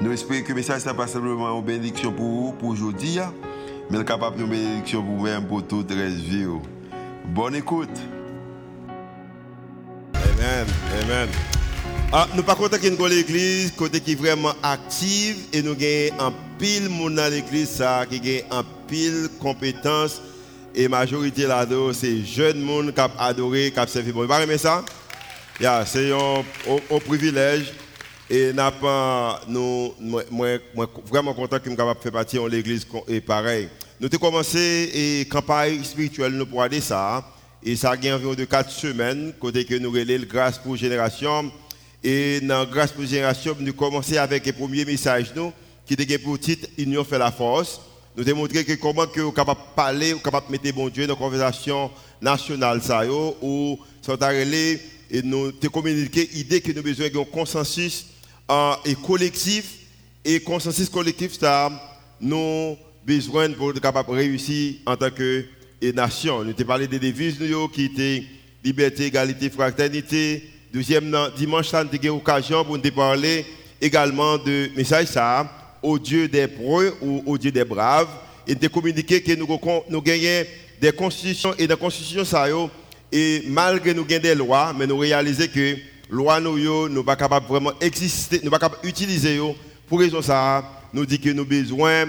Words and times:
Nous 0.00 0.12
espérons 0.12 0.42
que 0.42 0.48
le 0.50 0.54
message 0.54 0.86
n'est 0.86 0.94
pas 0.94 1.08
simplement 1.08 1.58
une 1.58 1.64
bénédiction 1.64 2.12
pour 2.12 2.24
vous, 2.24 2.52
pour 2.52 2.68
aujourd'hui, 2.68 3.18
hein. 3.18 3.34
mais 3.90 4.04
capable 4.04 4.38
de 4.38 4.44
bénédiction 4.44 5.02
pour 5.02 5.16
vous-même, 5.16 5.44
pour 5.44 5.66
toute 5.66 5.90
la 5.90 6.06
vie. 6.06 6.46
Bonne 7.26 7.56
écoute. 7.56 7.88
Amen. 10.14 10.66
Amen. 11.02 11.28
Ah, 12.12 12.28
nous 12.36 12.44
pas 12.44 12.54
content 12.54 12.78
qu'il 12.78 12.94
y 12.94 13.08
l'église, 13.08 13.72
côté 13.72 13.98
qui 14.00 14.12
est 14.12 14.14
vraiment 14.14 14.52
active, 14.62 15.36
et 15.52 15.62
nous 15.62 15.72
avons 15.72 16.28
un 16.28 16.32
pile 16.60 16.88
monde 16.88 17.16
dans 17.16 17.28
l'église 17.28 17.68
qui 17.76 17.82
a 17.82 18.56
un 18.56 18.64
pile 18.86 19.28
compétence, 19.40 20.22
et 20.76 20.84
la 20.84 20.90
majorité 20.90 21.44
là-dedans, 21.44 21.92
c'est 21.92 22.22
jeunes 22.22 22.60
monde 22.60 22.94
qui 22.94 23.00
adoré, 23.18 23.72
qui 23.72 23.80
ont 23.80 23.86
servi. 23.88 24.12
Vous 24.12 24.28
pas 24.28 24.58
ça? 24.58 24.84
Yeah, 25.60 25.84
c'est 25.84 26.12
un, 26.12 26.44
un 26.70 26.98
privilège. 27.00 27.72
Et 28.30 28.52
n'a 28.52 28.70
pas, 28.70 29.40
nous, 29.48 29.94
moi, 30.30 30.58
vraiment 31.06 31.32
content 31.32 31.58
que 31.58 31.70
nous 31.70 31.76
capable 31.76 32.00
faire 32.02 32.12
partie 32.12 32.36
de 32.36 32.46
l'église 32.46 32.86
et 33.06 33.22
pareil. 33.22 33.68
Nous 33.98 34.06
avons 34.06 34.18
commencé 34.18 35.22
une 35.22 35.28
campagne 35.30 35.82
spirituelle 35.82 36.44
pour 36.44 36.62
aller 36.62 36.82
ça. 36.82 37.26
Et 37.64 37.74
ça 37.74 37.92
a 37.92 37.94
environ 37.94 38.34
de 38.34 38.44
4 38.44 38.70
semaines, 38.70 39.32
côté 39.40 39.64
que 39.64 39.74
nous 39.76 39.90
relèvons 39.90 40.26
grâce 40.28 40.58
pour 40.58 40.76
génération. 40.76 41.50
Et 42.04 42.40
dans 42.42 42.66
grâce 42.66 42.92
pour 42.92 43.04
génération, 43.04 43.56
nous 43.58 43.72
commençons 43.72 44.16
avec 44.16 44.44
le 44.44 44.52
premier 44.52 44.84
message 44.84 45.32
nous, 45.34 45.50
qui 45.86 45.94
était 45.94 46.18
pour 46.18 46.38
titre 46.38 46.68
Union 46.76 47.04
fait 47.04 47.18
la 47.18 47.32
force. 47.32 47.80
Nous 48.14 48.34
montré 48.34 48.64
que 48.64 48.74
comment 48.74 49.06
que 49.06 49.20
vous 49.20 49.32
capable 49.32 49.60
de 49.60 49.74
parler, 49.74 50.12
vous 50.12 50.20
capable 50.20 50.48
de 50.48 50.52
mettre 50.52 50.74
bon 50.74 50.88
Dieu 50.88 51.06
dans 51.06 51.14
la 51.14 51.18
conversation 51.18 51.90
nationale 52.20 52.82
ça 52.82 53.04
ou 53.40 53.78
sont 54.02 54.18
et 55.10 55.22
nous 55.22 55.46
avons 55.46 55.70
communiqué 55.72 56.28
l'idée 56.34 56.60
que 56.60 56.72
nous 56.72 56.78
avons 56.78 56.88
besoin 56.88 57.08
d'un 57.08 57.24
consensus 57.24 58.06
et 58.84 58.94
collectif 58.94 59.74
et 60.24 60.40
consensus 60.40 60.88
collectif 60.88 61.38
ça 61.38 61.70
nous 62.20 62.76
besoin 63.06 63.50
pour 63.52 63.70
être 63.70 63.80
capable 63.80 64.10
de 64.10 64.14
réussir 64.14 64.74
en 64.86 64.96
tant 64.96 65.10
que 65.10 65.44
nation. 65.94 66.44
Nous 66.44 66.50
avons 66.50 66.64
parlé 66.64 66.86
des 66.86 66.98
devises 66.98 67.38
qui 67.72 67.84
étaient 67.84 68.24
liberté, 68.64 69.06
égalité, 69.06 69.48
fraternité. 69.48 70.42
Deuxième 70.72 71.16
dimanche, 71.36 71.72
nous 71.72 71.78
avons 71.78 71.90
eu 71.92 72.06
l'occasion 72.06 72.64
pour 72.64 72.76
nous 72.76 72.90
parler 72.90 73.46
également 73.80 74.36
de 74.36 74.68
message 74.76 75.06
ça 75.06 75.50
au 75.82 75.98
Dieu 75.98 76.28
des 76.28 76.48
preux 76.48 76.94
ou 77.00 77.22
au 77.24 77.38
Dieu 77.38 77.50
des 77.50 77.64
braves 77.64 78.08
et 78.46 78.54
de 78.54 78.68
communiquer 78.68 79.22
que 79.22 79.32
nous, 79.32 79.46
nous 79.88 80.02
gagnons 80.02 80.44
des 80.80 80.92
constitutions 80.92 81.54
et 81.58 81.66
des 81.66 81.76
constitutions 81.76 82.24
ça 82.24 82.46
et 83.10 83.42
malgré 83.46 83.94
nous 83.94 84.04
gagnons 84.04 84.22
des 84.22 84.34
lois, 84.34 84.74
mais 84.76 84.86
nous 84.86 84.98
réalisons 84.98 85.46
que 85.54 85.76
loi 86.10 86.40
nous 86.40 86.58
yo 86.58 86.88
nous 86.88 87.04
pas 87.04 87.16
capable 87.16 87.46
vraiment 87.46 87.72
exister 87.80 88.40
nous 88.42 88.50
pas 88.50 88.58
capable 88.58 88.86
utiliser 88.86 89.40
pour 89.86 90.00
raison 90.00 90.22
ça 90.22 90.64
nous 90.92 91.06
dit 91.06 91.18
que 91.18 91.30
nous 91.30 91.44
besoin 91.44 92.06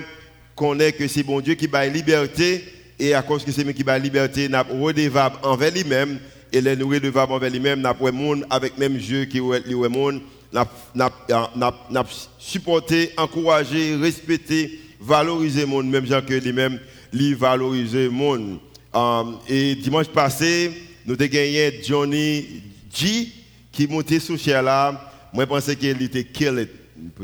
connaître 0.55 0.97
que 0.97 1.07
c'est 1.07 1.23
bon 1.23 1.41
Dieu 1.41 1.55
qui 1.55 1.67
la 1.67 1.87
liberté 1.87 2.63
et 2.99 3.13
à 3.13 3.21
cause 3.21 3.43
que 3.43 3.51
c'est 3.51 3.63
lui 3.63 3.73
qui 3.73 3.83
la 3.83 3.99
liberté 3.99 4.47
n'a 4.49 4.63
redevable 4.63 5.37
envers 5.43 5.71
lui-même 5.71 6.19
et 6.51 6.61
les 6.61 6.75
nous 6.75 6.89
redevable 6.89 7.33
envers 7.33 7.49
lui-même 7.49 7.81
n'a 7.81 7.93
pas 7.93 8.11
monde 8.11 8.45
avec 8.49 8.77
même 8.77 8.97
Dieu 8.97 9.25
qui 9.25 9.37
est 9.37 9.67
le 9.67 9.89
monde 9.89 10.21
n'a 10.53 10.65
n'a 10.93 12.05
supporté 12.37 13.11
encouragé 13.17 13.95
respecté 13.95 14.79
valoriser 14.99 15.65
monde 15.65 15.87
même 15.87 16.05
gens 16.05 16.21
que 16.21 16.33
lui-même 16.33 16.79
lui 17.13 17.33
valoriser 17.33 18.09
monde. 18.09 18.59
Um, 18.93 19.37
et 19.47 19.75
dimanche 19.75 20.07
passé 20.07 20.71
nous 21.05 21.13
avons 21.13 21.25
gagné 21.25 21.79
Johnny 21.83 22.63
G 22.91 23.31
qui 23.79 23.87
montait 23.87 24.19
sur 24.19 24.37
chair 24.37 24.61
là, 24.61 24.91
moi 25.31 25.45
je 25.45 25.49
pensais 25.49 25.75
qu'il 25.77 26.01
était 26.01 26.25
kill 26.25 26.67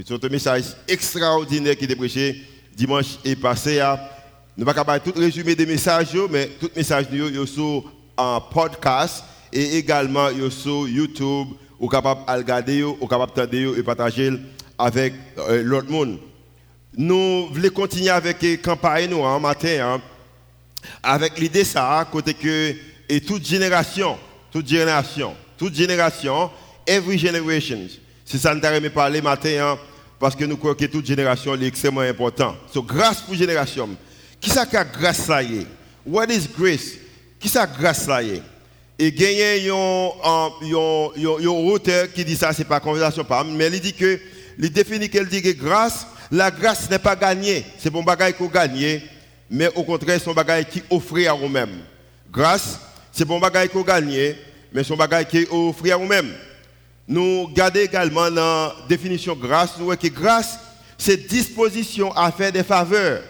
C'est 0.07 0.23
un 0.23 0.29
message 0.29 0.63
extraordinaire 0.87 1.75
qui 1.75 1.83
était 1.83 1.97
prêché 1.97 2.43
dimanche 2.73 3.17
et 3.25 3.35
passé. 3.35 3.83
Nous 4.55 4.63
ne 4.63 4.71
pouvons 4.71 4.85
pas 4.85 5.01
tout 5.01 5.11
résumer 5.17 5.53
des 5.53 5.65
messages, 5.65 6.15
mais 6.29 6.49
tout 6.57 6.69
message 6.73 7.07
sont 7.09 7.45
sur 7.45 7.91
en 8.15 8.39
podcast 8.39 9.25
et 9.51 9.75
également 9.79 10.29
sur 10.49 10.87
YouTube, 10.87 11.49
ou 11.77 11.89
capable 11.89 12.21
de 12.25 12.31
regarder, 12.37 12.83
ou 12.83 13.05
capable 13.05 13.33
de 13.51 13.77
et 13.77 13.83
partager 13.83 14.31
avec 14.77 15.13
euh, 15.37 15.61
l'autre 15.61 15.91
monde. 15.91 16.19
Nous 16.95 17.47
voulons 17.51 17.69
continuer 17.71 18.11
avec 18.11 18.41
la 18.41 18.55
campagne 18.55 19.09
nous 19.09 19.17
en 19.19 19.41
matin, 19.41 19.97
hein, 19.97 20.01
avec 21.03 21.37
l'idée 21.37 21.65
ça, 21.65 22.07
côté 22.09 22.33
que 22.33 22.73
et 23.09 23.19
toute 23.19 23.45
génération, 23.45 24.17
toute 24.53 24.69
génération, 24.69 25.35
toute 25.57 25.75
génération, 25.75 26.49
every 26.85 27.17
generation. 27.17 27.87
C'est 28.25 28.37
ça 28.37 28.55
que 28.55 28.79
nous 28.79 28.89
parler 28.89 29.21
matin, 29.21 29.49
hein, 29.59 29.79
parce 30.19 30.35
que 30.35 30.45
nous 30.45 30.57
croyons 30.57 30.75
que 30.75 30.85
toute 30.85 31.05
génération 31.05 31.55
est 31.55 31.65
extrêmement 31.65 32.01
important. 32.01 32.55
So, 32.73 32.81
grâce 32.81 33.21
pour 33.21 33.35
génération. 33.35 33.89
Qui 34.39 34.49
ça 34.49 34.65
que 34.65 34.77
grâce 34.97 35.27
là 35.27 35.41
What 36.05 36.27
is 36.27 36.47
grace? 36.57 36.93
Qui 37.39 37.49
ça 37.49 37.65
grâce 37.65 38.07
là 38.07 38.21
Et 38.99 39.13
a 39.69 40.05
un 40.61 41.47
auteur 41.47 42.11
qui 42.13 42.25
dit 42.25 42.35
ça, 42.35 42.53
c'est 42.53 42.63
pas 42.65 42.79
conversation 42.79 43.25
mais 43.51 43.67
il 43.67 43.79
dit 43.79 43.93
que, 43.93 44.19
il 44.57 44.71
définit 44.71 45.09
qu'elle 45.09 45.27
dit 45.27 45.41
que 45.41 45.51
grâce, 45.51 46.07
la 46.31 46.51
grâce 46.51 46.89
n'est 46.89 46.99
pas 46.99 47.15
gagnée. 47.15 47.65
C'est 47.77 47.89
bon 47.89 48.03
bagage 48.03 48.33
qu'on 48.33 48.47
gagne, 48.47 49.01
mais 49.49 49.69
au 49.75 49.83
contraire, 49.83 50.19
c'est 50.21 50.29
un 50.29 50.33
bagage 50.33 50.65
qui 50.65 50.83
offre 50.89 51.17
à 51.27 51.37
nous-mêmes. 51.37 51.81
Grâce, 52.31 52.79
c'est 53.11 53.25
bon 53.25 53.39
bagage 53.39 53.69
qu'on 53.69 53.81
gagne, 53.81 54.35
mais 54.75 54.83
son 54.83 54.97
bagage 54.97 55.27
qui 55.27 55.37
est 55.37 55.49
offert 55.49 55.95
à 55.95 55.99
nous-mêmes. 55.99 56.33
Nous 57.07 57.47
gardons 57.53 57.79
également 57.79 58.27
la 58.27 58.75
définition 58.89 59.33
grâce, 59.33 59.77
nous 59.77 59.85
voyons 59.85 60.01
que 60.01 60.07
grâce, 60.07 60.59
c'est 60.97 61.27
disposition 61.27 62.11
à 62.11 62.29
faire 62.29 62.51
des 62.51 62.63
faveurs, 62.63 63.21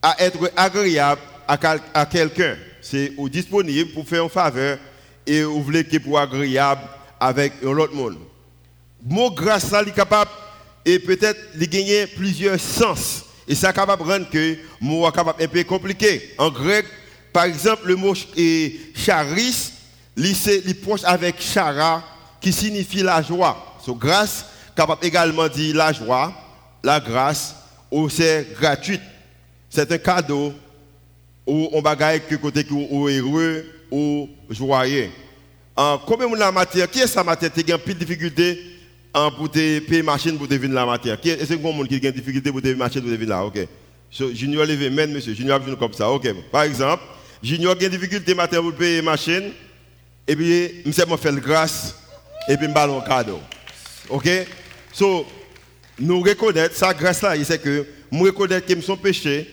à 0.00 0.16
être 0.18 0.50
agréable 0.56 1.20
à, 1.46 2.06
quelqu'un. 2.06 2.56
C'est 2.80 3.12
disponible 3.30 3.92
pour 3.92 4.08
faire 4.08 4.22
une 4.24 4.30
faveur 4.30 4.78
et 5.26 5.42
vous 5.42 5.62
voulez 5.62 5.84
que 5.84 5.98
pour 5.98 6.18
agréable 6.18 6.80
avec 7.18 7.52
l'autre 7.60 7.94
monde. 7.94 8.16
Le 9.06 9.14
mot 9.14 9.30
grâce, 9.30 9.66
ça, 9.66 9.82
est 9.82 9.94
capable 9.94 10.30
et 10.86 10.98
peut-être 10.98 11.58
de 11.58 11.66
gagner 11.66 12.06
plusieurs 12.06 12.58
sens. 12.58 13.24
Et 13.46 13.54
ça 13.54 13.74
capable 13.74 14.04
de 14.04 14.10
rendre 14.10 14.30
que 14.30 14.38
le 14.38 14.58
mot 14.80 15.06
est 15.06 15.12
capable 15.12 15.42
un 15.42 15.48
peu 15.48 15.62
compliqué. 15.64 16.30
En 16.38 16.50
grec, 16.50 16.86
par 17.30 17.44
exemple, 17.44 17.82
le 17.84 17.96
mot 17.96 18.14
charis 18.94 19.72
lycée 20.16 20.62
proche 20.74 21.00
avec 21.04 21.40
chara 21.40 22.02
qui 22.40 22.52
signifie 22.52 23.02
la 23.02 23.22
joie. 23.22 23.76
So, 23.84 23.94
grâce 23.94 24.46
capable 24.76 25.04
également 25.04 25.48
dire 25.48 25.76
la 25.76 25.92
joie, 25.92 26.32
la 26.82 27.00
grâce 27.00 27.54
ou 27.90 28.08
c'est 28.08 28.48
gratuite. 28.58 29.00
C'est 29.68 29.90
un 29.92 29.98
cadeau 29.98 30.52
ou 31.46 31.68
on 31.72 31.82
bagaille 31.82 32.22
que 32.28 32.34
côté 32.36 32.66
ou 32.70 33.08
heureux 33.08 33.64
ou 33.90 34.28
joyeux. 34.48 35.10
En 35.76 35.98
combien 35.98 36.28
la 36.36 36.52
matière 36.52 36.90
qui 36.90 37.00
est 37.00 37.06
sa 37.06 37.24
matière 37.24 37.52
qui 37.52 37.72
a 37.72 37.78
plus 37.78 37.94
de 37.94 38.00
difficulté 38.00 38.60
pour 39.12 39.50
payer 39.50 40.02
machine 40.02 40.36
pour 40.36 40.48
devenir 40.48 40.74
la 40.74 40.86
matière? 40.86 41.18
Est-ce 41.22 41.54
que 41.54 41.86
qui 41.86 41.94
a 41.94 42.10
des 42.10 42.12
difficulté 42.12 42.50
pour 42.50 42.60
payer 42.60 42.74
machine 42.74 43.00
pour 43.00 43.10
devenir 43.10 43.28
là? 43.28 43.44
OK. 43.44 43.58
So, 44.10 44.32
junior 44.34 44.66
levé 44.66 44.90
même 44.90 45.12
monsieur, 45.12 45.34
junior 45.34 45.60
comme 45.78 45.92
ça. 45.92 46.10
OK. 46.10 46.28
Par 46.50 46.62
exemple, 46.62 47.02
junior 47.42 47.72
a 47.72 47.74
des 47.76 47.88
difficulté 47.88 48.34
matière 48.34 48.60
pour 48.60 48.74
payer 48.74 49.02
machine 49.02 49.52
et 50.30 50.36
puis, 50.36 50.82
je 50.86 51.10
me 51.10 51.16
fait 51.16 51.32
grâce, 51.40 51.96
et 52.48 52.56
puis 52.56 52.68
je 52.68 52.70
me 52.70 52.98
un 52.98 53.00
cadeau. 53.00 53.40
Ok? 54.08 54.28
So, 54.92 55.26
nous 55.98 56.20
reconnaître, 56.20 56.76
sa 56.76 56.94
grâce 56.94 57.20
là, 57.22 57.34
c'est 57.42 57.60
que 57.60 57.84
nous 58.12 58.22
reconnaître 58.22 58.64
que 58.64 58.74
nous 58.74 58.82
sommes 58.82 59.00
péchés, 59.00 59.52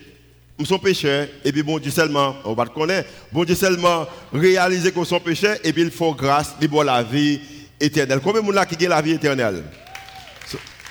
nous 0.56 0.64
sommes 0.64 0.78
pécheurs, 0.78 1.26
et 1.44 1.50
puis 1.50 1.64
bon 1.64 1.80
Dieu 1.80 1.90
seulement, 1.90 2.36
on 2.44 2.54
va 2.54 2.62
le 2.62 2.70
connaître, 2.70 3.08
bon 3.32 3.42
Dieu 3.42 3.56
seulement 3.56 4.06
réaliser 4.32 4.92
que 4.92 5.00
nous 5.00 5.04
sommes 5.04 5.18
pécheurs, 5.18 5.56
et 5.64 5.72
puis 5.72 5.82
il 5.82 5.90
faut 5.90 6.14
grâce, 6.14 6.54
il 6.60 6.70
la 6.84 7.02
vie 7.02 7.40
éternelle. 7.80 8.20
Combien 8.22 8.40
de 8.40 8.52
gens 8.54 8.64
qui 8.64 8.86
ont 8.86 8.88
la 8.88 9.02
vie 9.02 9.14
éternelle? 9.14 9.64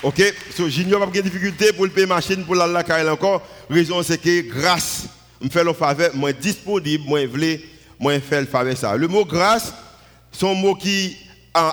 ok? 0.04 0.34
So, 0.54 0.68
j'ignore 0.68 1.00
pas 1.00 1.18
de 1.18 1.22
difficulté 1.22 1.72
pour 1.72 1.86
le 1.86 1.92
payer 1.92 2.08
machine, 2.08 2.44
pour 2.44 2.56
la 2.56 2.68
la 2.68 3.14
encore. 3.14 3.42
Raison 3.70 4.04
c'est 4.04 4.22
que 4.22 4.42
grâce, 4.50 5.06
me 5.42 5.50
fait 5.50 5.64
le 5.64 5.72
faveur, 5.72 6.14
moi 6.14 6.34
disponible, 6.34 7.06
moi 7.08 7.26
voulais 7.26 7.62
moi 8.00 8.20
faire 8.20 8.42
le 8.42 8.76
ça. 8.76 8.96
Le 8.96 9.08
mot 9.08 9.26
grâce, 9.26 9.74
un 10.42 10.54
mot 10.54 10.76
qui 10.76 11.06
est 11.06 11.18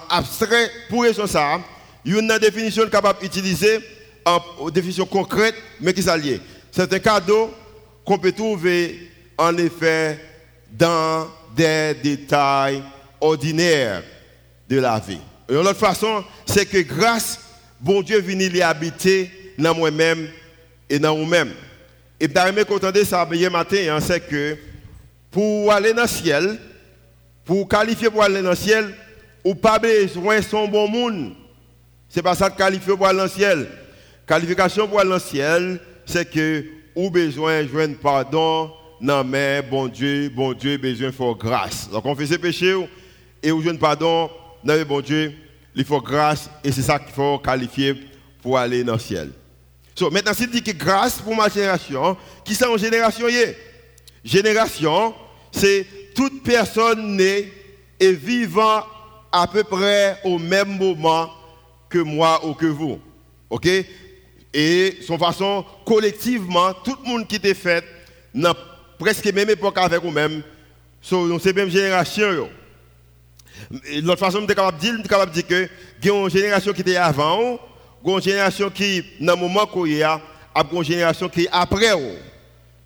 abstrait 0.08 0.70
pour 0.88 1.02
raison 1.02 1.26
ça. 1.26 1.60
Il 2.04 2.14
y 2.14 2.16
a 2.16 2.20
une 2.20 2.38
définition 2.38 2.88
capable 2.88 3.20
d'utiliser 3.20 3.80
en 4.24 4.70
définition 4.70 5.06
concrète, 5.06 5.54
mais 5.80 5.92
qui 5.92 6.02
s'allie. 6.02 6.40
C'est 6.70 6.92
un 6.92 6.98
cadeau 6.98 7.52
qu'on 8.04 8.18
peut 8.18 8.32
trouver 8.32 9.10
en 9.36 9.56
effet 9.56 10.18
dans 10.70 11.28
des 11.54 11.94
détails 12.02 12.82
ordinaires 13.20 14.02
de 14.68 14.80
la 14.80 14.98
vie. 14.98 15.20
Et 15.48 15.52
l'autre 15.52 15.74
façon, 15.74 16.24
c'est 16.46 16.66
que 16.66 16.78
grâce, 16.78 17.38
bon 17.80 18.02
Dieu 18.02 18.20
vient 18.20 18.38
y 18.38 18.62
habiter 18.62 19.30
dans 19.58 19.74
moi-même 19.74 20.28
et 20.88 20.98
dans 20.98 21.16
vous-même. 21.16 21.52
Et 22.18 22.28
d'ailleurs, 22.28 22.66
quand 22.66 22.82
on 22.84 23.04
ça 23.04 23.28
matin, 23.50 23.76
hein, 23.90 24.00
c'est 24.00 24.20
que 24.20 24.56
pour 25.34 25.72
aller 25.72 25.92
dans 25.92 26.02
le 26.02 26.08
ciel, 26.08 26.60
pour 27.44 27.68
qualifier 27.68 28.08
pour 28.08 28.22
aller 28.22 28.40
dans 28.40 28.50
le 28.50 28.56
ciel, 28.56 28.94
ou 29.42 29.56
pas 29.56 29.80
besoin 29.80 30.38
de 30.38 30.44
son 30.44 30.68
bon 30.68 30.86
monde. 30.86 31.32
C'est 32.08 32.22
pas 32.22 32.36
ça 32.36 32.48
de 32.48 32.54
qualifier 32.54 32.96
pour 32.96 33.04
aller 33.04 33.18
dans 33.18 33.24
le 33.24 33.28
ciel. 33.28 33.66
Qualification 34.28 34.86
pour 34.86 35.00
aller 35.00 35.08
dans 35.08 35.16
le 35.16 35.20
ciel, 35.20 35.80
c'est 36.06 36.30
que 36.30 36.64
ou 36.94 37.10
besoin 37.10 37.64
de 37.64 37.68
joindre 37.68 37.96
pardon, 38.00 38.70
non 39.00 39.24
mais 39.24 39.60
bon 39.60 39.88
Dieu, 39.88 40.28
bon 40.28 40.52
Dieu, 40.52 40.76
besoin 40.76 41.08
de 41.08 41.32
grâce. 41.36 41.90
Donc 41.90 42.06
on 42.06 42.14
fait 42.14 42.28
ses 42.28 42.38
péchés 42.38 42.76
et 43.42 43.50
ou 43.50 43.60
joindre 43.60 43.80
pardon, 43.80 44.30
non 44.62 44.74
mais 44.76 44.84
bon 44.84 45.00
Dieu, 45.00 45.34
il 45.74 45.84
faut 45.84 46.00
grâce 46.00 46.48
et 46.62 46.70
c'est 46.70 46.82
ça 46.82 47.00
qu'il 47.00 47.12
faut 47.12 47.40
qualifier 47.40 47.96
pour 48.40 48.56
aller 48.56 48.84
dans 48.84 48.92
le 48.92 48.98
ciel. 49.00 49.32
So, 49.96 50.12
maintenant, 50.12 50.32
si 50.32 50.46
dis 50.46 50.62
que 50.62 50.70
grâce 50.70 51.20
pour 51.20 51.34
ma 51.34 51.48
génération, 51.48 52.16
qui 52.44 52.54
c'est 52.54 52.66
en 52.66 52.76
génération 52.76 53.26
Génération, 54.24 55.12
c'est 55.54 55.86
toute 56.14 56.42
personne 56.42 57.16
née 57.16 57.52
et 57.98 58.12
vivant 58.12 58.84
à 59.30 59.46
peu 59.46 59.64
près 59.64 60.18
au 60.24 60.38
même 60.38 60.76
moment 60.76 61.30
que 61.88 61.98
moi 61.98 62.44
ou 62.44 62.54
que 62.54 62.66
vous. 62.66 63.00
OK? 63.50 63.68
Et 64.52 64.98
son 65.02 65.18
façon, 65.18 65.64
collectivement, 65.84 66.72
tout 66.84 66.96
le 67.04 67.10
monde 67.10 67.26
qui 67.26 67.36
était 67.36 67.54
fait 67.54 67.84
dans 68.34 68.54
presque 68.98 69.26
même 69.32 69.50
époque 69.50 69.78
avec 69.78 70.00
vous-même, 70.00 70.42
so, 71.00 71.38
c'est 71.38 71.54
même 71.54 71.68
génération. 71.68 72.48
L'autre 74.02 74.18
façon, 74.18 74.40
je 74.40 74.46
suis 74.46 74.54
capable 74.54 74.78
de 74.78 74.82
dire, 74.82 75.32
dire 75.32 75.46
que 75.46 75.68
il 76.02 76.10
une 76.10 76.30
génération 76.30 76.72
qui 76.72 76.80
était 76.82 76.96
avant, 76.96 77.58
une 78.04 78.22
génération 78.22 78.70
qui, 78.70 79.02
dans 79.20 79.34
le 79.34 79.40
moment 79.40 79.68
où 79.74 79.86
il 79.86 79.98
y 79.98 80.02
a, 80.02 80.20
une 80.72 80.84
génération 80.84 81.28
qui 81.28 81.44
est 81.44 81.48
après. 81.50 81.92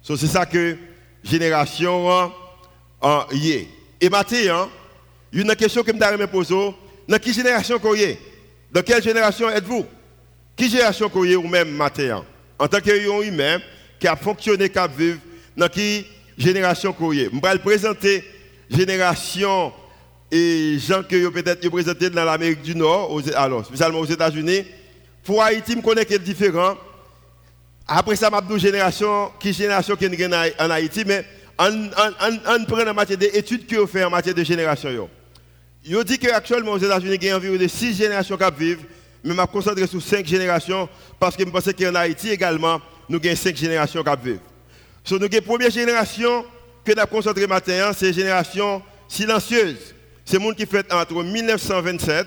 C'est 0.02 0.26
ça 0.26 0.46
que 0.46 0.76
génération 1.22 2.30
uh, 3.02 3.34
y 3.34 3.68
Et 4.00 4.08
maintenant, 4.08 4.38
il 4.38 4.44
y 4.44 4.48
a 4.48 4.68
une 5.32 5.54
question 5.56 5.82
que 5.82 5.92
je 5.92 6.16
me 6.16 6.26
pose. 6.26 6.48
Dans 7.08 7.18
quelle 7.18 7.34
génération 7.34 7.78
vous 7.78 7.94
Dans 8.72 8.82
quelle 8.82 9.02
génération 9.02 9.48
êtes-vous? 9.50 9.86
Quelle 10.56 10.70
génération 10.70 11.10
vous 11.12 11.24
ou 11.24 11.48
même 11.48 11.70
maintenant 11.70 12.24
En 12.58 12.68
tant 12.68 12.80
qu'humain 12.80 13.22
humain 13.22 13.58
qui 13.98 14.06
a 14.06 14.16
fonctionné, 14.16 14.68
qui 14.68 14.78
a 14.78 14.86
vécu, 14.86 15.20
dans 15.56 15.68
quelle 15.68 16.04
génération 16.36 16.94
vous 16.98 17.12
êtes 17.14 17.30
Je 17.32 17.40
vais 17.40 17.58
présenter 17.58 18.24
génération 18.70 19.72
et 20.30 20.78
gens 20.78 21.02
que 21.02 21.28
peut-être 21.28 21.68
présentés 21.70 22.10
dans 22.10 22.24
l'Amérique 22.24 22.62
du 22.62 22.74
Nord, 22.76 23.20
alors 23.34 23.64
spécialement 23.64 24.00
aux 24.00 24.06
États-Unis. 24.06 24.64
Pour 25.24 25.42
Haïti, 25.42 25.72
je 25.74 25.80
connais 25.80 26.04
que 26.04 26.12
c'est 26.12 26.22
différent. 26.22 26.76
Après 27.86 28.16
ça, 28.16 28.30
je 28.30 28.52
vais 28.52 28.58
génération, 28.58 29.30
qui 29.40 29.52
génération 29.54 29.96
qui 29.96 30.04
est 30.04 30.60
en 30.60 30.70
Haïti, 30.70 31.04
mais 31.06 31.24
on, 31.58 32.64
prend 32.64 32.86
en 32.86 32.94
matière 32.94 33.18
d'études 33.18 33.66
que 33.66 33.76
vous 33.76 33.86
faites 33.86 34.04
en 34.04 34.10
matière 34.10 34.34
de 34.34 34.44
génération. 34.44 35.08
Je 35.84 36.02
dis 36.02 36.18
qu'actuellement 36.18 36.72
aux 36.72 36.78
États-Unis, 36.78 37.18
il 37.20 37.24
y 37.24 37.30
a 37.30 37.36
environ 37.36 37.56
de 37.56 37.66
6 37.66 37.96
générations 37.96 38.36
qui 38.36 38.44
vivent, 38.58 38.84
mais 39.24 39.34
je 39.34 39.40
me 39.40 39.46
concentre 39.46 39.86
sur 39.86 40.02
5 40.02 40.24
générations 40.26 40.88
parce 41.18 41.36
que 41.36 41.44
je 41.44 41.50
pense 41.50 41.64
qu'en 41.64 41.94
Haïti 41.94 42.30
également, 42.30 42.80
nous 43.08 43.18
avons 43.24 43.36
5 43.36 43.56
générations 43.56 44.02
qui 44.02 44.10
vivent. 44.24 44.40
Avons 45.10 45.28
la 45.32 45.40
première 45.40 45.70
génération 45.70 46.44
que 46.84 46.92
nous 46.92 47.00
avons 47.00 47.10
concentré 47.10 47.46
maintenant, 47.46 47.92
c'est 47.96 48.06
la 48.06 48.12
génération 48.12 48.82
silencieuse. 49.08 49.94
C'est 50.24 50.36
le 50.36 50.42
monde 50.42 50.56
qui 50.56 50.66
fait 50.66 50.92
entre 50.92 51.22
1927 51.22 52.26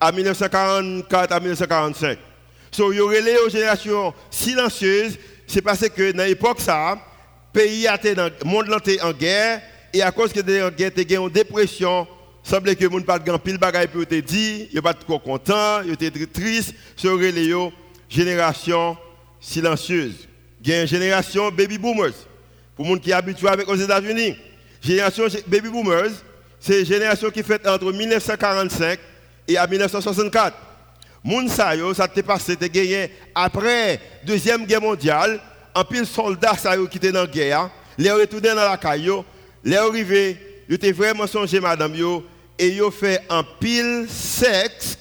à 0.00 0.12
1944 0.12 1.32
à 1.32 1.40
1945. 1.40 2.18
So, 2.70 2.92
il 2.92 2.96
y 2.96 3.00
aurait 3.00 3.20
les 3.20 3.36
générations 3.50 4.14
silencieuses, 4.30 5.18
c'est 5.46 5.60
parce 5.60 5.88
que 5.88 6.12
dans 6.12 6.24
l'époque, 6.24 6.60
ça, 6.60 6.96
pays 7.52 7.86
était 7.86 8.14
monde 8.44 8.74
était 8.78 9.00
en 9.00 9.12
guerre, 9.12 9.62
et 9.92 10.02
à 10.02 10.10
cause 10.12 10.32
que 10.32 10.40
de 10.40 10.62
en 10.62 10.70
guerre, 10.70 10.92
a 10.96 11.14
une 11.14 11.28
dépression, 11.30 12.06
il 12.44 12.48
semblait 12.48 12.76
que 12.76 12.86
monde 12.86 13.04
pas 13.04 13.18
de 13.18 13.36
pile 13.38 13.58
bagaille 13.58 13.88
pour 13.88 14.06
te 14.06 14.14
dire, 14.14 14.66
il 14.72 14.82
pas 14.82 14.94
trop 14.94 15.18
content, 15.18 15.82
il 15.84 15.92
était 15.92 16.10
triste, 16.26 16.74
c'est 16.96 17.08
les 17.32 17.54
génération 18.08 18.96
silencieuse. 19.40 20.28
Il 20.62 20.70
y 20.70 20.74
a 20.74 20.82
une 20.82 20.88
génération 20.88 21.50
baby 21.50 21.78
boomers. 21.78 22.12
Pour 22.76 22.86
gens 22.86 22.96
qui 22.96 23.10
sont 23.10 23.16
habitués 23.16 23.48
avec 23.48 23.68
aux 23.68 23.76
États-Unis, 23.76 24.36
génération 24.82 25.24
baby 25.46 25.68
boomers, 25.68 26.10
c'est 26.58 26.80
une 26.80 26.86
génération 26.86 27.30
qui 27.30 27.42
fait 27.42 27.66
entre 27.66 27.92
1945 27.92 28.98
et 29.48 29.56
à 29.56 29.66
1964. 29.66 30.56
Moun 31.22 31.48
yo, 31.76 31.92
ça 31.92 32.08
t'est 32.08 32.22
passé, 32.22 32.56
t'es 32.56 32.68
gagné 32.68 33.10
après 33.34 34.00
deuxième 34.24 34.64
guerre 34.64 34.80
mondiale, 34.80 35.40
en 35.74 35.84
pile 35.84 36.06
soldats 36.06 36.56
ça 36.56 36.76
qui 36.90 36.98
étaient 36.98 37.12
dans 37.12 37.22
la 37.22 37.26
guerre, 37.26 37.70
les 37.96 38.10
retourné 38.10 38.48
dans 38.48 38.54
la 38.56 38.76
caillou, 38.76 39.24
les 39.62 39.76
arrivés, 39.76 40.64
ils 40.68 40.74
étaient 40.74 40.92
vraiment 40.92 41.26
songé 41.26 41.60
madame 41.60 41.94
yo. 41.94 42.24
Et 42.58 42.68
ils 42.68 42.90
fait 42.92 43.22
un 43.30 43.42
pile 43.42 44.06
sexe. 44.06 44.98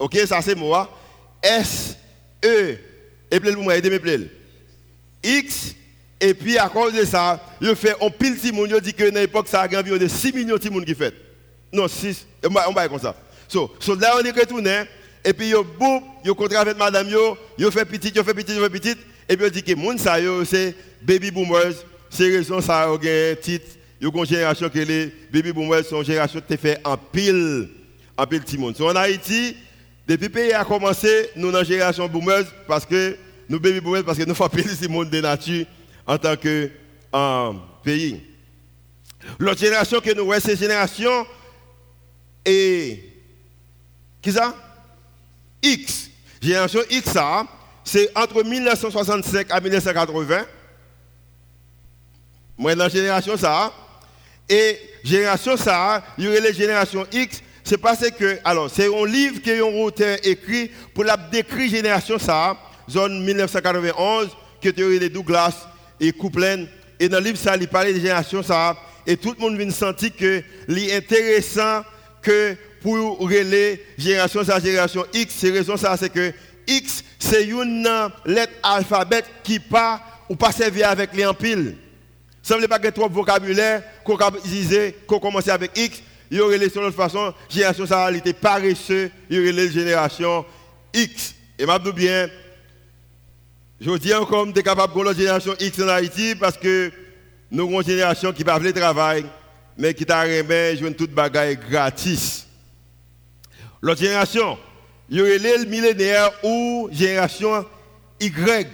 OK, 0.00 0.18
ça 0.26 0.42
c'est 0.42 0.56
moi. 0.56 0.90
S 1.40 1.96
E. 2.44 2.76
Et 3.30 3.38
puis 3.38 3.54
moi 3.54 3.76
aider 3.76 3.88
me 3.88 4.30
X. 5.22 5.76
Et 6.20 6.34
puis 6.34 6.58
à 6.58 6.68
cause 6.68 6.92
de 6.92 7.04
ça, 7.04 7.40
ils 7.60 7.76
fait 7.76 7.94
un 8.00 8.10
pile 8.10 8.36
de 8.40 8.52
monde, 8.52 8.80
dit 8.80 8.92
que 8.92 9.08
dans 9.10 9.20
l'époque 9.20 9.46
ça 9.46 9.62
a 9.62 9.78
environ 9.78 9.96
de 9.96 10.08
6 10.08 10.32
millions 10.32 10.56
de 10.56 10.70
monde 10.70 10.84
qui 10.84 10.94
fait. 10.94 11.14
Non, 11.72 11.86
6, 11.86 12.26
on 12.44 12.72
va 12.72 12.88
comme 12.88 12.98
ça. 12.98 13.14
So, 13.46 13.72
so 13.78 13.94
là 13.94 14.16
on 14.20 14.24
est 14.24 14.30
retourné. 14.32 14.82
Et 15.24 15.32
puis 15.32 15.50
yo 15.50 15.62
boum, 15.62 16.02
yo 16.24 16.34
contrat 16.34 16.60
avec 16.60 16.76
madame 16.76 17.08
yo, 17.08 17.36
yo 17.56 17.70
fait 17.70 17.84
petit, 17.84 18.12
yo 18.12 18.24
fait 18.24 18.34
petit, 18.34 18.56
yo 18.56 18.62
fait 18.62 18.70
petit 18.70 18.96
et 19.32 19.36
puis 19.36 19.46
yo 19.46 19.50
dit 19.50 19.62
que 19.62 19.98
ça 19.98 20.20
yo 20.20 20.44
c'est 20.44 20.74
baby 21.00 21.30
boomers, 21.30 21.72
c'est 22.10 22.28
raison 22.36 22.60
ça 22.60 22.82
a 22.82 22.88
un 22.88 23.34
titre, 23.40 23.66
yo 23.98 24.10
une 24.14 24.26
génération 24.26 24.68
que 24.68 24.78
les 24.78 25.06
baby 25.32 25.52
boomers 25.52 25.86
sont 25.86 26.02
génération 26.02 26.40
qui 26.46 26.56
fait 26.58 26.78
en 26.84 26.98
pile 26.98 27.68
en 28.14 28.26
pile 28.26 28.42
petit 28.42 28.58
monde. 28.58 28.76
So 28.76 28.90
en 28.90 28.94
Haïti, 28.96 29.56
depuis 30.06 30.26
le 30.26 30.32
pays 30.32 30.52
a 30.52 30.64
commencé, 30.66 31.30
nous 31.34 31.50
dans 31.50 31.64
génération 31.64 32.06
boomers 32.08 32.44
parce 32.68 32.84
que 32.84 33.16
nous 33.48 33.58
baby 33.58 33.80
boomers 33.80 34.04
parce 34.04 34.18
que 34.18 34.24
nous 34.24 34.34
faisons 34.34 34.50
pile 34.50 34.78
de 34.78 34.88
monde 34.88 35.08
de 35.08 35.20
nature 35.22 35.64
en 36.06 36.18
tant 36.18 36.36
que 36.36 36.70
pays. 37.82 38.20
L'autre 39.38 39.60
génération 39.60 40.00
que 40.00 40.12
nous 40.14 40.26
voyons, 40.26 40.42
c'est 40.44 40.58
génération 40.58 41.26
et 42.44 43.02
qui 44.20 44.30
ça? 44.30 44.54
X. 45.62 46.10
Génération 46.42 46.80
X, 46.90 47.16
c'est 47.84 48.10
entre 48.16 48.44
1965 48.44 49.46
à 49.50 49.60
1980. 49.60 50.44
Moi, 52.58 52.74
dans 52.74 52.84
la 52.84 52.88
génération 52.88 53.36
ça. 53.36 53.72
Et 54.48 54.78
génération 55.04 55.56
ça, 55.56 56.02
il 56.18 56.24
y 56.24 56.28
aurait 56.28 56.40
les 56.40 56.52
générations 56.52 57.06
X, 57.12 57.42
c'est 57.64 57.78
parce 57.78 58.10
que, 58.10 58.38
alors, 58.44 58.68
c'est 58.70 58.86
un 58.86 59.06
livre 59.06 59.40
qui 59.40 59.52
un 59.52 59.62
auteur 59.62 60.18
écrit 60.24 60.70
pour 60.94 61.04
la 61.04 61.16
décrire 61.16 61.70
génération 61.70 62.18
ça, 62.18 62.56
zone 62.90 63.24
1991, 63.24 64.28
que 64.60 64.68
théorie 64.68 64.98
de 64.98 65.08
Douglas 65.08 65.66
et 66.00 66.12
Coupland. 66.12 66.66
Et 66.98 67.08
dans 67.08 67.18
le 67.18 67.24
livre 67.24 67.38
ça, 67.38 67.56
il 67.56 67.68
parlait 67.68 67.92
de 67.92 67.98
génération 67.98 68.42
ça, 68.42 68.76
et 69.06 69.16
tout 69.16 69.34
le 69.38 69.40
monde 69.40 69.56
vient 69.56 69.70
sentir 69.70 70.10
que 70.16 70.42
c'est 70.68 70.96
intéressant 70.96 71.82
que 72.20 72.56
pour 72.80 73.18
relayer 73.20 73.84
génération 73.96 74.44
sa 74.44 74.58
génération 74.60 75.04
X, 75.14 75.34
c'est 75.38 75.50
raison 75.50 75.76
ça, 75.76 75.96
c'est 75.96 76.10
que 76.10 76.32
X, 76.66 77.04
c'est 77.18 77.46
une 77.46 77.88
lettre 78.24 78.52
alphabet 78.62 79.24
qui 79.42 79.58
pas 79.58 80.00
ou 80.28 80.36
pas 80.36 80.52
servir 80.52 80.88
avec 80.88 81.14
les 81.14 81.26
empiles. 81.26 81.76
Ça 82.42 82.56
ne 82.56 82.60
veut 82.60 82.68
pas 82.68 82.78
que 82.78 82.88
trop 82.88 83.08
vocabulaire 83.08 83.82
qu'on 84.04 84.16
qu'on 85.06 85.18
commençait 85.20 85.50
avec 85.50 85.70
X, 85.76 86.02
il 86.30 86.38
y 86.38 86.40
aurait 86.40 86.58
les 86.58 86.68
de 86.68 86.80
l'autre 86.80 86.96
façon, 86.96 87.32
génération 87.48 87.86
ça, 87.86 88.10
était 88.10 88.32
paresseux, 88.32 89.10
il 89.28 89.36
y 89.36 89.40
aurait 89.40 89.52
les 89.52 89.70
générations 89.70 90.44
X. 90.94 91.34
Et 91.58 91.66
m'a 91.66 91.78
bien, 91.78 92.28
je 93.80 93.90
dis 93.98 94.14
encore, 94.14 94.46
tu 94.52 94.58
es 94.58 94.62
capable 94.62 94.94
de 94.94 95.02
la 95.02 95.12
génération 95.12 95.54
X 95.60 95.80
en 95.80 95.88
Haïti 95.88 96.34
parce 96.34 96.56
que 96.56 96.90
nous 97.50 97.64
avons 97.64 97.80
une 97.80 97.86
génération 97.86 98.32
qui 98.32 98.40
ne 98.40 98.44
pas 98.46 98.58
le 98.58 98.72
travail, 98.72 99.26
mais 99.76 99.92
qui 99.92 100.06
t'a 100.06 100.22
remis, 100.22 100.78
jouer 100.78 100.94
toute 100.94 101.10
bagaille 101.12 101.56
gratis. 101.56 102.46
L'autre 103.82 104.00
génération, 104.00 104.56
il 105.12 105.18
y 105.18 105.20
aurait 105.20 105.38
le 105.38 105.66
millénaire 105.66 106.30
ou 106.42 106.88
génération 106.90 107.66
Y. 108.18 108.66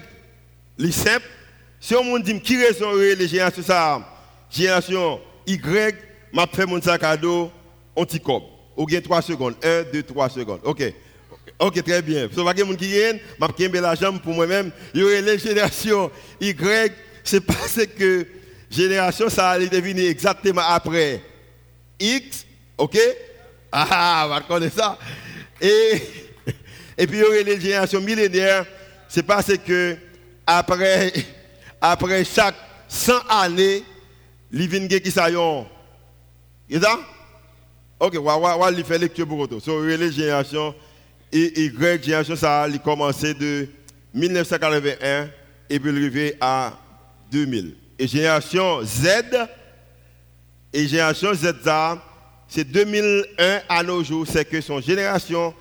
Les 0.79 0.93
simples, 0.93 1.27
si 1.81 1.97
on 1.97 2.05
me 2.05 2.21
dit 2.21 2.41
qui 2.41 2.57
raison 2.57 2.95
les 2.95 3.27
générations 3.27 3.65
ça, 3.65 4.01
génération 4.49 5.21
Y, 5.49 5.97
m'a 6.33 6.47
fait 6.47 6.65
mon 6.65 6.81
sac 6.81 7.03
à 7.03 7.17
dos, 7.17 7.51
on 7.97 8.05
t'y 8.05 8.23
Ou 8.77 8.87
bien 8.87 9.01
3 9.01 9.21
secondes. 9.21 9.57
1, 9.61 9.93
2, 9.93 10.03
3 10.05 10.29
secondes. 10.29 10.61
OK. 10.63 10.81
Ok, 11.59 11.83
très 11.83 12.03
bien. 12.03 12.29
So, 12.33 12.45
pas 12.45 12.55
de 12.55 12.63
qui 12.77 12.93
gagne, 12.93 13.19
m'a 13.37 13.49
kembe 13.49 13.75
la 13.75 13.97
jambe 13.97 14.21
pour 14.21 14.33
moi-même. 14.33 14.71
Il 14.95 15.01
y 15.01 15.03
aurait 15.03 15.21
les 15.21 15.39
générations 15.39 16.09
Y, 16.41 16.93
c'est 17.25 17.41
parce 17.41 17.85
que 17.99 18.25
génération 18.71 19.29
ça 19.29 19.51
allait 19.51 19.67
devenir 19.67 20.09
exactement 20.09 20.63
après 20.65 21.21
X, 21.99 22.47
ok? 22.77 22.97
Ah, 23.73 24.29
va 24.31 24.41
connaître 24.43 24.77
ça. 24.77 24.97
Et, 25.61 26.01
et 26.99 27.07
puis 27.07 27.19
il 27.19 27.21
y 27.21 27.25
aurait 27.25 27.45
les 27.45 27.61
générations 27.61 28.01
millénaires, 28.01 28.67
c'est 29.09 29.23
parce 29.23 29.57
que 29.57 29.97
après, 30.45 31.13
après 31.81 32.25
chaque 32.25 32.57
100 32.89 33.13
années, 33.31 33.85
les 34.51 35.01
qui 35.01 35.11
ça 35.11 35.29
ça? 35.31 36.99
Ok, 38.01 38.17
on 38.19 38.23
va 38.23 38.85
faire 38.85 38.99
lecture 38.99 39.27
pour 39.27 39.47
vous. 39.47 39.61
So, 39.61 39.85
les 39.85 40.13
générations 40.13 40.75
et 41.33 41.65
Y, 41.65 42.05
génération 42.05 42.37
ça 42.37 42.63
a 42.63 42.79
commencé 42.79 43.35
de 43.35 43.69
1981 44.15 45.29
et 45.69 45.79
puis 45.79 45.91
arrivé 45.91 46.37
à 46.41 46.79
2000. 47.31 47.77
Et 47.99 48.07
génération 48.07 48.83
Z, 48.83 49.07
et 50.73 50.87
génération 50.87 51.35
Z, 51.35 51.53
c'est 52.49 52.65
2001 52.65 53.61
à 53.69 53.83
nos 53.83 54.03
jours, 54.03 54.27
c'est 54.27 54.45
que 54.45 54.61
son 54.61 54.81
génération 54.81 55.55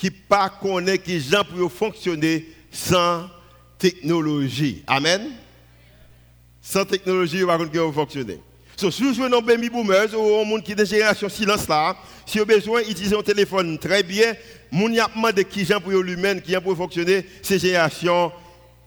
qui 0.00 0.10
pas 0.10 0.48
connaît 0.48 0.96
qui 0.96 1.20
gens 1.20 1.44
pour 1.44 1.70
fonctionner 1.70 2.48
sans 2.72 3.28
technologie. 3.78 4.82
Amen. 4.86 5.32
Sans 6.62 6.86
technologie, 6.86 7.44
on 7.44 7.46
va 7.46 7.92
fonctionner. 7.92 8.40
So, 8.78 8.90
si 8.90 9.02
vous 9.02 9.22
avez 9.22 9.42
baby 9.42 9.68
boomers 9.68 10.18
ou 10.18 10.40
un 10.40 10.44
monde 10.44 10.62
qui 10.62 10.72
est 10.72 10.74
de 10.74 10.86
génération 10.86 11.28
silence 11.28 11.68
là, 11.68 11.94
si 12.24 12.38
vous 12.38 12.44
avez 12.44 12.54
besoin 12.54 12.80
d'utiliser 12.80 13.14
un 13.14 13.22
téléphone 13.22 13.78
très 13.78 14.02
bien, 14.02 14.32
mon 14.70 14.90
y 14.90 14.98
qui 15.50 15.66
gens 15.66 15.80
pour 15.80 15.92
qui 16.42 16.56
pour 16.62 16.76
fonctionner, 16.78 17.26
c'est 17.42 17.58
génération 17.58 18.32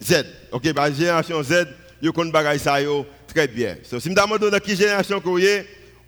Z. 0.01 0.25
OK, 0.51 0.73
bah 0.73 0.91
génération 0.91 1.43
Z, 1.43 1.67
vous 2.01 2.11
connaissez 2.11 2.57
ça 2.57 2.77
très 3.27 3.47
bien. 3.47 3.77
So, 3.83 3.99
si 3.99 4.09
vous 4.09 4.15
demandez 4.15 4.49
dans 4.49 4.59
quelle 4.59 4.77
génération 4.77 5.21
vous 5.23 5.37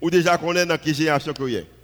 ou 0.02 0.10
déjà 0.10 0.36
connaissez 0.36 0.66
dans 0.66 0.80
quelle 0.80 0.96
génération 0.96 1.32
vous. 1.38 1.75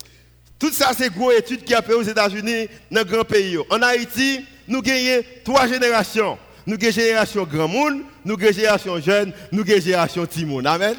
Tout 0.61 0.71
ça, 0.71 0.91
c'est 0.95 1.07
une 1.07 1.13
grosse 1.13 1.39
étude 1.39 1.63
qui 1.63 1.73
a 1.73 1.81
fait 1.81 1.95
aux 1.95 2.03
États-Unis, 2.03 2.67
dans 2.91 3.03
grand 3.03 3.23
pays. 3.23 3.57
En 3.71 3.81
Haïti, 3.81 4.45
nous 4.67 4.83
gagnons 4.83 5.23
trois 5.43 5.67
générations. 5.67 6.37
Nous 6.67 6.75
avons 6.75 6.91
génération 6.91 7.43
grand 7.45 7.67
monde, 7.67 8.01
nous 8.23 8.35
avons 8.35 8.53
génération 8.53 8.99
jeune, 8.99 9.33
nous 9.51 9.63
avons 9.63 9.81
génération 9.81 10.23
timoun. 10.27 10.67
Amen. 10.67 10.95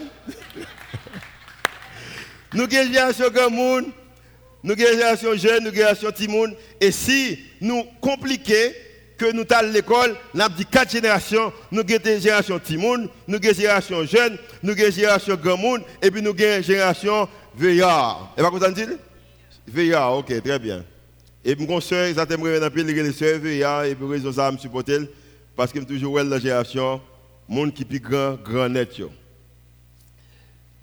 Nous 2.52 2.64
avons 2.64 2.72
génération 2.72 3.30
grand 3.30 3.50
monde, 3.50 3.84
nous 4.64 4.72
avons 4.72 4.84
génération 4.84 5.36
jeune, 5.36 5.62
nous 5.62 5.68
avons 5.68 5.76
génération 5.76 6.10
timoun. 6.10 6.54
Et 6.80 6.90
si 6.90 7.38
nous 7.60 7.84
compliquons 8.00 8.72
que 9.16 9.30
nous 9.30 9.44
allons 9.48 9.68
à 9.68 9.72
l'école, 9.72 10.16
nous 10.34 10.40
avons 10.40 10.56
dit 10.56 10.66
quatre 10.66 10.90
générations, 10.90 11.52
nous 11.70 11.82
avons 11.82 12.20
génération 12.20 12.58
timoun, 12.58 13.08
nous 13.28 13.36
avons 13.36 13.54
génération 13.54 14.04
jeune, 14.04 14.38
nous 14.60 14.72
avons 14.72 14.90
génération 14.90 15.36
grand 15.36 15.56
monde, 15.56 15.82
et 16.02 16.10
puis 16.10 16.20
nous 16.20 16.30
avons 16.30 16.62
génération 16.62 17.28
veillard. 17.54 18.34
Et 18.36 18.42
pas 18.42 18.50
quoi 18.50 18.68
dit 18.68 18.86
Veillard, 19.66 20.18
ok, 20.18 20.42
très 20.42 20.58
bien. 20.58 20.84
Et 21.44 21.56
mon 21.56 21.80
soeur, 21.80 22.06
exactement, 22.06 22.44
dans 22.44 22.70
le 22.74 22.82
les 22.82 23.12
soeurs 23.12 23.38
veillard, 23.38 23.84
et 23.84 23.94
puis 23.94 24.06
raison 24.06 24.32
ça, 24.32 24.50
me 24.50 24.58
supporter, 24.58 24.98
parce 25.56 25.72
que 25.72 25.80
je 25.80 25.84
toujours 25.84 26.18
la 26.20 26.38
génération, 26.38 27.00
monde 27.48 27.72
qui 27.74 27.82
est 27.82 27.86
plus 27.86 28.00
grand, 28.00 28.34
grand 28.34 28.68
net. 28.68 29.00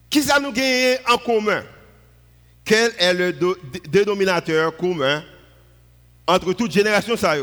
Qui 0.10 0.22
ça 0.22 0.40
nous 0.40 0.52
gagne 0.52 0.98
en 1.08 1.18
commun? 1.18 1.64
Quel 2.66 2.92
est 2.98 3.14
le 3.14 3.36
dénominateur 3.90 4.76
commun 4.76 5.24
entre 6.28 6.54
toutes 6.54 6.72
générations 6.72 7.16
ça 7.16 7.36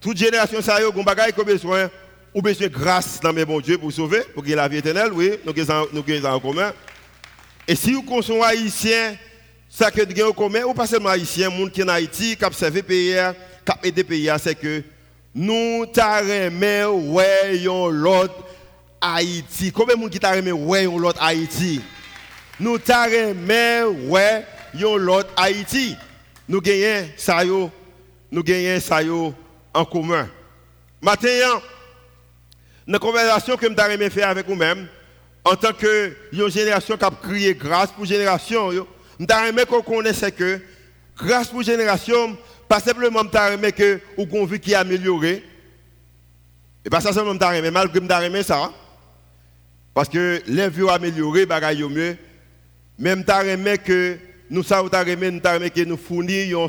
Toute 0.00 0.16
génération 0.16 0.60
ça 0.60 0.80
yo, 0.80 0.92
gon 0.92 1.02
bagay 1.02 1.32
ko 1.32 1.44
besoin 1.44 1.90
ou 2.34 2.42
besoin 2.42 2.68
grâce 2.68 3.20
dans 3.20 3.32
mes 3.32 3.44
bon 3.44 3.60
Dieu 3.60 3.78
pour 3.78 3.92
sauver, 3.92 4.22
pour 4.34 4.42
qu'il 4.42 4.52
ait 4.52 4.56
la 4.56 4.68
vie 4.68 4.78
éternelle, 4.78 5.12
oui, 5.12 5.32
nous 5.44 5.70
avons 5.70 6.36
en 6.36 6.40
commun. 6.40 6.72
Et 7.66 7.74
si 7.74 7.92
vous 7.92 8.02
consommez 8.02 8.42
haïtien, 8.42 9.16
ça 9.74 9.90
que 9.90 10.02
avons 10.02 10.30
en 10.30 10.32
commun, 10.32 10.64
ou 10.64 10.74
pas 10.74 10.86
seulement 10.86 11.08
haïtien, 11.08 11.48
monde 11.48 11.72
qui 11.72 11.80
est 11.80 11.84
en 11.84 11.88
Haïti, 11.88 12.36
qui 12.36 12.44
a 12.44 12.46
observé 12.46 12.82
pays, 12.82 13.16
qui 13.64 13.72
a 13.72 13.78
aidé 13.82 14.04
pays, 14.04 14.30
c'est 14.38 14.54
que 14.54 14.82
nous 15.34 15.86
t'arrêtons 15.86 17.14
ouais 17.14 17.58
l'autre 17.90 18.34
Haïti. 19.00 19.72
Combien 19.72 19.96
de 19.96 20.00
monde 20.00 20.10
qui 20.10 20.20
t'arrêtent 20.20 20.52
ouais 20.52 20.84
l'autre 20.84 21.22
Haïti? 21.22 21.80
nous 22.60 22.78
t'arrêtons 22.78 23.96
ouais 24.08 24.44
l'autre 24.74 25.30
Haïti. 25.38 25.96
Nous 26.46 26.60
gagnons 26.60 27.08
ça 27.16 27.42
yo, 27.42 27.70
nous 28.30 28.42
gagnons 28.42 28.78
ça 28.78 29.00
en 29.72 29.84
commun. 29.86 30.28
Maintenant, 31.00 31.62
dans 32.86 32.92
la 32.92 32.98
conversation 32.98 33.56
que 33.56 33.66
je 33.66 34.08
faire 34.10 34.28
avec 34.28 34.46
vous-même, 34.46 34.86
en 35.44 35.56
tant 35.56 35.72
que 35.72 36.14
une 36.30 36.50
génération 36.50 36.98
qui 36.98 37.04
a 37.48 37.52
grâce 37.54 37.90
pour 37.90 38.04
génération, 38.04 38.70
je 39.28 39.54
vais 39.54 39.66
qu'on 39.66 39.82
connaisse 39.82 40.24
que 40.36 40.60
grâce 41.16 41.48
pour 41.48 41.62
génération, 41.62 42.36
pas 42.68 42.80
simplement 42.80 43.22
je 43.22 43.70
que 43.72 44.00
vous 44.16 44.36
avez 44.36 44.46
vu 44.46 44.60
qui 44.60 44.74
amélioré. 44.74 45.44
Et 46.84 46.90
pas 46.90 47.00
ça 47.00 47.12
seulement 47.12 47.34
je 47.34 47.70
malgré 47.70 48.00
que 48.00 48.36
je 48.36 48.42
ça. 48.42 48.72
Parce 49.94 50.08
que 50.08 50.42
les 50.46 50.68
vieux 50.68 50.88
améliorés, 50.88 51.46
bagaille 51.46 51.82
mieux. 51.82 52.16
Même 52.98 53.24
je 53.24 53.78
que 53.78 54.18
nous 54.50 54.62
savons 54.62 54.88
que 54.88 55.84
nous 55.84 55.96
fournissons 55.96 56.68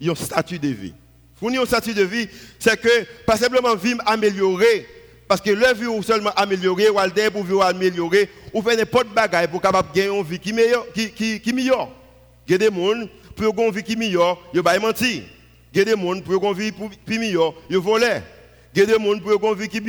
un 0.00 0.14
statut 0.14 0.58
de 0.58 0.68
vie. 0.68 0.94
Fournir 1.36 1.62
un 1.62 1.66
statut 1.66 1.94
de 1.94 2.02
vie, 2.02 2.28
c'est 2.58 2.80
que 2.80 3.04
pas 3.24 3.36
simplement 3.36 3.74
vivre 3.76 4.00
améliorer, 4.06 4.86
parce 5.28 5.42
que 5.42 5.50
le 5.50 5.74
vie 5.74 6.02
seulement 6.02 6.30
améliorer, 6.34 6.88
ou 6.88 6.98
aller 6.98 7.30
pour 7.30 7.44
vivre 7.44 7.62
améliorer, 7.62 8.30
ou 8.54 8.62
faire 8.62 8.76
n'importe 8.76 9.08
bagaille 9.08 9.46
pour 9.46 9.60
capable 9.60 9.90
gagner 9.94 10.08
une 10.08 10.24
vie 10.24 10.38
qui 10.38 10.54
meilleure, 10.54 10.90
qui, 10.92 11.10
qui, 11.10 11.38
qui 11.38 11.52
meilleure. 11.52 11.88
Il 12.46 12.52
y 12.52 12.54
a 12.54 12.58
des 12.58 12.74
gens 12.74 13.06
pour 13.36 13.64
une 13.66 13.70
vie 13.70 13.82
qui 13.82 13.94
meilleure, 13.94 14.38
ils 14.54 14.60
vont 14.60 14.80
mentir. 14.80 15.22
Il 15.74 15.78
y 15.78 15.82
a 15.82 15.84
des 15.84 15.90
gens 15.90 16.20
pour 16.22 16.50
une 16.50 16.54
vie 16.54 16.72
qui 17.06 17.18
meilleure, 17.18 17.54
ils 17.68 17.76
volent. 17.76 18.22
Il 18.74 18.80
y 18.80 18.82
a 18.82 18.86
des 18.86 18.92
gens 18.94 19.18
pour 19.20 19.52
une 19.52 19.58
vie 19.58 19.68
qui 19.68 19.82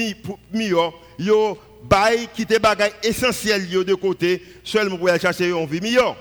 meilleure, 0.51 0.93
ils 1.17 1.31
bail 1.81 2.27
quitter 2.35 2.59
bagaille 2.59 2.91
essentiel 3.01 3.69
de 3.69 3.93
côté 3.93 4.43
seulement 4.65 4.97
pour 4.97 5.07
aller 5.07 5.19
chercher 5.19 5.49
une 5.49 5.65
vie 5.65 5.79
meilleure. 5.79 6.17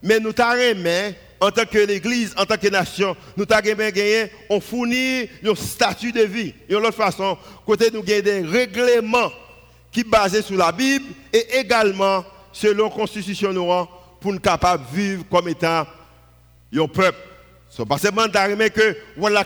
Mais 0.00 0.20
nous 0.20 0.32
t'arrêtons 0.32 1.14
en 1.42 1.50
tant 1.50 1.64
que 1.64 1.78
l'Église, 1.78 2.32
en 2.36 2.46
tant 2.46 2.56
que 2.56 2.68
nation, 2.68 3.16
nous 3.36 3.44
avons 3.50 3.62
gagné, 3.62 4.30
fournit 4.60 5.28
un 5.44 5.54
statut 5.56 6.12
de 6.12 6.22
vie. 6.22 6.54
Et 6.68 6.72
de 6.72 6.78
l'autre 6.78 6.94
façon, 6.94 7.36
côté 7.66 7.90
nous 7.90 7.98
avons 7.98 8.22
des 8.22 8.42
règlements 8.42 9.32
qui 9.90 10.02
sont 10.02 10.08
basés 10.08 10.42
sur 10.42 10.56
la 10.56 10.70
Bible 10.70 11.06
et 11.32 11.58
également 11.58 12.24
selon 12.52 12.84
la 12.84 12.90
Constitution 12.90 13.52
pour 14.20 14.32
nous 14.32 14.38
capables 14.38 14.84
de 14.92 14.96
vivre 14.96 15.24
comme 15.28 15.48
étant 15.48 15.84
un 16.74 16.86
peuple. 16.86 17.18
Ce 17.68 17.82
n'est 17.82 17.88
pas 17.88 17.98
seulement 17.98 18.28
que 18.28 18.96
voilà 19.16 19.44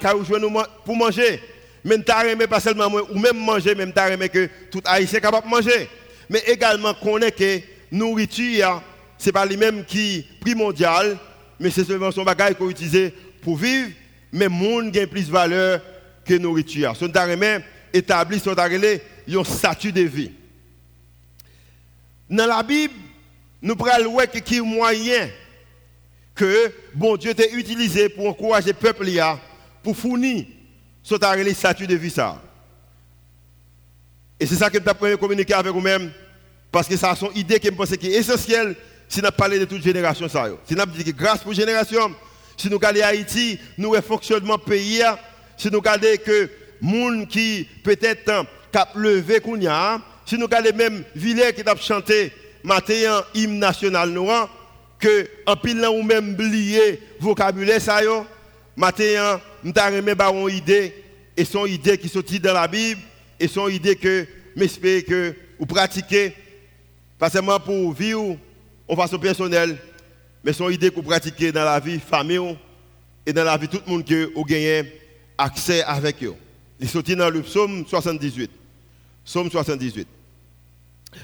pour 0.84 0.96
manger. 0.96 1.40
Mais 1.82 1.96
nous 1.96 2.46
pas 2.46 2.60
seulement 2.60 2.88
ou 3.10 3.18
même 3.18 3.38
manger, 3.38 3.74
même 3.74 3.92
que 4.28 4.50
tout 4.70 4.82
haïtien 4.84 5.18
est 5.18 5.22
capable 5.22 5.46
de 5.46 5.50
manger. 5.50 5.88
Mais 6.28 6.42
également 6.46 6.92
est 7.22 7.30
que 7.30 7.60
nourriture, 7.90 8.82
ce 9.16 9.26
n'est 9.26 9.32
pas 9.32 9.46
lui-même 9.46 9.82
qui 9.86 10.18
est 10.18 10.40
primordial, 10.40 11.16
mais 11.58 11.70
c'est 11.70 11.84
seulement 11.84 12.10
son 12.10 12.24
bagage 12.24 12.54
qu'on 12.54 12.70
utilise 12.70 13.12
pour 13.42 13.56
vivre, 13.56 13.90
mais 14.32 14.46
le 14.46 14.50
monde 14.50 14.96
a 14.96 15.06
plus 15.06 15.26
de 15.26 15.32
valeur 15.32 15.80
que 16.24 16.34
nourriture. 16.34 16.94
Son 16.96 17.08
daremé 17.08 17.58
établit 17.92 18.40
son 18.40 18.56
un 18.58 19.44
statut 19.44 19.92
de 19.92 20.02
vie. 20.02 20.32
Dans 22.28 22.46
la 22.46 22.62
Bible, 22.62 22.94
nous 23.62 23.76
prenons 23.76 24.12
voir 24.12 24.28
qui 24.30 24.56
est 24.56 24.60
moyen 24.60 25.28
que 26.34 26.72
bon 26.94 27.16
Dieu 27.16 27.32
a 27.36 27.56
utilisé 27.56 28.08
pour 28.08 28.28
encourager 28.28 28.68
le 28.68 28.74
peuple 28.74 29.06
pour 29.82 29.96
fournir 29.96 30.44
son 31.02 31.16
statut 31.16 31.86
de 31.86 31.94
vie 31.94 32.10
ça. 32.10 32.42
Et 34.38 34.46
c'est 34.46 34.56
ça 34.56 34.68
que 34.68 34.78
je 34.78 35.06
vais 35.06 35.16
communiquer 35.16 35.54
avec 35.54 35.72
vous-même 35.72 36.12
parce 36.70 36.88
que 36.88 36.96
ça 36.96 37.14
sont 37.14 37.30
idée 37.32 37.58
qui 37.58 37.70
me 37.70 37.76
pense 37.76 37.96
qui 37.96 38.08
est 38.08 38.18
essentielle 38.18 38.76
si 39.08 39.22
nous 39.22 39.30
parlons 39.30 39.58
de 39.58 39.64
toute 39.64 39.82
génération, 39.82 40.28
si 40.28 40.74
nous 40.74 40.86
dit 40.86 41.12
grâce 41.12 41.42
pour 41.42 41.52
génération, 41.52 42.14
si 42.56 42.68
nous 42.68 42.76
regardons 42.76 43.02
Haïti, 43.02 43.58
nous 43.78 43.94
le 43.94 44.00
fonctionnement 44.00 44.58
pays, 44.58 45.02
si 45.56 45.70
nous 45.70 45.78
regardons 45.78 46.06
que 46.24 46.50
gens 46.82 47.24
qui 47.26 47.68
peut-être 47.82 48.46
cap 48.72 48.90
levé 48.94 49.40
si 50.24 50.36
nous 50.36 50.46
regardons 50.46 50.76
même 50.76 51.04
Villers 51.14 51.52
qui 51.54 51.62
a 51.62 51.76
chanté 51.76 52.32
matin 52.62 53.22
hymne 53.34 53.58
national 53.58 54.10
noir, 54.10 54.48
que 54.98 55.28
en 55.46 55.56
pile 55.56 55.86
ou 55.86 56.02
même 56.02 56.32
oublié 56.32 57.00
vocabulaire 57.20 57.80
ça 57.80 58.02
yo, 58.02 58.26
matin 58.74 59.40
avons 60.18 60.48
une 60.48 60.56
idée 60.56 60.94
et 61.36 61.44
son 61.44 61.66
idée 61.66 61.98
qui 61.98 62.08
sortit 62.08 62.40
dans 62.40 62.54
la 62.54 62.66
Bible 62.66 63.00
et 63.38 63.46
son 63.46 63.68
idée 63.68 63.94
que 63.94 64.26
m'espère 64.56 65.04
que 65.04 65.34
vous 65.58 65.66
pratiquez. 65.66 66.34
Pas 67.18 67.30
seulement 67.30 67.60
pour 67.60 67.92
vivre 67.92 68.36
en 68.88 68.96
façon 68.96 69.18
personnelle, 69.18 69.76
mais 70.44 70.52
son 70.52 70.70
idée 70.70 70.90
pour 70.90 71.02
pratiquer 71.02 71.52
dans 71.52 71.64
la 71.64 71.80
vie 71.80 71.98
famille 71.98 72.56
et 73.24 73.32
dans 73.32 73.44
la 73.44 73.56
vie 73.56 73.66
de 73.66 73.72
tout 73.76 73.82
le 73.84 73.92
monde 73.92 74.04
que 74.04 74.32
vous 74.34 74.44
gagnez 74.44 74.84
accès 75.36 75.82
avec 75.82 76.22
eux. 76.22 76.34
Il 76.78 76.88
sorti 76.88 77.16
dans 77.16 77.30
le 77.30 77.42
psaume 77.42 77.84
78. 77.86 78.50
Psaume 79.24 79.50
78. 79.50 80.06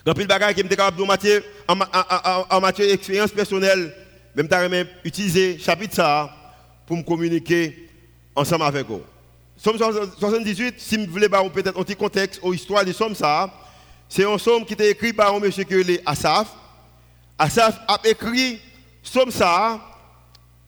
Dans 0.04 0.14
pile 0.14 0.26
bagaille 0.26 0.54
qui 0.54 0.64
me 0.64 0.68
capable 0.68 0.96
de 0.96 1.04
matière 1.04 1.42
en, 1.68 2.60
matière 2.60 2.88
d'expérience 2.88 3.30
personnelle, 3.30 3.94
même 4.34 4.48
t'as 4.48 4.68
même 4.68 4.86
utilisé 5.04 5.58
chapitre 5.58 5.94
ça 5.94 6.34
pour 6.86 6.96
me 6.96 7.02
communiquer 7.02 7.88
ensemble 8.34 8.64
avec 8.64 8.86
vous. 8.86 9.02
Psaume 9.56 9.78
78, 9.78 10.74
si 10.78 10.96
vous 10.96 11.12
voulez 11.12 11.28
peut-être 11.28 11.78
un 11.78 11.82
petit 11.82 11.94
contexte 11.94 12.40
ou 12.42 12.54
histoire 12.54 12.84
de 12.84 12.92
somme 12.92 13.14
ça, 13.14 13.52
c'est 14.08 14.24
un 14.24 14.36
psaume 14.36 14.64
qui 14.64 14.74
est 14.74 14.90
écrit 14.90 15.12
par 15.12 15.34
un 15.34 15.38
monsieur 15.38 15.64
qui 15.64 15.74
est 15.74 16.02
Asaf. 16.04 16.48
Asaf 17.38 17.80
a 17.88 17.98
écrit 18.04 18.60
somme 19.02 19.30
ça 19.30 19.80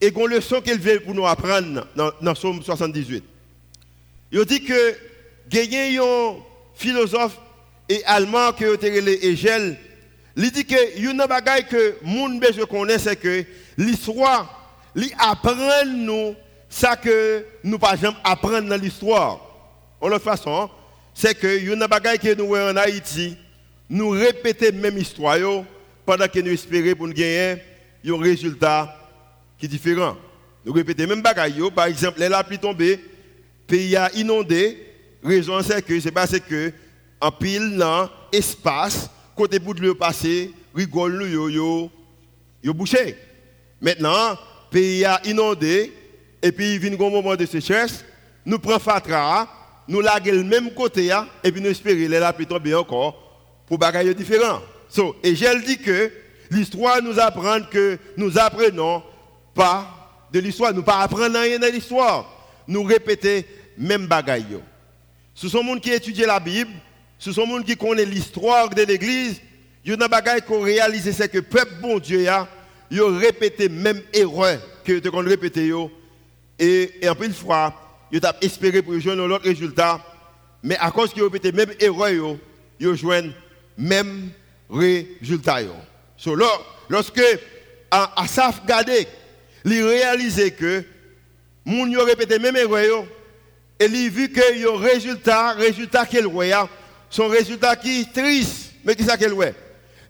et 0.01 0.09
une 0.09 0.27
leçon 0.27 0.61
qu'il 0.61 0.79
veut 0.79 0.99
pour 0.99 1.13
nous 1.13 1.25
apprendre 1.25 1.87
dans, 1.95 2.35
Somme 2.35 2.61
78. 2.61 3.23
Il 4.31 4.45
dit 4.45 4.63
que 4.63 4.95
il 5.51 5.99
un 5.99 6.35
philosophe 6.73 7.37
et 7.87 8.03
allemand 8.05 8.51
qui 8.51 8.63
est 8.63 8.83
Hegel, 8.83 9.77
il 10.35 10.51
dit 10.51 10.65
que 10.65 10.99
une 10.99 11.23
bagaille 11.29 11.67
que 11.67 11.95
monde 12.01 12.39
besoin 12.39 12.65
connaît 12.65 12.99
c'est 12.99 13.15
que 13.15 13.45
l'histoire 13.77 14.65
lui 14.95 15.11
apprend 15.17 15.85
nous 15.85 16.35
ça 16.69 16.97
que 16.97 17.45
nous 17.63 17.79
pas 17.79 17.95
jamais 17.95 18.17
apprendre 18.23 18.67
dans 18.67 18.81
l'histoire. 18.81 19.39
En 20.01 20.09
l'autre 20.09 20.25
façon, 20.25 20.69
c'est 21.13 21.35
que 21.35 21.59
une 21.59 21.85
bagaille 21.87 22.19
que 22.19 22.33
nous 22.35 22.53
en 22.53 22.75
Haïti, 22.75 23.37
nous 23.89 24.09
répétons 24.09 24.75
même 24.75 24.97
histoire 24.97 25.37
pendant 26.05 26.27
que 26.27 26.39
nous 26.39 26.51
espérons 26.51 26.95
pour 26.95 27.07
nous 27.07 27.13
gagner 27.13 27.61
un 28.05 28.17
résultat 28.21 28.95
qui 29.57 29.65
est 29.65 29.69
différent. 29.69 30.15
Nous 30.65 30.73
répétons 30.73 31.07
même 31.07 31.21
bagaille 31.21 31.61
par 31.73 31.85
exemple, 31.85 32.19
les 32.19 32.29
pluie 32.45 32.59
tombée, 32.59 32.99
pays 33.67 33.95
a 33.95 34.11
inondé, 34.13 34.77
raison 35.23 35.61
c'est 35.61 35.83
que 35.83 35.99
c'est 35.99 36.11
parce 36.11 36.39
que 36.39 36.71
en 37.19 37.31
pile 37.31 37.77
dans 37.77 38.09
espace 38.31 39.09
côté 39.35 39.59
bout 39.59 39.73
de 39.73 39.81
le 39.81 39.95
passé, 39.95 40.51
rigole 40.73 41.17
nous 41.17 41.27
yo 41.27 41.49
yo 41.49 41.91
yo 42.63 42.73
bouché. 42.73 43.17
Maintenant, 43.81 44.37
pays 44.69 45.05
a 45.05 45.21
inondé 45.25 45.91
et 46.41 46.51
puis 46.51 46.73
il 46.73 46.79
vient 46.79 46.93
un 46.93 47.09
moment 47.09 47.35
de 47.35 47.45
sécheresse, 47.45 48.05
nous 48.45 48.59
prenons 48.59 48.79
fatra, 48.79 49.47
nous 49.87 50.01
laguons 50.01 50.31
le 50.31 50.43
même 50.43 50.71
côté 50.71 51.11
et 51.43 51.51
puis 51.51 51.61
nous 51.61 51.69
espérons 51.69 51.97
les 51.97 52.19
la 52.19 52.33
pluie 52.33 52.45
tomber 52.45 52.75
encore 52.75 53.63
pour 53.67 53.77
bagaille 53.77 54.13
différent. 54.13 54.61
Et 55.23 55.35
j'ai 55.35 55.59
dit 55.61 55.77
que 55.77 56.11
l'histoire 56.51 57.01
nous 57.01 57.19
apprend 57.19 57.61
que 57.61 57.97
nous 58.17 58.37
apprenons 58.37 59.03
pas 59.53 60.27
de 60.31 60.39
l'histoire, 60.39 60.73
nous 60.73 60.83
pas 60.83 60.99
apprendre 60.99 61.39
rien 61.39 61.59
de 61.59 61.67
l'histoire. 61.67 62.31
Nous 62.67 62.83
répétons 62.83 63.43
même 63.77 64.07
bagaille. 64.07 64.59
Ce 65.33 65.49
sont 65.49 65.61
les 65.61 65.73
gens 65.73 65.79
qui 65.79 65.91
étudient 65.91 66.27
la 66.27 66.39
Bible, 66.39 66.71
ce 67.19 67.31
sont 67.31 67.45
les 67.45 67.51
gens 67.51 67.63
qui 67.63 67.75
connaissent 67.75 68.07
l'histoire 68.07 68.69
de 68.69 68.83
l'Église. 68.83 69.41
Il 69.83 69.91
y 69.91 69.93
a 69.93 69.97
des 69.97 70.07
bagaille 70.07 70.41
qu'on 70.41 70.61
réalise, 70.61 71.11
c'est 71.11 71.29
que 71.29 71.37
le 71.37 71.43
peuple 71.43 71.75
bon 71.81 71.99
Dieu 71.99 72.27
a, 72.27 72.47
il 72.89 73.01
répété 73.01 73.69
même 73.69 74.01
erreur 74.13 74.59
que 74.83 74.99
tu 74.99 75.07
as 75.07 75.19
répété. 75.21 75.71
Et, 76.57 76.91
et 77.01 77.09
en 77.09 77.15
plus 77.15 77.33
fois, 77.33 77.73
il 78.11 78.25
a 78.25 78.35
espéré 78.41 78.81
pour 78.81 78.93
un 78.93 79.19
autre 79.19 79.43
résultat. 79.43 80.01
Mais 80.63 80.77
à 80.77 80.89
cause 80.89 81.13
qu'il 81.13 81.21
a 81.21 81.25
répété 81.25 81.51
même 81.51 81.71
erreur, 81.79 82.37
il 82.79 82.87
a 82.87 83.21
même 83.77 84.31
résultat. 84.69 85.59
So, 86.17 86.35
lorsque 86.89 87.21
Asaf 87.91 88.65
gardé, 88.65 89.07
il 89.63 89.83
réalisé 89.83 90.51
que 90.51 90.83
moun 91.65 91.91
yo 91.91 92.03
répété 92.03 92.37
même 92.39 92.55
erreur 92.55 93.05
et 93.79 93.85
il 93.85 94.09
vu 94.09 94.29
que 94.29 94.57
yo 94.57 94.75
résultat 94.75 95.53
résultat 95.53 96.05
qu'il 96.05 96.27
voit 96.27 96.69
son 97.09 97.27
résultat 97.27 97.75
qui 97.75 98.01
est 98.01 98.13
triste 98.13 98.73
mais 98.83 98.95
qui 98.95 99.03
ça 99.03 99.17
qu'il 99.17 99.31
voit 99.31 99.47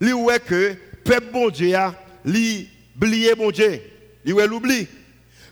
il 0.01 0.13
voit 0.13 0.39
que 0.39 0.75
peuple 1.03 1.31
bon 1.31 1.49
Dieu 1.49 1.73
a 1.75 1.95
li 2.25 2.67
oublié 2.95 3.35
bon 3.35 3.51
Dieu. 3.51 3.81
Il 4.25 4.33
voit 4.33 4.47
l'oubli. 4.47 4.87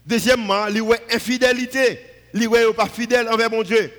Deuxièmement 0.06 0.68
il 0.68 0.82
voit 0.82 0.98
infidélité. 1.12 2.00
Il 2.34 2.48
voit 2.48 2.74
pas 2.76 2.88
fidèle 2.88 3.30
envers 3.30 3.50
mon 3.50 3.64
Dieu. 3.64 3.92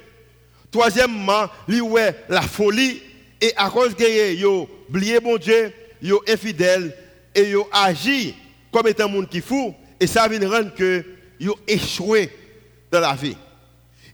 Troisièmement 0.70 1.48
il 1.68 1.82
voit 1.82 2.10
la 2.28 2.42
folie. 2.42 3.00
Et 3.40 3.52
à 3.56 3.70
cause 3.70 3.94
que 3.94 4.34
yo 4.34 4.68
oublié 4.88 5.20
bon 5.20 5.36
Dieu 5.36 5.72
yo 6.02 6.22
infidèle 6.28 6.94
et 7.34 7.50
yo 7.50 7.68
agi 7.72 8.34
comme 8.70 8.88
étant 8.88 9.08
monde 9.08 9.28
qui 9.28 9.40
fou 9.40 9.74
et 9.98 10.06
ça 10.06 10.28
vient 10.28 10.48
rendre 10.48 10.74
que 10.74 11.04
yo 11.40 11.56
échoué 11.66 12.30
dans 12.90 13.00
la 13.00 13.14
vie. 13.14 13.36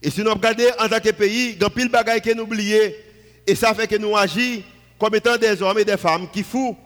Et 0.03 0.11
si 0.11 0.23
nous 0.23 0.33
regardons 0.33 0.65
en 0.79 0.89
tant 0.89 1.01
que 1.01 1.11
pays, 1.11 1.51
il 1.57 1.61
y 1.61 1.65
a 1.65 1.71
pile 1.71 1.91
choses 1.91 2.21
que 2.21 2.35
nous 2.35 2.45
oublions 2.45 2.93
et 3.47 3.55
ça 3.55 3.75
fait 3.75 3.87
que 3.87 3.97
nous 3.97 4.17
agissons 4.17 4.63
comme 4.99 5.15
étant 5.15 5.37
des 5.37 5.61
hommes 5.63 5.79
et 5.79 5.85
des 5.85 5.97
femmes 5.97 6.29
qui 6.31 6.43
fou. 6.43 6.77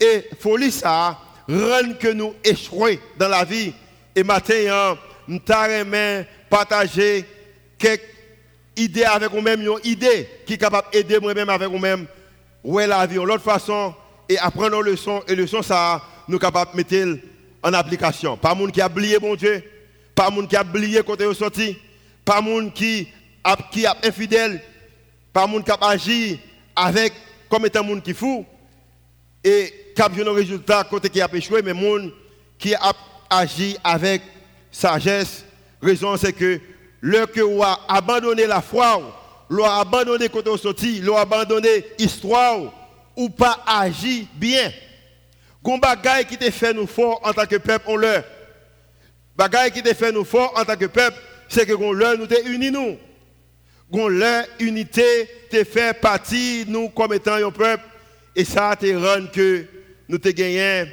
Et 0.00 0.24
folie 0.40 0.70
ça 0.70 1.18
rend 1.48 1.94
que 1.98 2.08
nous 2.08 2.34
échouons 2.44 2.98
dans 3.18 3.28
la 3.28 3.44
vie. 3.44 3.72
Et 4.14 4.22
maintenant 4.22 4.98
nous 5.26 5.40
avons 5.48 6.24
partager 6.48 7.24
quelques 7.78 8.02
idées 8.76 9.04
avec 9.04 9.32
nous-mêmes, 9.32 9.60
une 9.60 9.78
idée 9.84 10.28
qui 10.46 10.54
est 10.54 10.58
capable 10.58 10.88
d'aider 10.92 11.18
moi-même 11.18 11.48
avec 11.48 11.70
nous-mêmes, 11.70 12.06
ouais 12.68 12.86
la 12.86 13.06
vie, 13.06 13.16
l'autre 13.16 13.40
façon, 13.40 13.94
et 14.28 14.38
apprendre 14.38 14.72
nos 14.72 14.82
leçons, 14.82 15.22
et 15.26 15.34
leçons 15.34 15.62
ça, 15.62 16.02
nous 16.28 16.38
capables 16.38 16.72
de 16.72 16.76
mettre 16.76 17.22
en 17.62 17.72
application. 17.72 18.36
Pas 18.36 18.54
monde 18.54 18.72
qui 18.72 18.80
a 18.80 18.86
oublié 18.86 19.18
mon 19.18 19.34
Dieu, 19.34 19.62
pas 20.14 20.28
monde 20.28 20.48
qui 20.48 20.56
a 20.56 20.62
oublié 20.62 21.02
côté 21.02 21.24
au 21.24 21.32
sorti, 21.32 21.78
pas 22.24 22.42
monde 22.42 22.74
qui 22.74 23.08
a 23.42 23.56
qui 23.72 23.86
a 23.86 23.96
infidèle, 24.04 24.62
pas 25.32 25.46
monde 25.46 25.64
qui 25.64 25.70
a 25.70 25.78
agi 25.80 26.38
avec 26.76 27.14
comme 27.48 27.64
étant 27.64 27.82
monde 27.82 28.02
qui 28.02 28.12
fou 28.12 28.44
et 29.42 29.72
qui 29.96 30.02
a 30.02 30.06
un 30.06 30.34
résultat 30.34 30.84
côté 30.84 31.08
qui 31.08 31.22
a 31.22 31.28
échoué 31.32 31.62
mais 31.62 31.72
monde 31.72 32.12
qui 32.58 32.74
a 32.74 32.92
agi 33.30 33.78
avec 33.82 34.20
sagesse. 34.70 35.44
Raison 35.80 36.18
c'est 36.18 36.34
que 36.34 36.60
le 37.00 37.24
que 37.26 37.62
a 37.62 37.78
abandonné 37.88 38.46
la 38.46 38.60
foi, 38.60 39.00
l'a 39.50 39.80
abandonné 39.80 40.28
côté 40.28 40.50
au 40.50 40.56
sorti, 40.56 41.00
l'a 41.00 41.20
abandonné 41.20 41.84
l'histoire 41.98 42.72
ou 43.16 43.28
pas 43.28 43.62
agi 43.66 44.28
bien. 44.34 44.72
Gon 45.62 45.78
bagaille 45.78 46.26
qui 46.26 46.36
te 46.36 46.50
fait 46.50 46.72
nous 46.72 46.86
fort 46.86 47.20
en 47.24 47.32
tant 47.32 47.46
que 47.46 47.56
peuple, 47.56 47.84
on 47.88 47.96
leur. 47.96 48.24
Bagaille 49.36 49.70
qui 49.70 49.82
te 49.82 49.92
fait 49.94 50.12
nous 50.12 50.24
fort 50.24 50.52
en 50.56 50.64
tant 50.64 50.76
que 50.76 50.86
peuple, 50.86 51.18
c'est 51.48 51.66
que 51.66 51.72
gon 51.72 51.92
leur 51.92 52.16
nous 52.16 52.26
te 52.26 52.48
unis 52.48 52.70
nous. 52.70 52.96
Gon 53.90 54.08
leur 54.08 54.44
unité 54.60 55.28
te 55.50 55.64
fait 55.64 55.98
partie 55.98 56.64
nous 56.68 56.90
comme 56.90 57.12
étant 57.14 57.34
un 57.34 57.50
peuple 57.50 57.84
et 58.36 58.44
ça 58.44 58.76
te 58.78 58.86
rend 58.94 59.26
que 59.32 59.64
nous 60.08 60.18
te 60.18 60.28
gagnons 60.28 60.88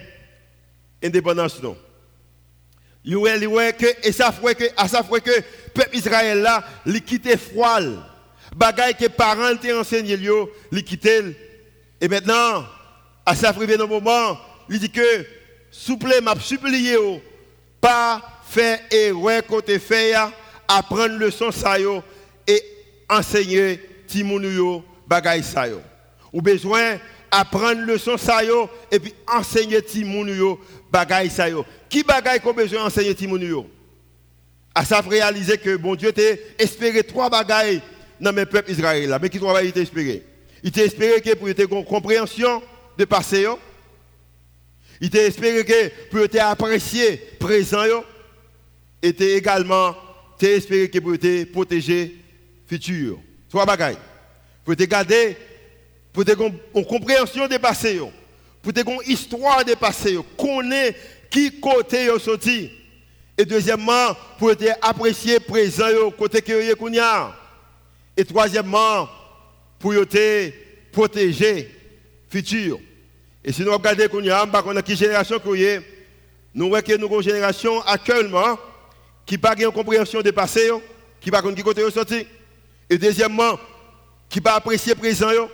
indépendance 1.03 1.61
nous. 1.61 1.75
que 3.03 4.07
et 4.07 4.11
ça 4.11 4.31
fait 4.31 4.55
que 4.55 4.63
à 4.77 4.87
ça 4.87 5.03
fait 5.03 5.21
que 5.21 5.41
peuple 5.73 5.95
Israël 5.95 6.41
là, 6.41 6.63
il 6.85 7.01
quitte 7.03 7.37
froid. 7.37 7.79
Bagaille 8.55 8.95
que 8.95 9.07
parents 9.07 9.55
t'ont 9.57 9.81
enseigné 9.81 10.15
lui, 10.15 10.29
il 10.71 10.83
quitte 10.83 11.09
et 12.01 12.07
maintenant 12.07 12.65
à 13.25 13.35
ça 13.35 13.53
fait 13.53 13.79
un 13.81 13.85
moment 13.85 14.37
il 14.69 14.79
dit 14.79 14.89
que, 14.89 15.25
souple, 15.69 16.21
m'a 16.21 16.35
supplié, 16.39 16.97
pas 17.79 18.21
faire 18.47 18.79
erreur 18.91 19.45
côté 19.45 19.79
fait, 19.79 20.13
apprendre 20.67 21.17
le 21.17 21.29
son 21.31 21.51
ça 21.51 21.75
et 22.47 22.63
enseigner 23.09 23.79
Timounouyo 24.07 24.83
bagay 25.07 25.43
ça 25.43 25.65
Ou 26.33 26.41
besoin 26.41 26.97
apprendre 27.29 27.81
le 27.81 27.97
son 27.97 28.17
ça 28.17 28.39
et 28.91 28.99
puis 28.99 29.13
enseigner 29.27 29.81
Timounouyo 29.81 30.59
bagay 30.91 31.29
ça 31.29 31.45
Qui 31.89 32.03
bagay 32.03 32.39
qu'on 32.39 32.53
besoin 32.53 32.85
enseigner 32.85 33.13
Timounouyo 33.13 33.69
À 34.73 34.85
ça 34.85 35.01
réaliser 35.01 35.57
que 35.57 35.75
bon 35.75 35.95
Dieu 35.95 36.11
t'a 36.11 36.21
espéré 36.57 37.03
trois 37.03 37.29
bagailles 37.29 37.81
dans 38.19 38.33
mes 38.33 38.45
peuples 38.45 38.71
Israël 38.71 39.17
mais 39.21 39.29
qui 39.29 39.39
bagailles 39.39 39.67
il 39.67 39.73
t'a 39.73 39.81
espéré 39.81 40.23
Il 40.63 40.71
t'a 40.71 40.83
espéré 40.83 41.21
que 41.21 41.35
pour 41.35 41.47
une 41.47 41.85
compréhension 41.85 42.61
de 42.97 43.05
passé 43.05 43.45
il 45.01 45.09
t'a 45.09 45.23
espéré 45.23 45.63
que 45.65 46.09
pour 46.09 46.19
être 46.21 46.39
apprécié 46.39 47.17
présent, 47.39 47.83
et 49.01 49.09
également 49.35 49.95
espéré 50.41 50.89
que 50.89 50.99
pour 50.99 51.17
protégé 51.51 52.15
futur. 52.67 53.19
Trois 53.49 53.65
bagailles. 53.65 53.97
Pour 54.63 54.75
te 54.75 54.83
garder, 54.83 55.37
pour 56.11 56.25
te 56.25 56.31
une 56.31 56.85
compréhension 56.85 57.47
des 57.47 57.59
passés, 57.59 58.01
pour 58.61 58.73
te 58.73 58.79
une 58.79 59.11
histoire 59.11 59.63
des 59.63 59.75
passés, 59.75 60.17
connaître 60.37 60.97
qui 61.29 61.59
côté 61.59 62.05
est 62.05 62.19
sorti. 62.19 62.71
Et 63.37 63.45
deuxièmement, 63.45 64.15
pour 64.39 64.51
être 64.51 64.77
apprécié 64.81 65.39
présent, 65.39 66.09
côté 66.17 66.41
que 66.41 66.53
est 66.53 66.75
Et 68.17 68.25
troisièmement, 68.25 69.09
pour 69.79 69.93
être 69.93 70.53
protégé 70.91 71.69
futur. 72.29 72.79
Et 73.43 73.51
si 73.51 73.61
nous 73.61 73.71
regardons 73.71 74.07
qu'on 74.07 74.21
y 74.21 74.29
a, 74.29 74.45
on 74.65 74.75
a 74.75 74.81
qui 74.81 74.95
génération 74.95 75.39
qu'on 75.39 75.55
y 75.55 75.79
nous 76.55 76.69
voyons 76.69 76.83
que 76.85 76.97
nous 76.97 77.05
avons 77.05 77.17
une 77.17 77.23
génération 77.23 77.81
actuellement 77.81 78.57
qui 79.25 79.35
n'a 79.35 79.41
pas 79.41 79.55
de 79.55 79.67
compréhension 79.67 80.21
des 80.21 80.31
passés, 80.31 80.71
qui 81.19 81.29
pas 81.29 81.41
qui 81.41 81.63
côté 81.63 81.89
sorti. 81.91 82.25
Et 82.89 82.97
deuxièmement, 82.97 83.59
qui 84.29 84.39
pas 84.39 84.55
apprécier 84.55 84.95
présent 84.95 85.31
yo. 85.31 85.49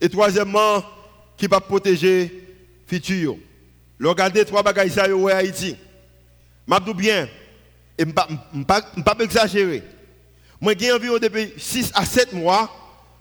Et 0.00 0.08
troisièmement, 0.08 0.82
qui 1.36 1.46
va 1.46 1.60
protéger 1.60 2.32
futur. 2.86 3.36
Regardez 4.02 4.44
trois 4.44 4.62
bagages 4.62 4.96
yo 5.08 5.28
Haïti. 5.28 5.76
M'a 6.66 6.80
bien 6.80 7.28
et 7.96 8.04
pas 8.06 8.26
pas 8.66 9.16
exagérer. 9.20 9.82
Moi 10.60 10.74
j'ai 10.78 10.92
environ 10.92 11.18
depuis 11.18 11.52
6 11.56 11.90
à 11.94 12.04
7 12.04 12.32
mois 12.32 12.70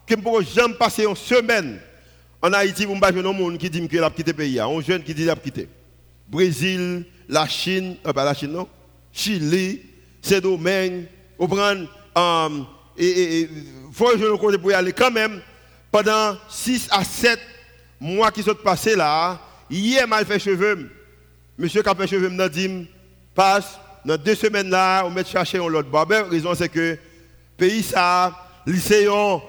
que 0.05 0.15
je 0.15 0.19
ne 0.19 0.23
peux 0.23 0.43
jamais 0.43 0.73
passer 0.75 1.05
une 1.05 1.15
semaine 1.15 1.79
en 2.41 2.51
Haïti 2.53 2.85
pour 2.85 2.95
me 2.95 3.01
battre 3.01 3.17
un 3.17 3.33
monde 3.33 3.57
qui 3.57 3.69
dit 3.69 3.87
qu'il 3.87 4.03
a 4.03 4.09
quitté 4.09 4.31
le 4.31 4.37
pays, 4.37 4.59
un 4.59 4.81
jeune 4.81 5.01
qui 5.01 5.13
dit 5.13 5.21
qu'il 5.21 5.29
a 5.29 5.35
quitté. 5.35 5.69
Brésil, 6.27 7.05
la 7.29 7.47
Chine, 7.47 7.95
euh, 8.05 8.11
pas 8.11 8.25
la 8.25 8.33
Chine 8.33 8.51
non, 8.51 8.67
Chili, 9.11 9.81
ces 10.21 10.41
domaines, 10.41 11.05
au 11.37 11.47
prendre 11.47 11.87
um, 12.15 12.65
et, 12.97 13.41
et, 13.41 13.49
faut 13.91 14.09
que 14.09 14.19
je 14.19 14.25
le 14.25 14.57
pour 14.57 14.71
y 14.71 14.73
aller 14.73 14.91
quand 14.93 15.11
même 15.11 15.41
pendant 15.91 16.37
6 16.49 16.87
à 16.91 17.03
7 17.03 17.39
mois 17.99 18.31
qui 18.31 18.43
sont 18.43 18.55
passés 18.55 18.95
là, 18.95 19.39
hier 19.69 20.07
m'a 20.07 20.23
fait 20.25 20.39
cheveux. 20.39 20.89
Monsieur 21.57 21.83
fait 21.83 22.07
cheveux 22.07 22.29
m'a 22.29 22.49
dit 22.49 22.87
passe 23.33 23.79
dans 24.03 24.17
deux 24.17 24.35
semaines 24.35 24.69
là, 24.69 25.03
on 25.05 25.11
va 25.11 25.23
chercher 25.23 25.59
un 25.59 25.73
autre 25.73 25.89
barbeur. 25.89 26.25
La 26.25 26.31
raison 26.31 26.53
c'est 26.55 26.69
que 26.69 26.97
pays 27.57 27.83
ça, 27.83 28.35
lycéon 28.65 29.41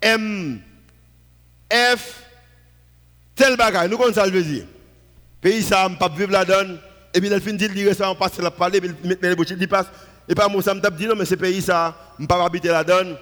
M 0.00 0.60
F 1.70 2.22
tel 3.34 3.56
bagage, 3.56 3.88
nous 3.90 3.96
connaissons 3.96 4.20
ça 4.20 4.26
le 4.26 4.42
dire. 4.42 4.64
Pays 5.40 5.62
ça, 5.62 5.86
on 5.88 5.94
pas 5.94 6.08
vivre 6.08 6.32
la 6.32 6.44
donne. 6.44 6.78
Et 7.14 7.20
puis 7.20 7.28
il 7.30 7.40
fin 7.40 7.52
dit 7.52 7.68
il 7.74 7.94
ça 7.94 8.10
on 8.10 8.14
passe 8.14 8.38
la 8.38 8.50
parler, 8.50 8.80
il 8.82 9.08
met 9.08 9.16
les 9.22 9.36
bouches, 9.36 9.50
il 9.50 9.68
passe. 9.68 9.86
Et 10.28 10.34
pas 10.34 10.48
moi 10.48 10.62
ça 10.62 10.74
me 10.74 10.80
dit 10.96 11.06
non 11.06 11.14
mais 11.16 11.24
ce 11.24 11.34
pays 11.34 11.60
ça, 11.60 11.94
on 12.18 12.26
pas 12.26 12.44
habiter 12.44 12.68
la 12.68 12.84
donne, 12.84 13.16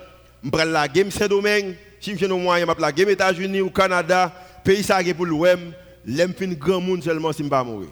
on 0.45 0.51
prend 0.51 0.65
la 0.65 0.87
game 0.87 1.11
c'est 1.11 1.29
domaine 1.29 1.75
si 2.01 2.13
je 2.13 2.25
suis 2.25 2.29
moyen, 2.29 2.67
je 2.67 2.81
la 2.81 2.93
game 2.93 3.09
États-Unis 3.11 3.61
ou 3.61 3.71
Canada, 3.71 4.33
pays 4.65 4.83
ça 4.83 5.01
pour 5.15 5.27
l'OM, 5.27 5.73
l'aime 6.07 6.35
fin 6.35 6.47
grand 6.49 6.81
monde 6.81 7.03
seulement 7.03 7.33
si 7.33 7.43
je 7.43 7.49
pas 7.49 7.65
mourir. 7.65 7.91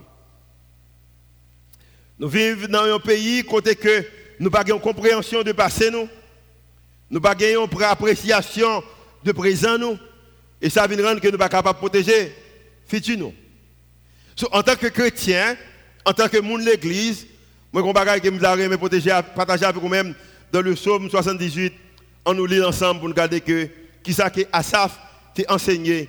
Nous 2.18 2.28
vivons 2.28 2.68
dans 2.68 2.94
un 2.94 2.98
pays 2.98 3.44
côté 3.44 3.74
que 3.74 4.04
nous 4.40 4.50
n'avons 4.50 4.78
pas 4.78 4.78
compréhension 4.78 5.42
de 5.42 5.52
passé 5.52 5.90
nous. 5.90 6.08
Nous 7.10 7.20
n'avons 7.20 7.68
pas 7.68 7.90
appréciation 7.90 8.82
de 9.24 9.32
présent 9.32 9.78
nous. 9.78 9.98
Et 10.60 10.70
ça 10.70 10.86
vient 10.86 11.04
rendre 11.04 11.20
que 11.20 11.26
nous 11.26 11.32
ne 11.32 11.38
sommes 11.38 11.38
pas 11.38 11.48
capables 11.48 11.76
de 11.76 11.80
protéger 11.80 12.34
futur 12.86 13.18
nous. 13.18 13.34
en 14.52 14.62
tant 14.62 14.76
que 14.76 14.86
chrétien, 14.88 15.56
en 16.04 16.12
tant 16.12 16.28
que 16.28 16.38
monde 16.38 16.60
de 16.60 16.66
l'église, 16.70 17.26
moi, 17.72 17.82
je 17.86 17.92
bagage 17.92 18.20
que 18.20 18.28
nous 18.28 18.78
protéger, 18.78 19.10
partager 19.34 19.64
avec 19.64 19.80
vous-même 19.80 20.14
dans 20.52 20.62
le 20.62 20.74
psaume 20.74 21.10
78, 21.10 21.72
on 22.24 22.34
nous 22.34 22.46
lit 22.46 22.62
ensemble 22.62 23.00
pour 23.00 23.08
nous 23.08 23.14
garder 23.14 23.40
que 23.40 23.68
qui 24.02 24.14
ça 24.14 24.30
que 24.30 24.40
Asaf 24.50 24.98
t'a 25.34 25.52
enseigné, 25.52 26.08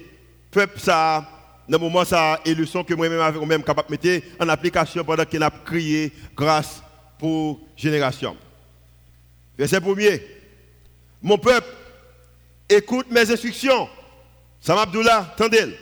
peuple 0.52 0.80
ça, 0.80 1.28
dans 1.68 1.78
le 1.78 1.84
moment 1.84 2.06
ça, 2.06 2.40
et 2.46 2.56
le 2.56 2.66
son 2.66 2.84
que 2.84 2.94
moi-même 2.94 3.20
avec 3.20 3.42
même 3.46 3.64
capable 3.64 3.96
de 3.98 4.10
mettre 4.10 4.26
en 4.40 4.48
application 4.48 5.04
pendant 5.04 5.26
qu'il 5.26 5.44
a 5.44 5.52
crié 5.66 6.12
grâce 6.36 6.82
pour 7.20 7.60
génération. 7.76 8.36
Verset 9.58 9.82
premier. 9.82 10.26
Mon 11.22 11.38
peuple, 11.38 11.68
écoute 12.70 13.08
mes 13.12 13.30
instructions. 13.30 13.90
Sam 14.62 14.78
Abdullah, 14.78 15.34
tendez 15.38 15.78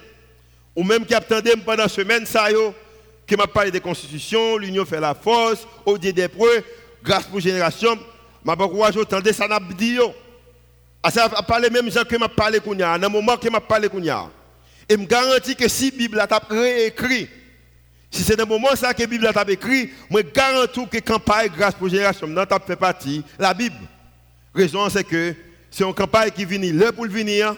Ou 0.75 0.83
même 0.83 1.05
qui 1.05 1.13
attendait 1.13 1.55
pendant 1.55 1.83
la 1.83 1.89
semaine, 1.89 2.25
ça 2.25 2.51
yo, 2.51 2.73
qui 3.25 3.35
m'a 3.35 3.47
parlé 3.47 3.71
de 3.71 3.79
constitution, 3.79 4.57
l'union 4.57 4.85
fait 4.85 4.99
la 4.99 5.13
force, 5.13 5.67
au 5.85 5.97
Dieu 5.97 6.11
des 6.11 6.27
preuves, 6.27 6.63
grâce 7.03 7.25
pour 7.25 7.39
génération. 7.39 7.97
M'a 8.43 8.55
pas 8.55 8.67
courage, 8.67 8.95
tendez 9.07 9.33
ça 9.33 9.47
n'a 9.47 9.59
dit 9.59 9.99
ah, 11.03 11.11
ça 11.11 11.25
a 11.25 11.43
parlé 11.43 11.69
même 11.69 11.91
gens 11.91 12.03
que 12.03 12.17
m'a 12.17 12.27
parlé 12.27 12.59
kounya, 12.59 12.97
dans 12.97 13.07
le 13.07 13.13
moment 13.13 13.37
que 13.37 13.49
m'a 13.49 13.61
parlé 13.61 13.87
kounya. 13.87 14.29
Et 14.89 14.97
me 14.97 15.05
garantis 15.05 15.55
que 15.55 15.67
si 15.67 15.91
la 15.91 15.97
Bible 15.97 16.19
a 16.19 16.41
réécrit, 16.49 17.29
si 18.09 18.23
c'est 18.23 18.37
le 18.37 18.45
moment 18.45 18.75
ça 18.75 18.93
que 18.93 19.01
la 19.01 19.07
Bible 19.07 19.27
a 19.27 19.51
écrit, 19.51 19.91
je 20.09 20.21
garantis 20.21 20.87
que 20.87 20.99
campagne 20.99 21.49
grâce 21.55 21.75
pour 21.75 21.89
génération, 21.89 22.27
n'a 22.27 22.47
fait 22.65 22.75
partie 22.75 23.23
la 23.37 23.53
Bible. 23.53 23.75
Raison 24.53 24.89
c'est 24.89 25.03
que 25.03 25.35
c'est 25.69 25.83
une 25.83 25.93
campagne 25.93 26.31
qui 26.31 26.45
vient 26.45 26.73
là 26.73 26.91
pour 26.91 27.07
venir 27.07 27.55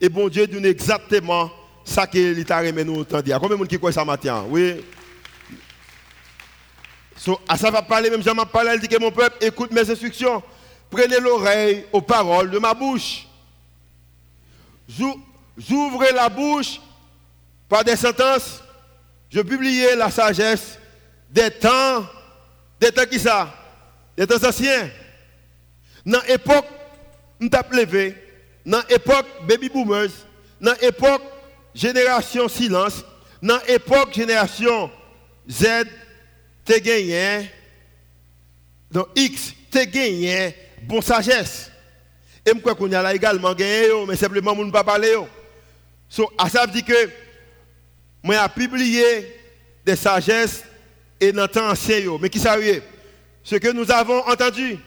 et 0.00 0.08
bon 0.08 0.28
Dieu 0.28 0.46
donne 0.46 0.66
exactement 0.66 1.50
ça 1.84 2.06
que 2.06 2.18
l'État 2.18 2.58
remet 2.58 2.84
nous 2.84 3.00
entendre. 3.00 3.32
Combien 3.40 3.48
de 3.50 3.54
monde 3.54 3.68
qui 3.68 3.78
croit 3.78 3.92
ça 3.92 4.04
matin? 4.04 4.44
Oui. 4.48 4.84
So, 7.16 7.40
à 7.48 7.56
ça 7.56 7.70
va 7.70 7.80
parler, 7.80 8.10
même 8.10 8.22
Jean 8.22 8.34
m'a 8.34 8.44
parlé, 8.44 8.70
elle 8.72 8.80
dit 8.80 8.88
que 8.88 9.00
mon 9.00 9.10
peuple 9.10 9.38
écoute 9.40 9.70
mes 9.70 9.88
instructions. 9.90 10.42
Prenez 10.90 11.18
l'oreille 11.18 11.86
aux 11.92 12.02
paroles 12.02 12.50
de 12.50 12.58
ma 12.58 12.74
bouche. 12.74 13.26
J'ouvre 14.88 16.04
la 16.14 16.28
bouche 16.28 16.80
par 17.68 17.82
des 17.82 17.96
sentences. 17.96 18.62
Je 19.30 19.40
publiais 19.40 19.96
la 19.96 20.10
sagesse 20.10 20.78
des 21.30 21.50
temps, 21.50 22.06
des 22.80 22.92
temps 22.92 23.06
qui 23.10 23.18
ça 23.18 23.52
Des 24.16 24.26
temps 24.26 24.42
anciens. 24.48 24.90
Dans 26.04 26.22
l'époque, 26.28 26.66
nous 27.40 27.50
avons 27.52 27.76
levé, 27.76 28.14
dans 28.64 28.82
l'époque 28.88 29.26
baby 29.46 29.68
boomers, 29.68 30.10
dans 30.60 30.74
l'époque 30.80 31.22
génération 31.74 32.48
silence, 32.48 33.04
dans 33.42 33.58
l'époque 33.68 34.14
génération 34.14 34.90
Z, 35.48 35.66
tu 36.64 36.80
gagné, 36.80 37.50
dans 38.90 39.06
X, 39.14 39.52
tu 39.70 39.86
gagné 39.86 40.54
bon 40.82 41.00
sagesse. 41.00 41.70
Et 42.44 42.58
crois 42.60 42.74
qu'on 42.76 42.92
a 42.92 43.02
là 43.02 43.14
également 43.14 43.54
gagné, 43.54 43.88
mais 44.06 44.16
simplement, 44.16 44.52
on 44.52 44.64
ne 44.64 44.70
pas 44.70 44.84
parler. 44.84 45.16
So, 46.08 46.30
à 46.38 46.48
ça 46.48 46.64
veut 46.66 46.72
dire 46.72 46.84
que 46.84 47.10
moi 48.26 48.34
j'ai 48.42 48.66
publié 48.66 49.40
des 49.84 49.94
sagesses 49.94 50.64
et 51.20 51.30
dans 51.32 51.46
temps. 51.46 51.72
Mais 52.20 52.28
qui 52.28 52.40
savait 52.40 52.82
Ce 53.44 53.54
que 53.54 53.72
nous 53.72 53.90
avons 53.90 54.26
entendu, 54.26 54.78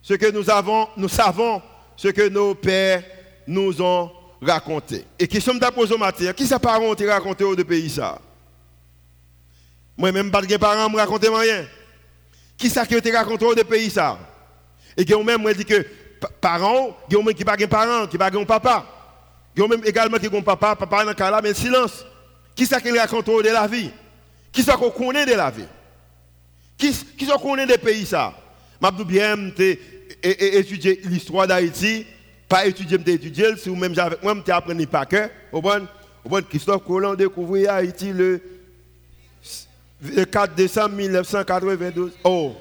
ce 0.00 0.14
que 0.14 0.30
nous 0.30 0.48
avons, 0.48 0.88
nous 0.96 1.08
savons, 1.08 1.60
ce 1.96 2.08
que 2.08 2.28
nos 2.28 2.54
pères 2.54 3.02
nous 3.46 3.82
ont 3.82 4.10
raconté. 4.40 5.04
Et 5.18 5.28
question 5.28 5.52
de 5.54 5.66
poser 5.66 5.94
au 5.94 5.98
matin, 5.98 6.32
qui 6.32 6.46
ça 6.46 6.58
parents 6.58 6.86
ont 6.86 6.96
raconté 7.06 7.44
au 7.44 7.54
de 7.54 7.62
pays 7.62 7.90
ça? 7.90 8.18
Moi-même, 9.98 10.30
pas 10.30 10.40
de 10.40 10.56
parents 10.56 10.88
me 10.88 10.96
raconter 10.96 11.28
rien. 11.28 11.66
Qui 12.56 12.70
ça 12.70 12.86
qui 12.86 12.96
ont 12.96 13.12
raconté 13.12 13.44
au 13.44 13.54
de 13.54 13.62
pays 13.62 13.90
ça? 13.90 14.18
Et 14.96 15.04
qui 15.04 15.14
même 15.14 15.52
dit 15.52 15.66
que 15.66 15.86
parents, 16.40 16.96
qui 17.06 17.16
ont 17.16 17.22
même 17.22 17.34
qui 17.34 17.44
pas 17.44 17.58
de 17.58 17.66
parents, 17.66 18.06
qui 18.06 18.16
pas 18.16 18.30
de 18.30 18.42
papa. 18.44 18.86
Qui 19.54 19.60
ont 19.60 19.68
même 19.68 19.82
également 19.84 20.16
qui 20.16 20.28
ont 20.28 20.42
papa, 20.42 20.74
papa 20.74 21.04
dans 21.04 21.10
le 21.10 21.14
cas 21.14 21.40
mais 21.42 21.52
silence. 21.52 22.06
Qui 22.54 22.66
ça 22.66 22.80
qui 22.80 22.96
raconte 22.98 23.26
de 23.26 23.52
la 23.52 23.66
vie 23.66 23.90
Qui 24.52 24.62
ça 24.62 24.76
qu'on 24.76 24.90
connaît 24.90 25.26
de 25.26 25.34
la 25.34 25.50
vie 25.50 25.66
Qui, 26.76 26.92
qui 27.16 27.26
ça 27.26 27.36
connaît 27.38 27.66
des 27.66 27.78
pays 27.78 28.06
ça 28.06 28.34
Je 28.82 29.04
bien 29.04 29.36
étudier 30.22 31.00
l'histoire 31.04 31.46
d'Haïti, 31.46 32.06
pas 32.48 32.66
étudier, 32.66 32.98
étudier, 33.06 33.56
si 33.56 33.68
vous 33.68 33.76
même 33.76 33.96
avec 33.98 34.22
moi, 34.22 34.34
je 34.44 34.52
appris 34.52 34.86
par 34.86 35.06
cœur. 35.06 35.30
Au 35.52 35.62
bon, 35.62 35.86
Christophe 36.48 36.84
Colomb 36.84 37.14
découvert 37.14 37.74
Haïti 37.74 38.12
le, 38.12 38.40
le 40.02 40.24
4 40.24 40.54
décembre 40.54 40.96
1992. 40.96 42.12
Oh, 42.24 42.54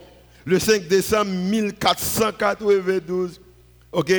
le 0.46 0.60
5 0.60 0.88
décembre 0.88 1.32
1492. 1.32 3.42
OK 3.92 4.14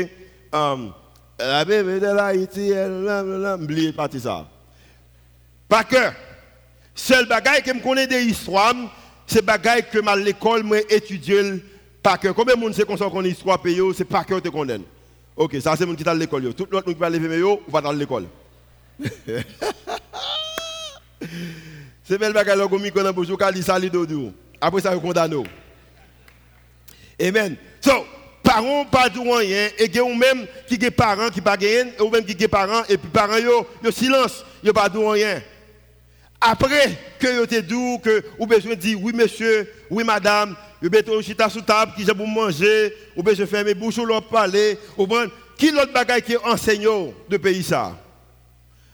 um, 0.53 0.93
La 1.39 1.65
bébé 1.65 2.01
de 2.01 2.07
l'Haïti, 2.07 2.71
elle 2.71 3.57
oublié 3.61 3.93
parti 3.93 4.21
ça. 4.21 4.47
Pas 5.71 5.85
que. 5.85 6.11
Seul 6.95 7.27
bagaille 7.27 7.63
que 7.63 7.73
je 7.73 7.79
connais 7.79 8.09
des 8.09 8.25
histoires, 8.25 8.75
c'est 9.27 9.41
bagaille 9.41 9.85
que 9.89 10.07
à 10.07 10.17
l'école, 10.17 10.65
moi, 10.65 10.79
étudié 10.91 11.63
par 12.03 12.19
cœur. 12.19 12.35
Combien 12.35 12.57
de 12.57 12.61
monde 12.61 12.75
sait 12.75 12.85
qu'on 12.85 12.97
connaît 12.97 13.29
l'histoire 13.29 13.63
c'est 13.97 14.05
pas 14.05 14.25
que 14.25 14.41
te 14.41 14.49
connais. 14.49 14.81
Ok, 15.37 15.57
ça 15.63 15.77
c'est 15.77 15.87
monde 15.87 15.97
qui 15.97 16.03
est 16.03 16.09
à 16.09 16.15
l'école. 16.15 16.53
Tout 16.55 16.67
l'autre 16.71 16.89
monde 16.89 16.97
qui 16.97 17.01
va 17.01 17.09
lever, 17.09 17.43
on 17.45 17.61
va 17.69 17.81
dans 17.81 17.93
l'école. 17.93 18.27
c'est 22.03 22.19
belle 22.19 22.33
bagaille, 22.33 22.59
là, 22.59 22.67
comme 22.67 22.85
il 22.85 22.91
connaît, 22.93 23.13
pour 23.13 23.25
jouer, 23.25 23.37
il 23.55 23.63
s'allie 23.63 23.91
Après 24.61 24.81
ça, 24.81 24.93
il 24.93 25.01
condamne. 25.01 25.45
Amen. 27.23 27.57
So, 27.81 27.93
parents 28.43 28.85
pas 28.87 29.09
de 29.09 29.21
rien 29.21 29.69
et 29.79 30.01
ou 30.01 30.15
même 30.15 30.47
qui 30.67 30.77
des 30.77 30.91
parents 30.91 31.29
qui 31.29 31.41
pas 31.41 31.57
ou 32.01 32.11
même 32.11 32.25
qui 32.25 32.35
des 32.35 32.49
parents 32.49 32.83
et 32.89 32.99
puis 32.99 33.09
parents 33.11 33.39
yo 33.39 33.67
yo 33.85 33.91
silence, 33.91 34.45
yo 34.65 34.73
pas 34.73 34.89
de 34.89 34.99
rien. 34.99 35.41
Après 36.41 36.97
que 37.19 37.27
yo 37.27 37.47
te 37.47 37.61
dit 37.61 38.01
que 38.03 38.25
ou 38.39 38.47
besoin 38.47 38.75
dire 38.75 38.99
oui 39.01 39.13
monsieur, 39.13 39.71
oui 39.91 40.05
madame, 40.05 40.57
yo 40.81 40.89
beto 40.89 41.21
chita 41.21 41.49
sous 41.51 41.61
table 41.61 41.93
qui 41.95 42.05
j'ai 42.05 42.15
pour 42.15 42.27
manger, 42.27 42.95
ou 43.15 43.23
besoin 43.23 43.47
faire 43.47 43.65
mes 43.65 43.75
bouches 43.75 43.99
ou 43.99 44.07
leur 44.07 44.27
parler, 44.27 44.79
ou 44.97 45.07
bon 45.07 45.31
qui 45.59 45.71
l'autre 45.71 45.93
bagaille 45.93 46.23
qui 46.23 46.37
enseigne 46.39 47.13
de 47.29 47.37
pays 47.37 47.63
ça? 47.63 47.95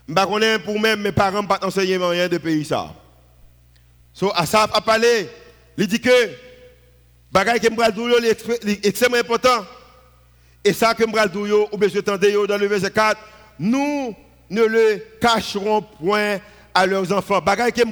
M'pa 0.08 0.26
connais 0.26 0.58
pour 0.58 0.80
même 0.80 1.02
mes 1.02 1.12
parents 1.12 1.44
pas 1.44 1.60
enseigner 1.62 1.96
rien 1.96 2.28
de 2.28 2.38
pays 2.38 2.64
ça. 2.64 2.92
So 4.12 4.32
à 4.34 4.44
ça 4.44 4.62
a 4.72 4.80
parlé, 4.80 5.28
il 5.78 5.86
dit 5.86 6.00
que 6.00 6.10
Bagay 7.32 7.60
que 7.60 7.68
je 7.68 8.68
est 8.68 8.86
extrêmement 8.86 9.18
important. 9.18 9.66
Et 10.64 10.72
ça 10.72 10.94
que 10.94 11.04
je 11.04 11.28
dire, 11.28 11.72
ou 11.72 11.76
bien 11.76 11.88
je 11.88 12.00
dans 12.00 12.58
le 12.58 12.66
verset 12.66 12.90
4, 12.90 13.20
nous 13.58 14.14
ne 14.48 14.62
le 14.64 15.02
cacherons 15.20 15.82
point 15.82 16.38
à 16.76 16.86
leurs 16.86 17.10
enfants. 17.10 17.40
Bagay 17.40 17.72
que 17.72 17.80
je 17.80 17.86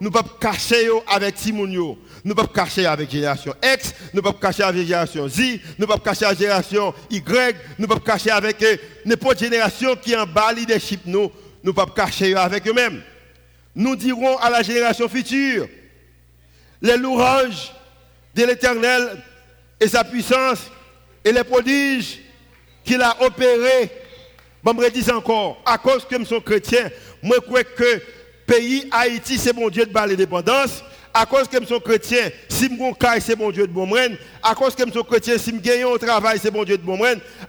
nous 0.00 0.08
ne 0.08 0.14
pouvons 0.14 0.22
pas 0.22 0.52
cacher 0.52 0.88
avec 1.08 1.34
Timon. 1.34 1.98
Nous 2.24 2.34
pas 2.34 2.46
cacher 2.46 2.86
avec 2.86 3.10
génération 3.10 3.52
X, 3.62 3.94
nous 4.14 4.22
pas 4.22 4.32
cacher 4.32 4.62
avec 4.62 4.86
génération 4.86 5.28
Z, 5.28 5.40
nous 5.78 5.86
pas 5.86 5.98
cacher 5.98 6.24
avec 6.24 6.38
génération 6.38 6.94
Y, 7.10 7.56
nous 7.78 7.86
pas 7.86 7.98
cacher 7.98 8.30
avec 8.30 8.62
euh, 8.62 8.76
n'importe 9.04 9.40
génération 9.40 9.94
qui 9.96 10.16
en 10.16 10.24
bas 10.24 10.52
leadership. 10.52 11.00
Nous 11.04 11.30
pouvons 11.62 11.72
pas 11.74 12.06
cacher 12.06 12.34
avec 12.34 12.66
eux-mêmes. 12.66 13.02
Nous 13.74 13.96
dirons 13.96 14.38
à 14.38 14.48
la 14.48 14.62
génération 14.62 15.08
future 15.08 15.68
les 16.80 16.96
louanges 16.96 17.72
de 18.34 18.44
l'éternel 18.44 19.22
et 19.78 19.88
sa 19.88 20.04
puissance 20.04 20.70
et 21.24 21.32
les 21.32 21.44
prodiges 21.44 22.20
qu'il 22.84 23.02
a 23.02 23.16
opérés. 23.22 23.90
Je 24.64 24.72
me 24.72 24.84
redis 24.84 25.10
encore, 25.10 25.62
à 25.64 25.78
cause 25.78 26.04
que 26.04 26.18
je 26.18 26.24
suis 26.24 26.42
chrétien, 26.42 26.90
je 27.22 27.38
crois 27.40 27.64
que 27.64 28.02
pays 28.46 28.88
Haïti, 28.90 29.38
c'est 29.38 29.54
mon 29.54 29.68
Dieu 29.68 29.86
de 29.86 29.94
l'indépendance. 29.94 30.82
À 31.12 31.26
cause 31.26 31.48
que 31.48 31.58
je 31.60 31.66
suis 31.66 31.80
chrétien, 31.80 32.30
si 32.48 32.68
je 32.68 32.74
suis 32.74 33.20
c'est 33.20 33.36
mon 33.36 33.50
Dieu 33.50 33.66
de 33.66 33.72
bon 33.72 33.88
À 34.42 34.54
cause 34.54 34.76
que 34.76 34.84
je 34.86 34.92
suis 34.92 35.04
chrétien, 35.04 35.38
si 35.38 35.50
je 35.50 35.56
gagne 35.56 35.84
au 35.84 35.98
travail, 35.98 36.38
c'est 36.40 36.54
mon 36.54 36.62
Dieu 36.62 36.78
de 36.78 36.82
bon 36.82 37.00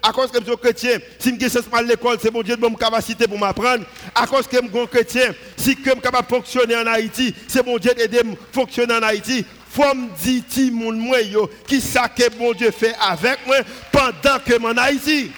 À 0.02 0.12
cause 0.12 0.32
que 0.32 0.40
je 0.40 0.46
suis 0.46 0.58
chrétien, 0.58 0.98
si 1.20 1.38
je 1.40 1.48
suis 1.48 1.60
à 1.72 1.82
l'école, 1.84 2.18
c'est 2.20 2.34
mon 2.34 2.42
Dieu 2.42 2.56
de 2.56 2.62
bonne 2.62 2.76
capacité 2.76 3.28
pour 3.28 3.38
m'apprendre. 3.38 3.84
À 4.16 4.26
cause 4.26 4.48
que 4.48 4.58
je 4.58 4.68
suis 4.68 4.88
chrétien, 4.88 5.36
si 5.56 5.78
je 5.78 5.90
suis 5.90 6.02
capable 6.02 6.28
de 6.28 6.34
fonctionner 6.36 6.76
en 6.76 6.88
Haïti, 6.88 7.36
c'est 7.48 7.64
mon 7.64 7.78
Dieu 7.78 7.94
d'aider 7.94 8.20
à 8.20 8.24
fonctionner 8.52 8.96
en 8.96 9.04
Haïti. 9.04 9.46
Faut 9.70 9.94
me 9.94 10.10
dire, 10.18 10.42
ti 10.50 10.72
moun 10.72 10.98
moi 10.98 11.20
qui 11.68 11.80
ça 11.80 12.10
que 12.10 12.36
mon 12.40 12.54
Dieu 12.54 12.72
fait 12.72 12.96
avec 13.00 13.46
moi 13.46 13.58
pendant 13.92 14.40
que 14.44 14.60
en 14.60 14.76
Haïti. 14.76 15.32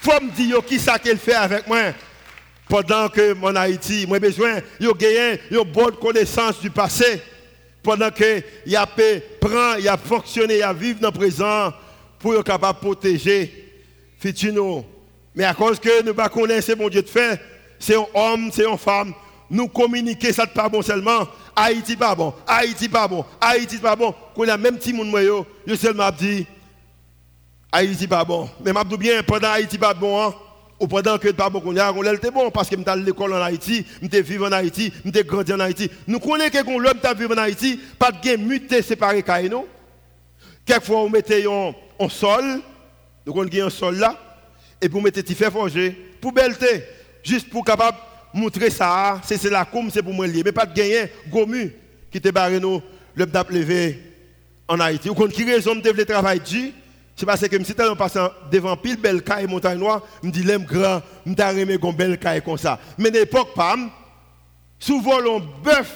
Faut 0.00 0.20
me 0.22 0.30
dire, 0.30 0.64
qui 0.66 0.78
ça 0.78 0.98
qu'il 0.98 1.18
fait 1.18 1.34
avec 1.34 1.66
moi 1.66 1.92
pendant 2.68 3.08
que 3.08 3.32
mon 3.32 3.56
Haïti, 3.56 4.06
moi 4.06 4.18
besoin 4.18 4.56
de 4.78 4.92
gagner 4.92 5.40
une 5.50 5.62
bonne 5.62 5.96
connaissance 5.96 6.60
du 6.60 6.70
passé. 6.70 7.22
Pendant 7.82 8.10
que 8.10 8.42
y 8.66 8.76
a 8.76 8.86
prend, 8.86 9.74
il 9.78 9.88
a 9.88 9.96
fonctionné, 9.96 10.58
il 10.58 10.62
a 10.62 10.72
vivre 10.72 11.00
dans 11.00 11.08
le 11.08 11.14
présent 11.14 11.72
pour 12.18 12.34
être 12.34 12.44
capable 12.44 12.78
de 12.80 12.84
protéger 12.84 13.72
futur 14.18 14.84
Mais 15.34 15.44
à 15.44 15.54
cause 15.54 15.78
que 15.78 16.02
nous 16.02 16.12
ne 16.12 16.28
connaissons 16.28 16.72
pas 16.72 16.82
mon 16.82 16.88
Dieu 16.88 17.02
de 17.02 17.08
fait, 17.08 17.40
c'est 17.78 17.96
un 17.96 18.04
homme, 18.14 18.50
c'est 18.52 18.68
une 18.68 18.76
femme, 18.76 19.14
nous 19.48 19.68
communiquer 19.68 20.32
ça 20.32 20.46
pas 20.46 20.68
bon 20.68 20.82
seulement. 20.82 21.26
Haïti 21.56 21.96
pas 21.96 22.14
bon, 22.14 22.34
Haïti 22.46 22.88
pas 22.88 23.08
bon, 23.08 23.24
Haïti 23.40 23.78
pas 23.78 23.96
bon. 23.96 24.14
Quand 24.34 24.48
a 24.48 24.56
même 24.56 24.76
petit 24.76 24.92
monde 24.92 25.12
yo, 25.22 25.46
je 25.66 25.74
seulement 25.74 26.10
dit 26.10 26.46
Haïti 27.72 28.06
pas 28.06 28.24
bon. 28.24 28.50
Mais 28.64 28.72
m'a 28.72 28.84
bien 28.84 29.22
pendant 29.22 29.50
Haïti 29.50 29.78
pas 29.78 29.94
bon. 29.94 30.22
Hein, 30.22 30.34
ou 30.80 30.86
pendant 30.86 31.18
que 31.18 31.28
pas 31.30 31.50
beaucoup 31.50 31.72
on 31.72 32.12
était 32.12 32.30
bon 32.30 32.50
parce 32.50 32.68
que 32.68 32.76
à 32.88 32.96
l'école 32.96 33.32
en 33.32 33.42
Haïti, 33.42 33.84
suis 34.00 34.22
vivre 34.22 34.46
en 34.46 34.52
Haïti, 34.52 34.92
suis 35.02 35.24
grandi 35.24 35.52
en 35.52 35.60
Haïti. 35.60 35.90
Nous 36.06 36.20
connaissons 36.20 36.64
que 36.64 36.78
l'homme 36.78 37.00
t'a 37.00 37.14
vivre 37.14 37.34
en 37.34 37.38
Haïti, 37.38 37.80
pas 37.98 38.12
de 38.12 38.36
muté 38.36 38.82
séparé. 38.82 39.24
Quelquefois 40.64 41.02
on 41.02 41.10
mettait 41.10 41.44
un 41.46 42.08
sol, 42.08 42.60
nous 43.26 43.32
connaissons 43.32 43.66
un 43.66 43.70
sol 43.70 43.96
là. 43.96 44.16
Et 44.80 44.88
pour 44.88 45.02
mettre 45.02 45.20
fait 45.34 45.50
forger. 45.50 45.90
Pour 46.20 46.32
belleté 46.32 46.84
juste 47.22 47.50
pour 47.50 47.64
capable 47.64 47.98
montrer 48.32 48.70
ça, 48.70 49.20
c'est 49.24 49.42
la 49.50 49.64
comme 49.64 49.90
c'est 49.90 50.02
pour 50.02 50.14
moi 50.14 50.26
lié. 50.26 50.42
Mais 50.44 50.52
pas 50.52 50.66
de 50.66 50.74
gagner 50.74 51.10
gomu 51.28 51.72
qui 52.12 52.20
te 52.20 52.28
barré 52.28 52.60
nous 52.60 52.80
le 53.14 53.26
levé 53.50 54.00
en 54.68 54.78
Haïti. 54.78 55.10
Ou 55.10 55.14
qu'on 55.14 55.26
qui 55.26 55.44
raison 55.44 55.74
de 55.74 56.04
travail 56.04 56.40
c'est 57.18 57.26
parce 57.26 57.40
que 57.40 57.64
si 57.64 57.74
tu 57.74 57.96
passe 57.96 58.16
devant 58.48 58.76
pile 58.76 58.96
belle 58.96 59.22
caille 59.22 59.48
montagne 59.48 59.76
noire, 59.76 60.02
me 60.22 60.30
dit 60.30 60.44
l'aime 60.44 60.62
grand, 60.62 61.02
me 61.26 61.34
t'a 61.34 61.48
remis 61.48 61.74
une 61.74 61.92
belle 61.92 62.16
caille 62.16 62.40
comme 62.40 62.56
ça. 62.56 62.78
Mais 62.96 63.10
l'époque 63.10 63.54
pas 63.56 63.74
souvent 64.78 65.18
l'on 65.18 65.40
bœuf 65.40 65.92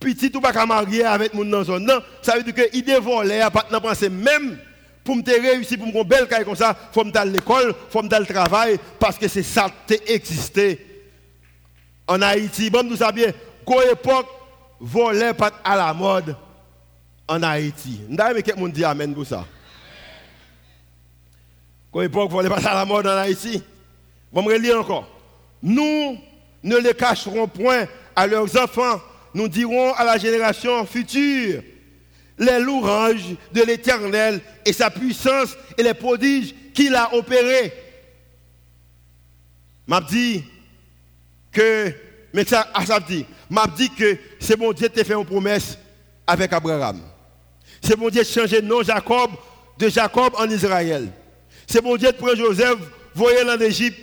petit 0.00 0.32
ou 0.34 0.40
pas 0.40 0.64
marier 0.64 1.04
avec 1.04 1.34
mon 1.34 1.44
dans 1.44 1.62
zone 1.62 1.92
ça 2.22 2.38
veut 2.38 2.42
dire 2.42 2.54
que 2.54 2.80
dévolait 2.80 3.42
à 3.42 3.50
pas 3.50 3.66
penser 3.82 4.08
même 4.08 4.56
pour 5.04 5.14
me 5.14 5.22
réussir 5.22 5.76
pour 5.76 5.88
me 5.88 6.04
belle 6.04 6.26
caille 6.26 6.46
comme 6.46 6.56
ça, 6.56 6.74
faut 6.90 7.04
me 7.04 7.14
à 7.14 7.24
l'école, 7.26 7.74
faut 7.90 8.02
me 8.02 8.08
le 8.08 8.24
travail 8.24 8.78
parce 8.98 9.18
que 9.18 9.28
c'est 9.28 9.42
ça 9.42 9.68
qui 9.86 9.98
existé 10.06 11.04
en 12.08 12.22
Haïti. 12.22 12.70
Bon 12.70 12.82
nous 12.82 12.96
savons 12.96 13.12
bien 13.12 13.30
qu'à 13.66 13.92
époque 13.92 14.26
pas 15.36 15.52
à 15.62 15.76
la 15.76 15.92
mode 15.92 16.34
en 17.28 17.42
Haïti. 17.42 18.00
Nous 18.08 18.16
que 18.16 18.40
quelqu'un 18.40 18.68
dit 18.68 18.84
amen 18.86 19.14
pour 19.14 19.26
ça. 19.26 19.44
Quand 21.92 22.00
l'époque, 22.00 22.30
vous 22.30 22.48
passer 22.48 22.66
à 22.66 22.74
la 22.74 22.84
mode 22.84 23.06
en 23.06 23.16
Haïti. 23.16 23.62
Vous 24.32 24.42
me 24.42 24.56
lire 24.56 24.80
encore. 24.80 25.08
Nous 25.62 26.18
ne 26.62 26.76
les 26.76 26.94
cacherons 26.94 27.48
point 27.48 27.86
à 28.14 28.26
leurs 28.26 28.56
enfants. 28.56 29.00
Nous 29.34 29.48
dirons 29.48 29.92
à 29.94 30.04
la 30.04 30.18
génération 30.18 30.84
future 30.86 31.62
les 32.38 32.58
louanges 32.58 33.36
de 33.52 33.62
l'Éternel 33.62 34.40
et 34.64 34.72
sa 34.72 34.90
puissance 34.90 35.56
et 35.76 35.82
les 35.82 35.94
prodiges 35.94 36.54
qu'il 36.72 36.94
a 36.94 37.14
opérés. 37.14 37.72
M'a 39.86 40.00
dit 40.00 40.42
que, 41.52 41.92
mais 42.32 42.44
ça, 42.44 42.66
ça 42.86 42.98
dit, 43.00 43.26
dit 43.76 43.90
que 43.90 44.16
c'est 44.38 44.58
mon 44.58 44.72
Dieu 44.72 44.88
qui 44.88 45.04
fait 45.04 45.14
une 45.14 45.26
promesse 45.26 45.76
avec 46.26 46.52
Abraham. 46.52 47.00
C'est 47.82 47.98
mon 47.98 48.08
Dieu 48.08 48.22
qui 48.22 48.32
changé 48.32 48.62
nom 48.62 48.82
Jacob 48.82 49.30
de 49.78 49.88
Jacob 49.88 50.32
en 50.38 50.48
Israël. 50.48 51.12
C'est 51.70 51.84
mon 51.84 51.96
Dieu 51.96 52.08
de 52.10 52.16
prendre 52.16 52.34
Joseph, 52.34 52.78
voyer 53.14 53.42
en 53.48 53.60
Égypte. 53.60 53.96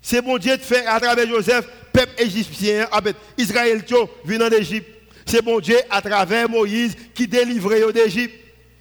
C'est 0.00 0.24
mon 0.24 0.38
Dieu 0.38 0.56
de 0.56 0.62
faire 0.62 0.88
à 0.88 1.00
travers 1.00 1.26
Joseph, 1.26 1.64
peuple 1.92 2.22
égyptien, 2.22 2.86
Israël 3.36 3.82
vient 4.24 4.40
en 4.40 4.50
Égypte. 4.50 4.86
C'est 5.26 5.44
mon 5.44 5.58
Dieu 5.58 5.78
à 5.90 6.00
travers 6.00 6.48
Moïse 6.48 6.94
qui 7.12 7.26
délivrait 7.26 7.92
d'Égypte. 7.92 8.34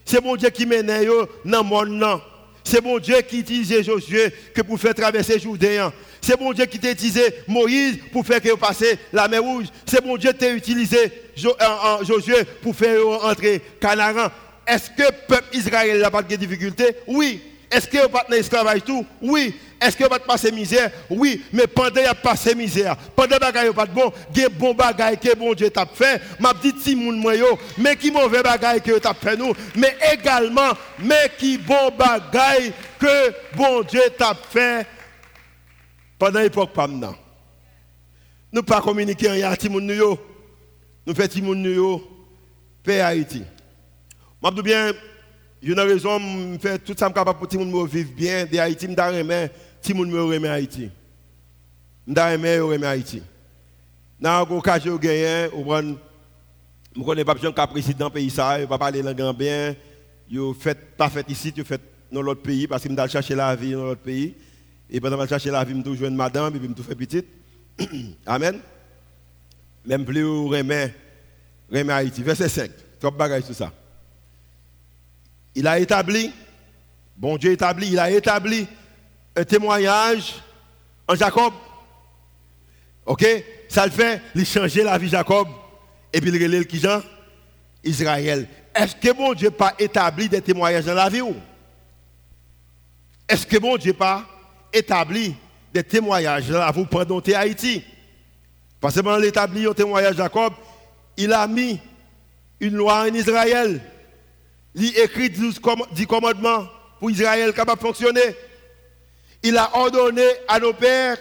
C'est 0.06 0.24
mon 0.24 0.36
Dieu 0.36 0.52
qui 0.52 0.68
mène 0.68 0.86
dans 0.86 1.84
le 1.84 1.90
monde. 1.90 2.22
C'est 2.64 2.84
mon 2.84 3.00
Dieu 3.00 3.20
qui 3.22 3.40
utilisait 3.40 3.84
Josué 3.84 4.32
que 4.54 4.62
pour 4.62 4.80
faire 4.80 4.94
traverser 4.94 5.40
Jourdain. 5.40 5.92
C'est 6.22 6.40
mon 6.40 6.54
Dieu 6.54 6.66
qui 6.66 6.78
t'a 6.78 6.92
utilisé 6.92 7.24
Moïse 7.48 7.98
pour 8.12 8.24
faire 8.24 8.40
passer 8.60 9.00
la 9.12 9.28
mer 9.28 9.42
rouge. 9.42 9.66
C'est 9.84 10.06
mon 10.06 10.16
Dieu 10.16 10.32
qui 10.32 10.38
t'a 10.38 10.52
utilisé 10.54 11.12
Josué 11.36 12.44
pour 12.62 12.76
faire 12.76 13.04
entrer 13.24 13.64
Canaan. 13.80 14.30
Est-ce 14.68 14.92
que 14.92 15.02
le 15.02 15.26
peuple 15.28 15.58
Israël 15.58 16.00
n'a 16.00 16.12
pas 16.12 16.22
de 16.22 16.36
difficulté? 16.36 16.86
Oui. 17.08 17.42
Est-ce 17.72 17.88
que 17.88 17.98
vous 17.98 18.10
pas 18.10 18.26
esclavage 18.36 18.84
tout? 18.84 19.06
Oui. 19.22 19.56
Est-ce 19.80 19.96
que 19.96 20.04
vous 20.04 20.10
pas 20.10 20.20
passer 20.20 20.52
misère? 20.52 20.92
Oui. 21.10 21.42
Mais 21.54 21.68
pendant 21.68 22.02
a 22.06 22.14
passé 22.14 22.54
misère, 22.54 22.98
pendant 23.16 23.38
vous 23.38 23.74
pas 23.74 23.86
de 23.86 23.94
bon, 23.94 24.10
a 24.12 24.50
bon 24.50 24.74
bagaille 24.74 25.18
que 25.18 25.34
bon 25.36 25.54
Dieu 25.54 25.70
t'a 25.70 25.86
fait. 25.86 26.22
M'a 26.40 26.54
dit 26.54 26.74
si 26.80 26.96
moun 26.96 27.18
moyo, 27.18 27.58
mais 27.78 27.96
qui 27.96 28.12
mauvais 28.12 28.44
bagaille 28.44 28.82
que 28.82 29.00
t'a 29.00 29.14
fait 29.14 29.38
nous, 29.38 29.54
mais 29.76 29.96
également 30.12 30.74
mais 31.00 31.32
qui 31.38 31.58
bon 31.58 31.92
bagaille 31.98 32.74
que 33.00 33.34
bon 33.56 33.82
Dieu 33.84 34.04
t'a 34.18 34.36
fait 34.36 34.86
pendant 36.20 36.42
l'époque 36.42 36.74
pas 36.74 36.88
maintenant. 36.88 37.16
Nous 38.52 38.64
pas 38.64 38.82
communiquer 38.82 39.30
rien 39.30 39.50
à 39.50 39.56
Timoun 39.56 39.86
nous 39.86 40.18
Nous 41.08 41.16
faisons 41.16 41.28
Timoun 41.30 41.62
nous 41.62 42.04
paix 42.84 43.00
Haïti. 43.00 43.44
Bien 44.62 44.92
une 45.62 45.80
raison, 45.80 46.20
je 46.20 46.58
fais 46.60 46.80
tout 46.80 46.96
ça 46.98 47.10
capable 47.10 47.38
pour 47.38 47.48
que 47.48 47.56
tout 47.56 47.60
le 47.60 47.66
monde 47.66 47.88
vive 47.88 48.14
bien. 48.14 48.46
De 48.46 48.58
Haïti, 48.58 48.88
je 48.88 48.92
suis 48.92 49.50
tout 49.94 50.04
le 50.04 50.06
monde 50.06 50.32
remet 50.32 50.48
Haïti. 50.48 50.90
Je 52.08 52.62
remet 52.62 52.88
Haïti. 52.88 53.22
Dans 54.20 54.48
l'occasion 54.48 54.96
où 54.96 55.02
je 55.02 55.96
je 56.94 57.00
ne 57.00 57.06
connais 57.06 57.24
pas 57.24 57.68
président 57.68 58.10
pays, 58.10 58.30
ça, 58.30 58.60
ne 58.60 58.66
pas 58.66 58.78
parler 58.78 59.02
langue 59.02 59.38
bien. 59.38 59.76
Je 60.30 60.54
fais 60.60 60.76
pas 60.76 61.10
fait 61.10 61.30
ici, 61.30 61.54
je 61.56 61.64
fais 61.64 61.80
dans 62.12 62.22
l'autre 62.22 62.42
pays 62.42 62.68
parce 62.68 62.84
que 62.84 62.90
vais 62.90 63.10
chercher 63.10 63.36
la 63.36 63.56
vie 63.56 63.72
dans 63.74 63.84
l'autre 63.84 64.02
pays. 64.02 64.36
Et 64.90 65.00
pendant 65.00 65.18
que 65.18 65.24
je 65.24 65.30
chercher 65.30 65.52
la 65.52 65.64
vie, 65.64 65.82
toujours 65.84 66.08
une 66.08 66.16
madame 66.16 66.56
et 66.56 66.60
puis 66.60 66.84
fais 66.84 66.96
petite. 66.96 67.28
Amen. 68.26 68.60
Même 69.86 70.06
plus, 70.06 70.22
je 70.22 70.50
remets 70.50 70.94
Haïti. 71.94 72.24
Verset 72.24 72.50
5. 72.50 72.72
Trop 73.00 73.12
bagages 73.12 73.44
sur 73.44 73.56
ça. 73.56 73.72
Il 75.56 75.68
a 75.68 75.80
établi, 75.80 76.32
bon 77.18 77.38
Dieu 77.38 77.52
établi, 77.52 77.90
il 77.90 78.00
a 78.00 78.10
établi 78.10 78.68
un 79.36 79.44
témoignage 79.44 80.36
en 81.08 81.16
Jacob. 81.16 81.54
Ok? 83.06 83.26
Ça 83.68 83.86
le 83.86 83.92
fait, 83.92 84.22
il 84.36 84.46
changer 84.46 84.84
la 84.84 84.98
vie 84.98 85.08
de 85.08 85.12
Jacob. 85.12 85.48
Et 86.14 86.22
puis 86.22 86.30
il 86.30 86.44
relève 86.44 86.66
qui 86.66 86.80
Jean? 86.80 87.02
Israël. 87.84 88.48
Est-ce 88.76 88.96
que 88.96 89.12
bon 89.12 89.34
Dieu 89.34 89.52
pas 89.52 89.74
établi 89.80 90.30
des 90.30 90.42
témoignages 90.42 90.86
dans 90.86 90.94
la 90.94 91.10
vie 91.10 91.22
ou? 91.22 91.36
Est-ce 93.28 93.46
que 93.48 93.58
bon 93.58 93.78
Dieu 93.78 93.94
pas 93.94 94.26
établi 94.72 95.36
des 95.74 95.84
témoignages 95.84 96.48
dans 96.48 96.60
la 96.60 96.72
vie 96.72 96.86
pendant 96.86 97.20
Haïti? 97.20 97.84
Parce 98.80 98.96
que 98.96 99.02
pendant 99.02 99.18
l'établi 99.18 99.66
un 99.66 99.74
témoignage 99.74 100.16
Jacob, 100.16 100.54
il 101.16 101.32
a 101.32 101.48
mis 101.48 101.80
une 102.60 102.76
loi 102.76 103.04
en 103.04 103.14
Israël. 103.14 103.82
Il 104.76 104.98
écrit 104.98 105.30
10 105.30 105.60
commandements 106.08 106.68
pour 107.00 107.12
Israël 107.12 107.54
capable 107.54 107.82
de 107.82 107.88
fonctionner. 107.88 108.36
Il 109.44 109.58
a 109.58 109.76
ordonné 109.76 110.26
à 110.48 110.60
nos 110.60 110.74
pères 110.74 111.18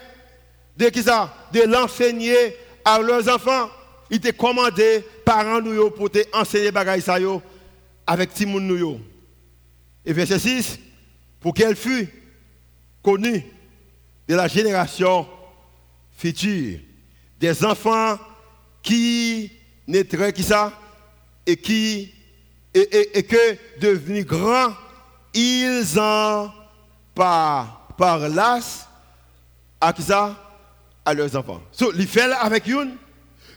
de, 0.76 0.86
de 0.86 1.62
l'enseigner 1.66 2.56
à 2.84 2.98
leurs 3.00 3.28
enfants. 3.28 3.70
Il 4.10 4.16
était 4.16 4.32
commandé 4.32 5.04
parents 5.24 5.60
nous 5.60 5.90
pour 5.90 6.10
enseigner 6.32 6.70
bagaille 6.70 7.02
ça 7.02 7.16
avec 8.06 8.34
Timoun 8.34 8.66
nous. 8.66 9.00
Et 10.04 10.12
verset 10.12 10.38
6 10.38 10.78
pour 11.40 11.54
qu'elle 11.54 11.76
fût 11.76 12.08
connue 13.02 13.44
de 14.28 14.34
la 14.34 14.48
génération 14.48 15.26
future 16.16 16.78
des 17.38 17.64
enfants 17.64 18.18
qui 18.82 19.50
naîtraient 19.86 20.32
qui 20.32 20.42
ça? 20.42 20.72
Et 21.46 21.56
qui 21.56 22.12
et, 22.74 23.22
que 23.22 23.80
devenus 23.80 24.26
grands 24.26 24.74
ils 25.34 25.98
en 25.98 26.52
par 27.14 27.88
parlassent 27.96 28.86
à 29.80 29.92
qui 29.92 30.02
ça? 30.02 30.36
À 31.04 31.14
leurs 31.14 31.34
enfants. 31.34 31.62
So, 31.72 31.92
ils 31.94 32.06
fait 32.06 32.30
avec 32.32 32.66
une, 32.66 32.96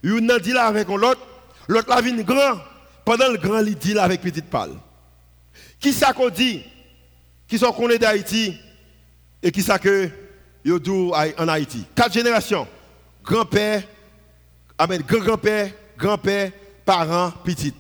une 0.02 0.38
dit 0.42 0.54
là 0.54 0.66
avec 0.68 0.88
l'autre, 0.88 1.22
l'autre 1.68 1.90
la 1.90 2.02
vient 2.02 2.16
grand, 2.22 2.58
pendant 3.04 3.28
le 3.28 3.38
grand 3.38 3.60
il 3.60 3.76
dit 3.76 3.94
là 3.94 4.04
avec 4.04 4.22
petite 4.22 4.50
pâle. 4.50 4.72
Qui 5.80 5.92
ça 5.92 6.14
qu'on 6.14 6.30
dit? 6.30 6.64
Qui 7.48 7.60
sont 7.60 7.74
connus 7.74 8.00
d'Haïti? 8.00 8.58
Et 9.42 9.52
qui 9.52 9.62
ça 9.62 9.78
que 9.78 10.10
yo 10.64 10.80
en 11.14 11.48
Haïti? 11.50 11.86
Quatre 11.94 12.14
générations. 12.14 12.66
Grand-père, 13.24 13.84
amen, 14.78 15.02
grand-grand-père, 15.06 15.72
grand-père, 15.98 16.52
parents, 16.86 17.32
petits. 17.44 17.74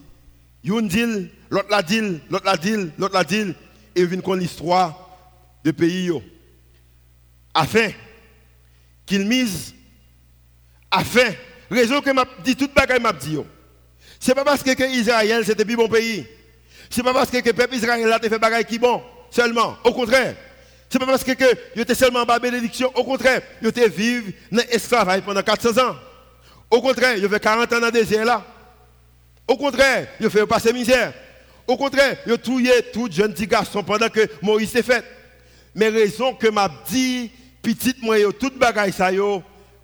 Une 0.63 0.88
dit, 0.88 1.30
l'autre 1.49 1.67
la 1.69 1.82
dit, 1.82 2.21
l'autre 2.30 2.45
la 2.45 2.58
dit, 2.58 2.91
l'autre 2.97 3.13
la 3.13 3.23
dit, 3.23 3.54
et 3.95 4.06
vient 4.06 4.21
connaître 4.21 4.41
l'histoire 4.41 5.10
de 5.63 5.71
pays. 5.71 6.12
Afin 7.54 7.89
qu'il 9.06 9.26
mise 9.26 9.73
afin 10.89 11.34
raison 11.69 12.02
que 12.02 12.12
m'a 12.12 12.26
dit 12.43 12.56
toute 12.56 12.73
bagaille 12.73 13.02
m'a 13.02 13.13
dit 13.13 13.38
c'est 14.19 14.34
pas 14.34 14.45
parce 14.45 14.63
que, 14.63 14.71
Israël 14.89 15.43
c'était 15.45 15.69
un 15.69 15.76
bon 15.76 15.89
pays. 15.89 16.26
C'est 16.89 17.04
pas 17.04 17.13
parce 17.13 17.30
que 17.30 17.38
le 17.38 17.54
peuple 17.54 17.76
Israël 17.76 18.12
a 18.12 18.19
fait 18.19 18.39
bagaille 18.39 18.63
qui 18.63 18.80
bon 18.80 19.02
seulement. 19.30 19.76
Au 19.84 19.91
contraire. 19.91 20.36
C'est 20.89 20.99
pas 20.99 21.06
parce 21.06 21.23
que 21.23 21.32
il 21.76 21.82
était 21.82 21.95
seulement 21.95 22.21
en 22.21 22.39
bénédiction. 22.39 22.91
Au 22.95 23.04
contraire 23.04 23.41
il 23.62 23.67
était 23.67 23.89
vivre 23.89 24.32
dans 24.52 24.62
l'esclavage 24.71 25.21
pendant 25.23 25.41
400 25.41 25.78
ans. 25.78 25.95
Au 26.69 26.82
contraire 26.82 27.17
il 27.17 27.28
fait 27.28 27.39
40 27.39 27.73
ans 27.73 27.80
dans 27.80 27.86
le 27.88 27.91
désert 27.91 28.26
là 28.26 28.45
au 29.47 29.58
contraire 29.58 30.08
il 30.19 30.29
fait 30.29 30.45
passer 30.45 30.73
misère. 30.73 31.13
Au 31.67 31.77
contraire 31.77 32.17
il 32.25 32.38
tué 32.38 32.71
tout 32.91 33.10
jeune 33.12 33.34
petit 33.34 33.47
garçon 33.47 33.84
pendant 33.84 34.10
que 34.10 34.27
Moïse 34.41 34.71
s'est 34.71 34.84
fait. 34.84 35.03
Mais 35.75 35.89
raison 35.89 36.34
que 36.34 36.47
m'a 36.47 36.69
dit 36.89 37.32
petit 37.62 37.95
moi 38.01 38.19
yo 38.19 38.32
toute 38.32 38.58
bagaille 38.58 38.93
ça 38.93 39.12
yo 39.12 39.41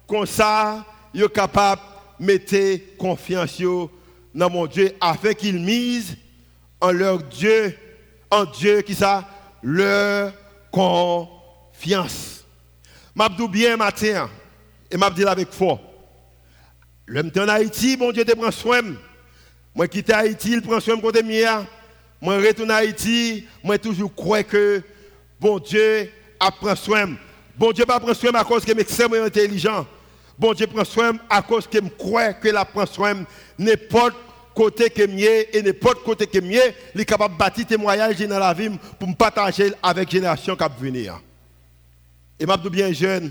comme 0.08 0.26
ça 0.26 0.86
yo 1.14 1.28
capable 1.30 1.82
mettre 2.20 2.98
confiance 2.98 3.62
dans 4.34 4.50
mon 4.50 4.68
Dieu 4.68 4.92
afin 5.02 5.34
qu'il 5.34 5.60
mise 5.60 6.16
en 6.82 6.92
leur 6.92 7.24
Dieu 7.24 7.78
en 8.30 8.46
Dieu 8.46 8.82
qui 8.82 8.94
ça 8.94 9.28
leur 9.64 10.32
confiance. 10.72 12.46
M'a 13.16 13.30
dit 13.30 13.48
bien 13.48 13.76
matin 13.76 14.30
et 14.92 14.98
m'a 14.98 15.10
dit 15.10 15.26
avec 15.26 15.52
foi. 15.52 15.80
L'homme 17.08 17.32
en 17.38 17.48
Haïti 17.48 17.98
bon 17.98 18.12
Dieu 18.12 18.24
te 18.24 18.36
prend 18.36 18.52
soin 18.52 18.82
moi 19.80 19.88
quitte 19.88 20.10
Haïti 20.10 20.52
il 20.52 20.62
prend 20.62 20.82
soin 20.82 20.98
de 20.98 21.02
côté 21.02 21.24
mien 21.24 21.66
moi 22.20 22.36
retourne 22.36 22.70
à 22.72 22.78
Haïti 22.78 23.48
moi 23.64 23.78
toujours 23.78 24.14
crois 24.14 24.44
que 24.44 24.82
bon 25.40 25.58
Dieu 25.58 26.12
a 26.38 26.76
soin 26.76 27.16
Bon 27.60 27.74
Dieu 27.74 27.86
pas 27.86 28.00
prend 28.00 28.14
soin 28.14 28.34
à 28.36 28.44
cause 28.46 28.64
que 28.64 28.74
je 28.74 28.80
extrêmement 28.80 29.22
intelligent. 29.22 29.86
Bon 30.38 30.54
Dieu 30.54 30.66
prend 30.66 30.86
soin 30.86 31.12
à 31.30 31.42
cause 31.42 31.68
que 31.68 31.78
je 31.78 31.90
crois 31.90 32.32
que 32.32 32.48
la 32.48 32.64
prend 32.64 32.86
soin 32.86 33.26
n'importe 33.58 34.16
côté 34.56 34.90
que 34.90 35.06
mieux 35.06 35.54
et 35.54 35.62
n'importe 35.62 36.02
côté 36.04 36.26
que 36.26 36.40
mieux, 36.40 36.62
il 36.96 37.02
est 37.02 37.06
capable 37.06 37.34
de 37.34 37.40
bâtir 37.40 37.66
témoignage 37.66 38.18
dans 38.18 38.40
la 38.40 38.54
vie 38.54 38.70
pour 38.98 39.10
me 39.10 39.14
partager 39.14 39.74
avec 39.84 40.08
la 40.08 40.12
génération 40.12 40.56
qui 40.56 40.60
va 40.64 40.70
venir. 40.70 41.22
Et 42.40 42.46
suis 42.46 42.70
bien 42.70 42.94
jeune. 42.94 43.30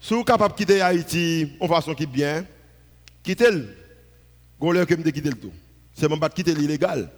Si 0.00 0.14
vous 0.14 0.20
êtes 0.20 0.26
capable 0.26 0.54
de 0.54 0.58
quitter 0.58 0.80
Haïti 0.80 1.52
en 1.60 1.68
façon 1.68 1.94
qui 1.94 2.04
est 2.04 2.06
bien, 2.06 2.46
quittez-le. 3.22 3.81
Je 4.62 4.84
que 4.84 4.94
je 4.94 5.10
quitter 5.10 5.30
le 5.30 5.36
tout. 5.36 5.52
C'est 5.92 6.08
même 6.08 6.20
pas 6.20 6.28
quitter 6.28 6.54
l'illégal. 6.54 7.10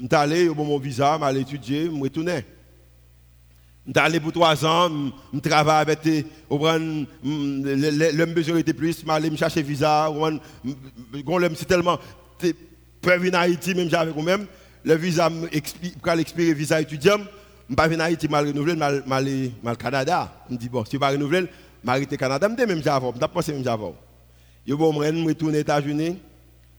Je 0.00 0.06
suis 0.06 0.14
allé 0.14 0.48
au 0.48 0.54
mon 0.54 0.78
visa, 0.78 1.12
je 1.12 1.16
suis 1.18 1.24
allé 1.24 1.40
étudier, 1.40 1.84
je 1.84 1.90
suis 1.90 2.00
retourné. 2.00 2.44
Je 3.86 4.00
allé 4.00 4.18
pour 4.18 4.32
trois 4.32 4.64
ans, 4.64 4.90
je 5.32 5.38
travaille 5.38 5.82
avec 5.82 6.02
des. 6.02 6.24
L'homme 6.50 8.32
besoin 8.32 8.56
était 8.56 8.72
plus, 8.72 9.04
je 9.04 9.10
allé 9.10 9.30
me 9.30 9.36
chercher 9.36 9.62
visa. 9.62 10.10
C'est 11.54 11.68
tellement. 11.68 11.98
Preuve 13.02 13.30
en 13.32 13.38
Haïti, 13.38 13.74
même 13.74 13.88
j'avais 13.88 14.12
quand 14.12 14.22
même. 14.22 14.46
Le 14.82 14.94
visa, 14.94 15.30
quand 16.00 16.14
l'expirer 16.14 16.54
visa 16.54 16.80
étudiant, 16.80 17.18
je 17.18 17.72
ne 17.72 17.76
pas 17.76 17.86
venir 17.86 18.02
en 18.02 18.08
Haïti, 18.08 18.28
mal 18.28 18.46
renouvelé, 18.46 18.74
mal 18.74 19.04
mal 19.06 19.28
mal 19.62 19.76
Canada. 19.76 20.32
Je 20.48 20.54
me 20.54 20.58
dis, 20.58 20.68
bon, 20.68 20.84
si 20.84 20.92
je 20.92 20.96
ne 20.96 21.00
pas 21.00 21.10
renouveler, 21.10 21.46
je 21.84 21.92
vais 21.92 22.14
au 22.14 22.16
Canada, 22.16 22.48
je 22.58 22.64
même 22.64 22.82
j'avais. 22.82 23.12
Je 23.20 23.26
pensé 23.26 23.52
même 23.52 23.62
j'avais. 23.62 23.92
Je 24.66 24.74
vais 24.74 25.12
me 25.12 25.26
retourner 25.28 25.58
aux 25.58 25.60
États-Unis. 25.60 26.18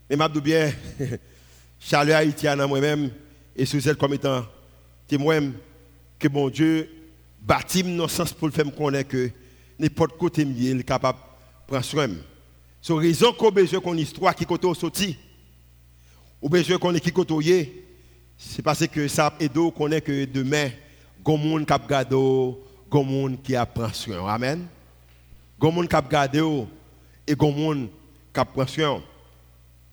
Et 0.09 0.15
je 0.15 0.39
bien, 0.39 0.71
Charles 1.79 2.11
haïtien 2.11 2.55
moi-même, 2.67 3.11
et 3.55 3.65
sous 3.65 3.81
cette 3.81 3.97
comme 3.97 4.13
étant 4.13 4.45
témoin 5.07 5.51
que 6.19 6.27
mon 6.27 6.49
Dieu 6.49 6.89
bâti 7.41 7.83
dans 7.83 8.07
sens 8.07 8.33
pour 8.33 8.47
le 8.47 8.53
faire 8.53 8.73
connaître 8.73 9.09
que 9.09 9.29
n'importe 9.79 10.17
côté 10.17 10.41
il 10.41 10.79
est 10.79 10.83
capable 10.83 11.19
de 11.19 11.67
prendre 11.67 11.83
soin. 11.83 12.09
C'est 12.81 12.93
la 12.93 12.99
raison 12.99 13.33
qu'on 13.33 13.49
a 13.49 13.51
besoin 13.51 13.79
qu'on 13.79 13.97
histoire 13.97 14.35
qui 14.35 14.45
côté 14.45 14.71
sorti. 14.73 15.17
Ou 16.41 16.49
besoin 16.49 16.77
qu'on 16.77 16.93
est 16.93 16.99
qui 16.99 17.11
côté 17.11 17.83
c'est 18.37 18.61
parce 18.61 18.85
que 18.87 19.07
ça 19.07 19.33
et 19.39 19.49
d'eau 19.49 19.71
connaît 19.71 20.01
que 20.01 20.25
demain 20.25 20.69
gon 21.23 21.37
monde 21.37 21.65
qui 21.65 21.73
garde 21.89 22.13
gon 22.89 23.03
monde 23.03 23.41
qui 23.41 23.55
apprend 23.55 23.91
soin. 23.91 24.27
Amen. 24.31 24.67
Gon 25.59 25.71
monde 25.71 25.87
qui 25.87 25.95
garde 26.09 26.67
et 27.25 27.35
gon 27.35 27.51
monde 27.51 27.89
qui 28.33 28.41
prend 28.53 28.67
soin. 28.67 29.01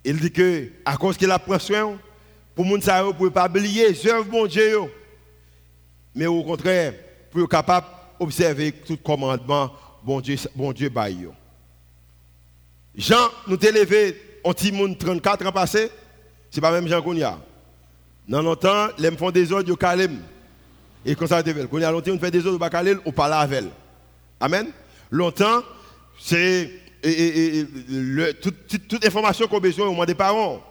Il 0.05 0.19
dit 0.21 0.31
que 0.31 0.69
à 0.85 0.97
cause 0.97 1.17
qu'il 1.17 1.31
a 1.31 1.39
pris 1.39 1.61
soin 1.61 1.99
pour 2.55 2.65
monde 2.65 2.83
ça 2.83 3.03
ne 3.03 3.29
pas 3.29 3.47
oublier 3.47 3.89
œuvres 4.07 4.31
bon 4.31 4.47
Dieu 4.47 4.81
mais 6.15 6.27
au 6.27 6.43
contraire 6.43 6.95
pour 7.31 7.43
être 7.43 7.49
capable 7.49 7.87
d'observer 8.21 8.73
tout 8.73 8.97
commandement 8.99 9.73
bon 10.05 10.21
Dieu, 10.21 10.37
bon 10.55 10.73
Dieu 10.73 10.89
baille. 10.89 11.29
Jean, 12.95 13.29
nous 13.49 13.57
t'ai 13.57 13.73
levé 13.73 14.41
en 14.45 14.53
Timoun 14.53 14.97
34 14.97 15.47
ans 15.47 15.53
passé, 15.53 15.91
c'est 16.51 16.61
pas 16.61 16.71
même 16.71 16.87
Jean 16.87 17.03
qu'on 17.03 17.15
y 17.15 17.23
a. 17.23 17.39
Dans 18.29 18.43
longtemps, 18.43 18.89
les 18.99 19.11
font 19.17 19.31
des 19.31 19.51
ordres, 19.53 19.69
ils 19.69 19.77
calment. 19.77 20.21
Et 21.05 21.15
comme 21.15 21.29
ça, 21.29 21.43
quand 21.43 21.51
il 21.51 21.81
y 21.81 21.85
a 21.85 21.91
longtemps, 21.91 22.13
on 22.13 22.19
fait 22.19 22.31
des 22.31 22.47
ordres, 22.47 22.59
on 23.05 23.09
on 23.09 23.13
parle 23.13 23.33
avec 23.33 23.65
Amen. 24.41 24.69
Longtemps, 25.11 25.63
c'est 26.19 26.71
toute, 28.41 28.89
toute, 28.89 29.05
information 29.05 29.47
qu'on 29.47 29.59
a 29.59 29.61
besoin 29.61 29.87
au 29.87 29.91
moment 29.91 30.05
des 30.05 30.15
parents. 30.15 30.63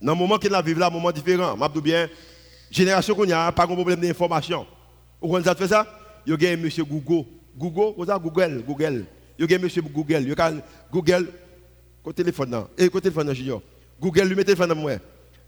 Dans 0.00 0.12
le 0.12 0.18
moment 0.18 0.38
qu'ils 0.38 0.54
vivent 0.64 0.78
là, 0.78 0.86
un 0.86 0.90
moment 0.90 1.12
différent. 1.12 1.56
Je 1.74 1.80
bien, 1.80 2.08
génération 2.70 3.14
qu'on 3.14 3.28
a, 3.30 3.52
pas 3.52 3.66
de 3.66 3.74
problème 3.74 4.00
d'information. 4.00 4.66
Vous 5.20 5.36
avez 5.36 5.54
fait 5.54 5.68
ça? 5.68 5.86
Vous 6.26 6.32
avez 6.32 6.56
monsieur 6.56 6.84
Google. 6.84 7.26
Google, 7.56 7.94
vous 7.96 8.10
avez 8.10 8.20
Google, 8.20 8.64
Google. 8.66 9.04
Vous 9.38 9.44
avez 9.44 9.58
monsieur 9.58 9.82
Google. 9.82 10.24
Vous 10.26 10.40
avez 10.40 10.60
Google, 10.90 11.32
au 12.04 12.12
téléphone. 12.12 12.64
Et 12.78 12.88
au 12.92 13.00
téléphone, 13.00 13.34
junior. 13.34 13.60
Google, 14.00 14.22
lui 14.22 14.36
mettez 14.36 14.52
le 14.52 14.56
téléphone 14.56 14.68
dans 14.68 14.76
moi. 14.76 14.92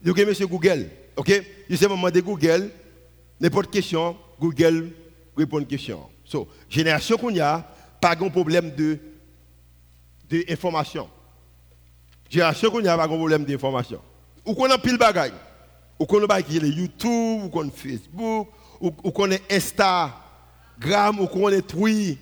Vous 0.02 0.10
avez 0.10 0.26
monsieur 0.26 0.46
Google. 0.46 0.88
OK? 1.16 1.32
Il 1.68 1.78
s'est 1.78 1.88
moment 1.88 2.10
de 2.10 2.20
Google, 2.20 2.70
n'importe 3.40 3.70
question, 3.70 4.16
Google 4.38 4.90
répond 5.36 5.58
à 5.58 5.60
une 5.60 5.66
question. 5.66 6.00
So, 6.24 6.48
génération 6.68 7.16
qu'on 7.16 7.38
a, 7.40 7.64
pas 8.00 8.14
de 8.14 8.28
problème 8.28 8.74
de 8.74 8.98
d'information. 10.30 11.08
Génération 12.28 12.70
qu'on 12.70 12.84
a, 12.84 12.96
pas 12.96 13.08
de 13.08 13.14
problème 13.14 13.44
d'information. 13.44 14.00
Ou 14.46 14.54
qu'on 14.54 14.70
a 14.70 14.78
pile 14.78 14.96
bagaille. 14.96 15.32
Ou 15.98 16.06
qu'on 16.06 16.24
a 16.24 16.40
YouTube, 16.40 17.44
ou 17.44 17.48
qu'on 17.48 17.68
a 17.68 17.70
Facebook, 17.70 18.48
ou, 18.80 18.90
qu'on 18.90 19.30
est 19.30 19.42
Instagram, 19.52 21.20
ou 21.20 21.26
qu'on 21.26 21.50
est 21.50 21.62
Twitter, 21.62 22.18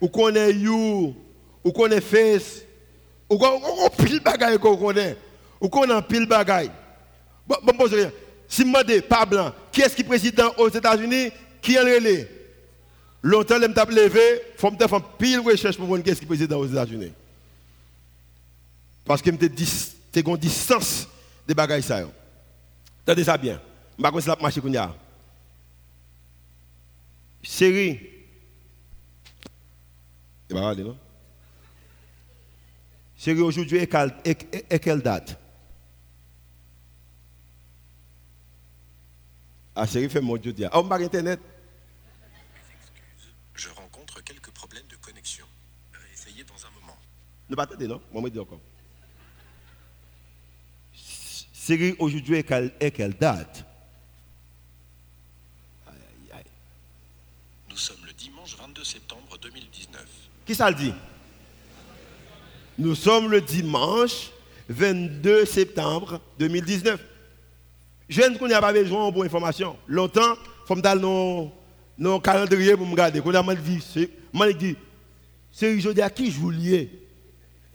ou 0.00 0.08
qu'on 0.08 0.34
est 0.34 0.52
You, 0.52 1.14
ou 1.62 1.72
qu'on 1.72 1.88
est 1.88 2.00
Face, 2.00 2.62
ou 3.28 3.36
qu'on 3.36 3.86
a 3.86 3.90
pile 3.90 4.20
bagaille 4.20 4.58
qu'on 4.58 4.76
connaît, 4.76 5.16
ou 5.60 5.68
qu'on 5.68 5.90
a 5.90 6.00
pile 6.00 6.26
bagaille. 6.26 6.70
Bon, 7.46 7.56
bon, 7.62 7.84
rien. 7.84 8.10
Si 8.48 8.62
je 8.62 8.66
me 8.66 9.00
pas 9.00 9.26
blanc, 9.26 9.52
qui 9.70 9.82
est-ce 9.82 9.94
qui 9.94 10.02
est 10.02 10.04
président 10.04 10.50
aux 10.56 10.68
États-Unis 10.68 11.30
Qui 11.60 11.76
est 11.76 12.00
le 12.00 12.26
Longtemps, 13.22 13.56
je 13.60 13.66
me 13.66 13.94
levé, 13.94 14.20
il 14.54 14.58
faut 14.58 14.70
me 14.70 14.76
faire 14.78 15.02
pile 15.18 15.40
recherche 15.40 15.76
pour 15.76 15.86
voir 15.86 16.02
qui 16.02 16.10
est-ce 16.10 16.20
qui 16.20 16.24
est 16.24 16.28
président 16.28 16.58
aux 16.58 16.66
États-Unis. 16.66 17.12
Parce 19.10 19.22
que 19.22 19.32
je 19.32 19.34
me 19.34 20.20
une 20.20 20.36
distance 20.36 21.08
des 21.44 21.52
bagages 21.52 21.82
ça. 21.82 22.08
Tendez 23.04 23.24
ça 23.24 23.36
bien. 23.36 23.60
Je 23.98 24.06
ne 24.06 24.20
sais 24.20 24.26
pas 24.28 24.36
si 24.36 24.40
marché 24.40 24.60
qu'on 24.60 24.74
a. 24.76 24.96
Série. 27.42 27.98
Et 30.48 30.54
pas 30.54 30.76
non? 30.76 30.96
Série 33.16 33.40
aujourd'hui 33.40 33.78
est 33.78 34.78
quelle 34.78 35.02
date? 35.02 35.36
Ah, 39.74 39.88
série 39.88 40.08
fait 40.08 40.20
mon 40.20 40.36
Dieu. 40.36 40.54
Ah, 40.70 40.78
on 40.78 40.86
pas 40.86 41.00
internet. 41.00 41.40
Je 43.56 43.68
rencontre 43.70 44.22
quelques 44.22 44.52
problèmes 44.52 44.86
de 44.88 44.94
connexion. 44.94 45.46
Essayez 46.14 46.44
dans 46.44 46.64
un 46.64 46.70
moment. 46.80 46.96
Ne 47.48 47.56
pas 47.56 47.64
attendre, 47.64 47.84
non? 47.84 48.00
Moi, 48.12 48.22
je 48.26 48.34
dis 48.34 48.38
encore. 48.38 48.60
Série 51.60 51.94
aujourd'hui 51.98 52.36
est 52.36 52.90
quelle 52.90 53.12
date? 53.20 53.66
Nous 57.68 57.76
sommes 57.76 57.98
le 58.06 58.14
dimanche 58.14 58.56
22 58.56 58.82
septembre 58.82 59.36
2019. 59.42 60.06
Qui 60.46 60.54
ça 60.54 60.70
le 60.70 60.76
dit? 60.76 60.94
Nous 62.78 62.94
sommes 62.94 63.30
le 63.30 63.42
dimanche 63.42 64.30
22 64.70 65.44
septembre 65.44 66.22
2019. 66.38 66.98
Je 68.08 68.22
ne 68.22 68.38
connais 68.38 68.58
pas 68.58 68.72
besoin 68.72 69.10
bonne 69.10 69.26
information. 69.26 69.76
Longtemps, 69.86 70.32
il 70.32 70.66
faut 70.66 70.76
me 70.76 70.80
donner 70.80 71.50
nos 71.98 72.20
calendrier 72.20 72.74
pour 72.74 72.86
me 72.86 72.96
garder. 72.96 73.20
Quand 73.20 73.32
je 73.32 74.52
dit, 74.52 74.76
c'est 75.52 75.76
aujourd'hui 75.76 76.00
à 76.00 76.08
qui 76.08 76.30
je 76.30 76.38
vous 76.38 76.50
lié 76.50 76.90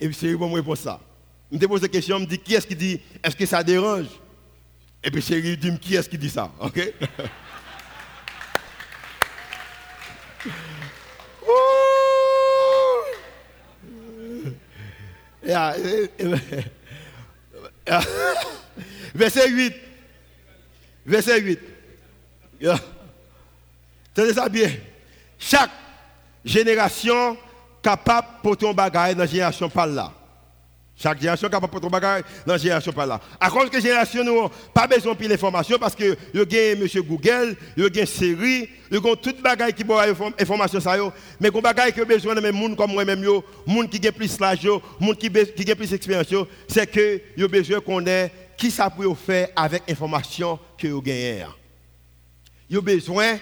Et 0.00 0.08
puis 0.08 0.16
c'est 0.16 0.34
pour 0.34 0.48
me 0.48 0.56
répondre 0.56 0.76
ça. 0.76 1.00
Je 1.50 1.56
me 1.56 1.66
pose 1.68 1.82
la 1.82 1.88
question, 1.88 2.18
je 2.18 2.22
me 2.22 2.26
dis, 2.26 2.38
qui 2.38 2.54
est-ce 2.54 2.66
qui 2.66 2.74
dit, 2.74 3.00
est-ce 3.22 3.36
que 3.36 3.46
ça 3.46 3.62
dérange? 3.62 4.06
Et 5.02 5.10
puis 5.10 5.22
c'est 5.22 5.40
dit, 5.40 5.78
qui 5.78 5.94
est-ce 5.94 6.08
qui 6.08 6.18
dit 6.18 6.30
ça 6.30 6.50
Ok? 6.60 6.80
Verset 19.14 19.48
8. 19.48 19.74
Verset 21.06 21.40
8. 21.40 21.60
Tenez 24.12 24.32
ça 24.32 24.48
bien. 24.48 24.70
Chaque 25.38 25.70
génération 26.44 27.36
capable 27.82 28.26
pour 28.42 28.56
ton 28.56 28.74
bagage 28.74 29.14
dans 29.14 29.20
la 29.20 29.26
génération 29.26 29.68
par 29.68 29.86
là. 29.86 30.12
Chaque 30.98 31.18
génération 31.18 31.50
capable 31.50 31.78
ton 31.78 31.90
bagage 31.90 32.22
dans 32.46 32.54
la 32.54 32.58
génération 32.58 32.90
par 32.90 33.06
là. 33.06 33.20
À 33.38 33.50
cause 33.50 33.68
que 33.68 33.78
génération 33.78 34.24
n'a 34.24 34.48
pas 34.72 34.86
besoin 34.86 35.14
de 35.14 35.28
l'information 35.28 35.78
parce 35.78 35.94
que 35.94 36.16
y 36.32 36.38
a 36.38 36.72
M. 36.72 36.86
Google, 37.06 37.54
y 37.76 38.00
a 38.00 38.06
série, 38.06 38.70
y 38.90 38.96
a 38.96 39.16
tout 39.16 39.34
bagage 39.42 39.74
qui 39.74 39.84
boit 39.84 40.06
information 40.40 40.80
ça 40.80 40.96
mais 41.38 41.50
qu'on 41.50 41.60
qui 41.60 42.00
a 42.00 42.04
besoin 42.06 42.34
de 42.34 42.40
même 42.40 42.54
monde 42.54 42.76
comme 42.76 42.92
moi-même 42.92 43.22
yo, 43.22 43.44
monde 43.66 43.90
qui 43.90 44.06
a 44.08 44.10
plus 44.10 44.40
l'âge 44.40 44.66
monde 44.98 45.18
qui 45.18 45.30
qui 45.30 45.70
a 45.70 45.76
plus 45.76 45.90
d'expérience 45.90 46.46
c'est 46.66 46.86
que 46.86 47.20
y 47.36 47.44
a 47.44 47.48
besoin 47.48 47.80
qu'on 47.80 48.06
ait 48.06 48.32
qui 48.56 48.70
ça 48.70 48.88
peut 48.88 49.12
faire 49.14 49.48
avec 49.54 49.82
l'information 49.86 50.58
que 50.78 50.88
vous 50.88 51.02
gagnez. 51.02 51.44
Vous 52.70 52.78
avez 52.78 52.94
besoin 52.94 53.38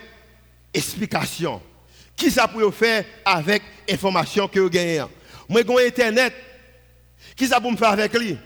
d'explication. 0.72 1.62
Qui 2.16 2.32
ça 2.32 2.48
peut 2.48 2.68
faire 2.72 3.04
avec 3.24 3.62
l'information 3.88 4.48
que 4.48 4.58
vous 4.58 4.70
gagnez. 4.70 5.04
Moi, 5.48 5.62
Internet. 5.86 6.32
Qui 7.36 7.46
ça 7.46 7.60
peut 7.60 7.70
me 7.70 7.76
faire 7.76 7.90
avec 7.90 8.12
lui? 8.14 8.38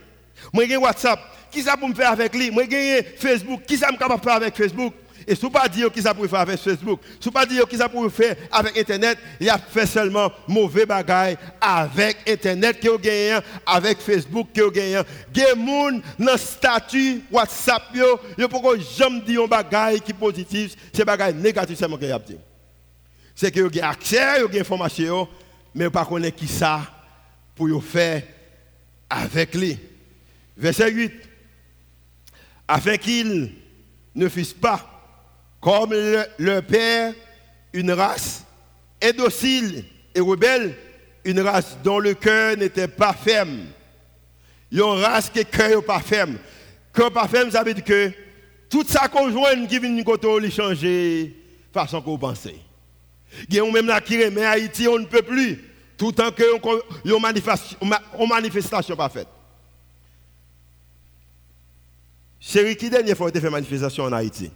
Moi, 0.53 0.67
j'ai 0.67 0.77
WhatsApp. 0.77 1.21
Qui 1.51 1.63
ça 1.63 1.77
peut 1.77 1.87
me 1.87 1.95
faire 1.95 2.13
avec 2.13 2.35
lui? 2.35 2.51
Moi, 2.51 2.65
j'ai 2.71 3.03
Facebook. 3.03 3.63
Qui 3.67 3.77
ça 3.77 3.89
me 3.91 3.97
faire 3.97 4.35
avec 4.35 4.57
Facebook? 4.57 4.95
Et 5.31 5.35
si 5.35 5.43
vous 5.43 5.51
pas 5.51 5.69
dire 5.69 5.93
qui 5.93 6.01
ça 6.01 6.15
peut 6.15 6.27
faire 6.27 6.41
avec 6.41 6.59
Facebook, 6.59 7.01
si 7.21 7.27
vous 7.27 7.31
pas 7.31 7.45
dire 7.45 7.69
qui 7.69 7.77
ça 7.77 7.87
peut 7.87 8.09
faire 8.09 8.35
avec 8.51 8.79
Internet, 8.79 9.19
il 9.39 9.51
a 9.51 9.59
fait 9.59 9.85
seulement 9.85 10.33
mauvais 10.47 10.87
bagaille 10.87 11.37
avec 11.61 12.17
Internet 12.27 12.81
qui 12.81 12.89
gagné, 12.99 13.39
avec 13.67 13.99
Facebook 14.01 14.49
qui 14.55 14.63
gagné. 14.73 15.03
Des 15.31 15.43
gens 15.43 15.91
dans 16.19 16.33
le 16.33 16.39
statut 16.39 17.21
WhatsApp, 17.31 17.95
yo, 17.95 18.19
yo 18.39 18.49
pourquoi 18.49 18.79
jamais 18.79 19.21
dire 19.21 19.43
un 19.43 19.47
bagaille 19.47 20.01
qui 20.01 20.15
positif, 20.15 20.75
c'est 20.95 21.05
bagaille 21.05 21.35
négatif 21.35 21.79
seulement 21.79 21.99
qu'il 21.99 22.11
a 22.11 22.19
dit. 22.19 22.39
C'est 23.35 23.51
que 23.51 23.61
vous 23.61 23.67
avez 23.67 23.83
accès, 23.83 24.41
vous 24.41 24.47
avez 24.47 24.61
information, 24.61 25.29
mais 25.75 25.89
vous 25.89 25.99
ne 25.99 26.05
connaissez 26.07 26.33
pas 26.33 26.39
qui 26.39 26.49
ça 26.49 26.81
pour 27.55 27.85
faire 27.85 28.23
avec 29.09 29.55
lui. 29.55 29.79
Verset 30.57 30.91
8. 30.91 31.13
Afin 32.67 32.97
qu'il 32.97 33.53
ne 34.15 34.29
fisse 34.29 34.53
pas 34.53 34.95
comme 35.61 35.95
leur 36.39 36.63
père, 36.63 37.15
une 37.73 37.93
race 37.93 38.45
indocile 39.03 39.85
et 40.15 40.21
rebelle, 40.21 40.75
une 41.25 41.41
race 41.41 41.77
dont 41.83 41.99
le 41.99 42.15
cœur 42.15 42.57
n'était 42.57 42.89
pas 42.89 43.13
ferme. 43.13 43.67
Une 44.71 44.83
race 44.83 45.31
qui 45.31 45.45
cœur 45.45 45.85
pas 45.85 46.01
ferme. 46.01 46.39
Cœur 46.93 47.13
pas 47.13 47.29
ferme, 47.29 47.51
ça 47.51 47.63
veut 47.63 47.75
dire 47.75 47.85
que 47.85 48.13
tout 48.69 48.85
ça 48.87 49.11
joue 49.13 49.67
qui 49.67 49.79
vient 49.79 49.91
de 49.91 50.03
côté, 50.03 50.29
il 50.43 50.53
changer 50.53 51.35
façon 51.73 52.03
qu'on 52.03 52.19
pense. 52.19 52.49
Il 53.49 53.61
a 53.61 53.71
même 53.71 53.87
là 53.87 54.01
qui 54.01 54.17
mais 54.31 54.45
Haïti, 54.45 54.89
on 54.89 54.99
ne 54.99 55.07
peut 55.07 55.23
plus. 55.23 55.68
Tout 55.99 56.13
tant 56.13 56.31
que 56.31 56.45
une 57.05 58.29
manifestation, 58.29 58.97
pas 58.97 59.09
faite. 59.09 59.27
C'est 62.41 62.77
qui 62.77 62.89
dernière 62.89 63.17
fois 63.17 63.29
a 63.29 63.41
fait 63.41 63.51
manifestation 63.51 64.05
en 64.05 64.13
Haïti? 64.13 64.51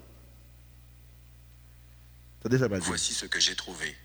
Voici 2.45 3.12
ce 3.12 3.26
que 3.26 3.40
j'ai 3.40 3.57
trouvé. 3.57 3.97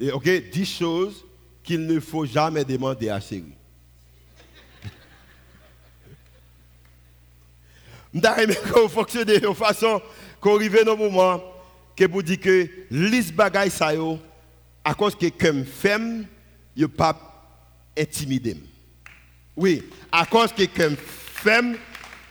Et 0.00 0.10
ok, 0.10 0.50
10 0.50 0.66
choses 0.66 1.24
qu'il 1.62 1.86
ne 1.86 2.00
faut 2.00 2.24
jamais 2.24 2.64
demander 2.64 3.10
à 3.10 3.20
Siri. 3.20 3.54
Je 8.14 8.20
qu'on 8.72 8.88
fonctionne 8.88 9.24
de 9.24 9.52
façon 9.54 10.00
qu'on 10.40 10.56
arrive 10.56 10.82
dans 10.84 10.96
le 10.96 11.10
moment 11.10 11.51
que 11.96 12.06
vous 12.06 12.22
dites 12.22 12.40
que 12.40 12.68
lis 12.90 13.32
bagay 13.32 13.70
ça 13.70 13.94
yo 13.94 14.18
à 14.84 14.94
cause 14.94 15.14
que 15.14 15.26
comme 15.28 15.64
femme, 15.64 16.26
yo 16.76 16.88
pas 16.88 17.16
intimidé. 17.96 18.56
Oui, 19.56 19.82
à 20.10 20.26
cause 20.26 20.52
que 20.52 20.64
comme 20.64 20.96
femme, 20.96 21.76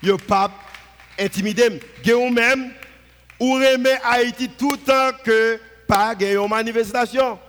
yo 0.04 0.18
pas 0.18 0.52
intimidé. 1.20 1.80
Vous 2.04 2.30
même, 2.30 2.72
ou 3.40 3.54
remet 3.54 4.00
Haïti 4.04 4.50
tout 4.50 4.72
le 4.72 4.78
temps 4.78 5.18
que 5.24 5.60
pas 5.88 6.16
une 6.20 6.48
manifestation. 6.48 7.40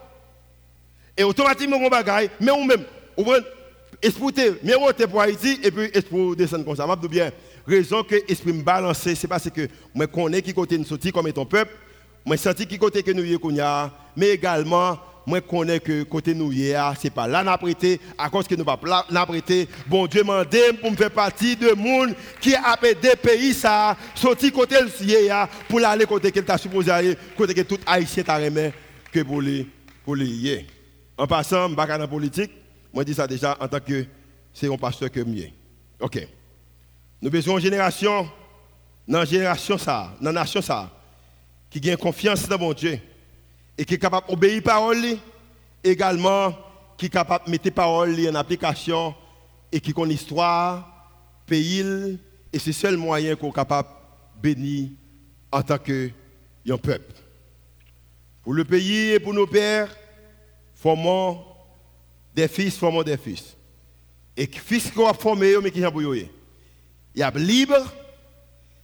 Et 1.16 1.24
automatiquement, 1.24 1.76
on 1.76 1.88
bagaille, 1.88 2.30
mais 2.40 2.52
ou 2.52 2.64
même, 2.64 2.84
ou 3.16 3.26
exporter, 4.00 4.52
mais 4.62 4.74
pour 5.06 5.20
Haïti 5.20 5.60
et 5.62 5.70
puis 5.70 5.90
pour 6.08 6.34
descendre 6.34 6.64
comme 6.64 6.76
ça. 6.76 6.86
Bien, 7.08 7.30
raison 7.66 8.02
que 8.02 8.16
l'esprit 8.28 8.52
me 8.52 8.62
balance, 8.62 8.98
c'est 8.98 9.28
parce 9.28 9.48
que 9.50 9.68
je 9.94 10.04
connais 10.06 10.42
qui 10.42 10.54
côté 10.54 10.78
nous 10.78 10.84
sorti 10.84 11.12
comme 11.12 11.28
étant 11.28 11.44
peuple, 11.44 11.72
je 12.26 12.36
sens 12.36 12.54
qui 12.54 12.78
côté 12.78 13.02
que 13.02 13.10
nous 13.10 13.24
y 13.24 13.38
mais 14.16 14.28
également 14.30 14.98
moi 15.26 15.40
connais 15.40 15.80
que 15.80 16.02
côté 16.02 16.34
nous 16.34 16.52
hier, 16.52 16.94
c'est 17.00 17.10
pas 17.10 17.26
là 17.26 17.42
n'a 17.44 17.56
prêté 17.56 18.00
à 18.18 18.28
cause 18.28 18.46
que 18.46 18.54
nous 18.54 18.64
pas 18.64 18.78
n'a 19.10 19.26
prêté. 19.26 19.68
Bon 19.86 20.06
Dieu 20.06 20.24
m'a 20.24 20.44
pour 20.80 20.90
me 20.90 20.96
faire 20.96 21.10
partie 21.10 21.56
de 21.56 21.72
monde 21.72 22.14
qui 22.40 22.54
a 22.54 22.76
des 22.80 23.16
pays 23.16 23.54
ça 23.54 23.96
sorti 24.14 24.50
côté 24.50 24.76
hier 25.00 25.48
pour 25.68 25.84
aller 25.84 26.06
côté 26.06 26.32
qu'il 26.32 26.44
t'a 26.44 26.58
supposé 26.58 26.90
aller 26.90 27.16
côté 27.36 27.54
que 27.54 27.62
tout 27.62 27.78
haïtien 27.86 28.24
t'a 28.24 28.36
remis 28.36 28.72
que 29.12 29.20
pour 29.20 29.40
les 29.40 29.66
pour 30.04 30.16
les 30.16 30.66
En 31.16 31.26
passant, 31.26 31.68
je 31.68 31.74
dans 31.74 31.98
la 31.98 32.08
politique, 32.08 32.50
moi 32.92 33.04
dis 33.04 33.14
ça 33.14 33.26
déjà 33.26 33.56
en 33.60 33.68
tant 33.68 33.80
que 33.80 34.04
c'est 34.52 34.72
un 34.72 34.76
pasteur 34.76 35.10
que 35.10 35.20
mieux. 35.20 35.50
OK. 36.00 36.26
Nous 37.20 37.30
besoin 37.30 37.54
une 37.54 37.60
génération 37.60 38.28
dans 39.06 39.20
la 39.20 39.24
génération 39.24 39.78
ça, 39.78 40.12
dans 40.20 40.32
la 40.32 40.40
nation 40.40 40.60
ça 40.60 40.90
qui 41.72 41.80
gagne 41.80 41.96
confiance 41.96 42.46
dans 42.46 42.58
mon 42.58 42.74
Dieu 42.74 43.00
et 43.78 43.84
qui 43.86 43.94
est 43.94 43.98
capable 43.98 44.28
d'obéir 44.28 44.58
à 44.58 44.60
parole, 44.60 45.16
également 45.82 46.54
qui 46.98 47.06
est 47.06 47.08
capable 47.08 47.46
de 47.46 47.50
mettre 47.50 47.70
parole 47.70 48.14
en 48.28 48.34
application 48.34 49.14
et 49.72 49.80
qui 49.80 49.94
connaît 49.94 50.12
l'histoire, 50.12 50.86
pays, 51.46 52.18
et 52.52 52.58
c'est 52.58 52.66
le 52.66 52.72
seul 52.74 52.96
moyen 52.98 53.34
qu'on 53.36 53.48
est 53.48 53.54
capable 53.54 53.88
de 54.36 54.42
bénir 54.42 54.90
en 55.50 55.62
tant 55.62 55.78
que 55.78 56.10
peuple. 56.82 57.14
Pour 58.42 58.52
le 58.52 58.64
pays 58.66 59.12
et 59.12 59.20
pour 59.20 59.32
nos 59.32 59.46
pères, 59.46 59.96
formons 60.74 61.42
des 62.34 62.48
fils, 62.48 62.76
formons 62.76 63.02
des 63.02 63.16
fils. 63.16 63.56
Et 64.36 64.46
fils 64.46 64.90
qu'on 64.90 65.08
a 65.08 65.14
formé, 65.14 65.54
mais 65.62 65.70
qui 65.70 65.80
sont 65.80 66.12
Il 66.12 66.28
y 67.14 67.22
a 67.22 67.30
libre, 67.30 67.90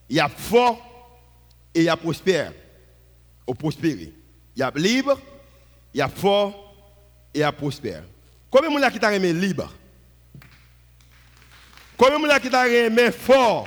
il 0.09 0.17
y 0.17 0.21
a 0.21 0.29
fort 0.29 0.81
et 1.75 1.81
il 1.81 1.85
y 1.85 1.89
a 1.91 1.97
prospère. 1.97 2.53
Au 3.49 3.55
prospérer. 3.55 4.13
Il 4.55 4.61
y 4.61 4.63
a 4.63 4.71
libre, 4.77 5.19
il 5.95 5.99
y 5.99 6.03
a 6.03 6.09
fort 6.09 6.75
et 7.33 7.39
il 7.39 7.41
y 7.41 7.43
a 7.43 7.51
prospère. 7.51 8.03
Combien 8.51 8.71
de 8.71 8.79
gens 8.79 8.91
qui 8.91 9.01
t'a 9.01 9.17
libre? 9.17 9.73
Combien 11.97 12.21
de 12.21 12.31
gens 12.31 12.39
qui 12.41 12.51
t'a 12.51 12.69
aimé 12.69 13.11
fort? 13.11 13.67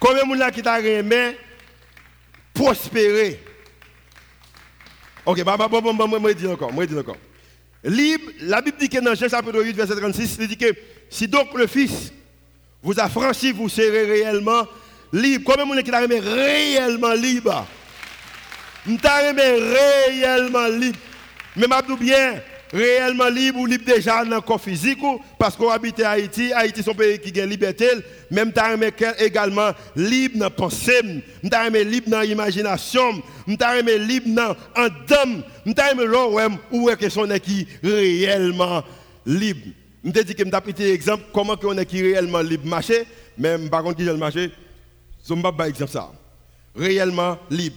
Combien 0.00 0.26
de 0.26 0.36
gens 0.36 0.50
qui 0.50 0.60
t'a 0.60 0.80
aimé 0.80 1.36
prospérer? 2.52 3.40
Ok, 5.24 5.44
bah, 5.44 5.56
bah, 5.56 5.68
bah, 5.70 5.80
bah, 5.80 5.92
bah, 5.96 6.18
moi, 6.18 6.30
je 6.30 6.36
dis 6.36 6.46
encore, 6.48 6.72
moi, 6.72 6.82
je 6.82 6.88
dis 6.88 6.98
encore. 6.98 7.16
Libre, 7.84 8.32
la 8.40 8.60
Bible 8.60 8.78
dit 8.80 8.88
que 8.88 8.98
dans 8.98 9.14
Jean 9.14 9.28
chapitre 9.28 9.62
8, 9.62 9.76
verset 9.76 9.94
36, 9.94 10.36
il 10.40 10.48
dit 10.48 10.56
que 10.56 10.74
si 11.08 11.28
donc 11.28 11.54
le 11.54 11.68
Fils 11.68 12.12
vous 12.82 12.98
a 12.98 13.08
franchi, 13.08 13.52
vous 13.52 13.68
serez 13.68 14.04
réellement 14.04 14.66
libre. 15.12 15.44
Combien 15.46 15.64
de 15.64 15.76
gens 15.76 15.84
qui 15.84 15.90
t'a 15.92 16.02
aimé 16.02 16.18
réellement 16.18 17.12
libre? 17.12 17.64
M'ta 18.88 19.32
réellement 19.32 20.68
libre. 20.68 20.98
Mais 21.56 21.66
m'a 21.66 21.82
bien 21.82 22.40
réellement 22.72 23.28
libre 23.28 23.60
ou 23.60 23.66
libre 23.66 23.84
déjà 23.84 24.24
dans 24.24 24.36
le 24.36 24.40
corps 24.40 24.60
physique 24.60 24.98
parce 25.38 25.56
qu'on 25.56 25.70
habite 25.70 26.00
à 26.00 26.10
Haïti, 26.10 26.52
Haïti 26.52 26.82
c'est 26.82 26.90
un 26.90 26.94
pays 26.94 27.18
qui 27.18 27.38
a 27.40 27.46
liberté, 27.46 27.88
même 28.30 28.52
t'as 28.52 28.76
également 29.18 29.70
libre 29.96 30.38
dans 30.38 30.46
la 30.46 30.50
pensée, 30.50 31.22
m'ta 31.42 31.66
aimé 31.66 31.84
libre 31.84 32.10
dans 32.10 32.20
l'imagination, 32.20 33.22
m'ta 33.46 33.78
aimé 33.78 33.98
libre 33.98 34.28
dans 34.28 34.54
en 34.76 34.88
dame, 35.06 35.42
m'ta 35.64 35.92
aimé 35.92 36.04
là 36.06 36.48
où 36.70 36.90
est 36.90 36.96
que 36.96 37.08
son 37.08 37.28
qui 37.42 37.66
réellement 37.82 38.82
libre? 39.24 39.68
M'ta 40.04 40.22
dit 40.22 40.34
que 40.34 40.44
m'ta 40.44 40.60
pris 40.60 40.74
exemple 40.82 41.24
comment 41.32 41.56
qu'on 41.56 41.76
est 41.78 41.86
qui 41.86 42.02
réellement 42.02 42.40
libre 42.40 42.66
marcher, 42.66 43.06
même 43.36 43.68
par 43.68 43.82
contre 43.82 43.96
qui 43.96 44.04
le 44.04 44.16
marcher, 44.16 44.50
je 45.26 45.34
ne 45.34 45.42
pas 45.42 45.68
exemple 45.68 45.90
ça. 45.90 46.12
Réellement 46.76 47.38
libre. 47.50 47.76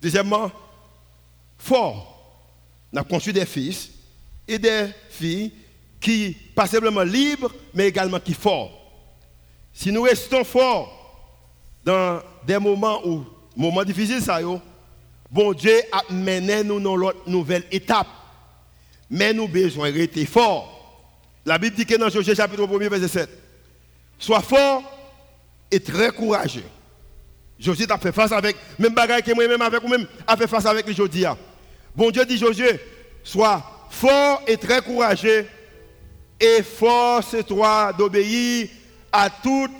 Deuxièmement, 0.00 0.50
fort. 1.58 2.12
On 2.92 2.98
a 2.98 3.04
conçu 3.04 3.32
des 3.32 3.46
fils 3.46 3.90
et 4.46 4.58
des 4.58 4.88
filles 5.10 5.52
qui, 6.00 6.36
pas 6.54 6.66
simplement 6.66 7.02
libres, 7.02 7.52
mais 7.74 7.88
également 7.88 8.20
qui 8.20 8.34
forts. 8.34 8.70
Si 9.72 9.90
nous 9.90 10.02
restons 10.02 10.44
forts 10.44 10.92
dans 11.84 12.20
des 12.46 12.58
moments 12.58 13.06
où, 13.06 13.24
moments 13.56 13.84
difficiles, 13.84 14.22
ça 14.22 14.40
bon 15.30 15.52
Dieu 15.52 15.80
a 15.92 16.12
mené 16.12 16.62
nous 16.64 16.80
dans 16.80 16.96
l'autre 16.96 17.28
nouvelle 17.28 17.64
étape. 17.70 18.06
Mais 19.10 19.32
nous 19.32 19.48
besoin 19.48 19.90
rester 19.90 20.26
forts. 20.26 20.72
La 21.44 21.58
Bible 21.58 21.76
dit 21.76 21.86
que 21.86 21.94
dans 21.96 22.08
Josué 22.08 22.34
chapitre 22.34 22.66
1 22.66 22.88
verset 22.88 23.08
7, 23.08 23.30
sois 24.18 24.40
fort 24.40 24.82
et 25.70 25.78
très 25.78 26.10
courageux. 26.10 26.64
Josué 27.58 27.86
a 27.88 27.98
fait 27.98 28.12
face 28.12 28.32
avec, 28.32 28.56
même 28.78 28.92
bagaille 28.92 29.22
que 29.22 29.32
moi-même 29.32 29.62
avec 29.62 29.80
vous-même, 29.80 30.06
a 30.26 30.36
fait 30.36 30.46
face 30.46 30.66
avec 30.66 30.86
les 30.86 30.94
Josué. 30.94 31.36
Bon 31.94 32.10
Dieu 32.10 32.24
dit 32.26 32.36
Josué, 32.36 32.78
sois 33.24 33.88
fort 33.90 34.42
et 34.46 34.56
très 34.56 34.82
courageux, 34.82 35.46
et 36.38 36.62
force-toi 36.62 37.94
d'obéir 37.96 38.68
à 39.10 39.30
toute 39.30 39.70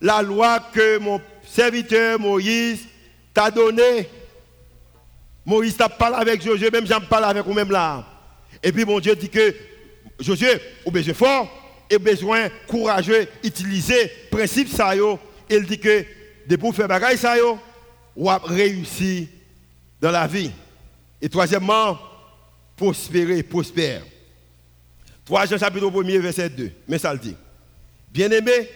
la 0.00 0.22
loi 0.22 0.60
que 0.72 0.98
mon 0.98 1.20
serviteur 1.46 2.18
Moïse 2.18 2.86
t'a 3.34 3.50
donnée. 3.50 4.08
Moïse 5.44 5.76
t'a 5.76 5.90
parlé 5.90 6.16
avec 6.16 6.42
Josué, 6.42 6.70
même 6.70 6.86
j'en 6.86 7.00
parle 7.00 7.24
avec 7.24 7.44
vous-même 7.44 7.70
là. 7.70 8.04
Et 8.62 8.72
puis 8.72 8.86
mon 8.86 8.98
Dieu 8.98 9.14
dit 9.14 9.28
que 9.28 9.54
Josué, 10.18 10.60
au 10.86 10.90
besoin 10.90 11.14
fort 11.14 11.48
et 11.90 11.98
besoin 11.98 12.48
courageux, 12.66 13.26
utiliser 13.42 14.10
principe 14.30 14.68
ça 14.68 14.92
Il 15.50 15.66
dit 15.66 15.78
que 15.78 16.04
de 16.50 16.56
pour 16.56 16.74
faire 16.74 16.88
bagaille 16.88 17.16
ça 17.16 17.38
yo, 17.38 17.58
ou 18.16 18.28
réussir 18.28 19.28
dans 20.00 20.10
la 20.10 20.26
vie. 20.26 20.50
Et 21.22 21.28
troisièmement, 21.28 21.96
prospérer, 22.76 23.44
prospère. 23.44 24.02
3 25.24 25.46
Jean 25.46 25.58
chapitre 25.58 25.86
1 25.86 26.18
verset 26.18 26.48
2. 26.48 26.72
Mais 26.88 26.98
ça 26.98 27.12
le 27.12 27.20
dit. 27.20 27.36
Bien-aimé, 28.10 28.68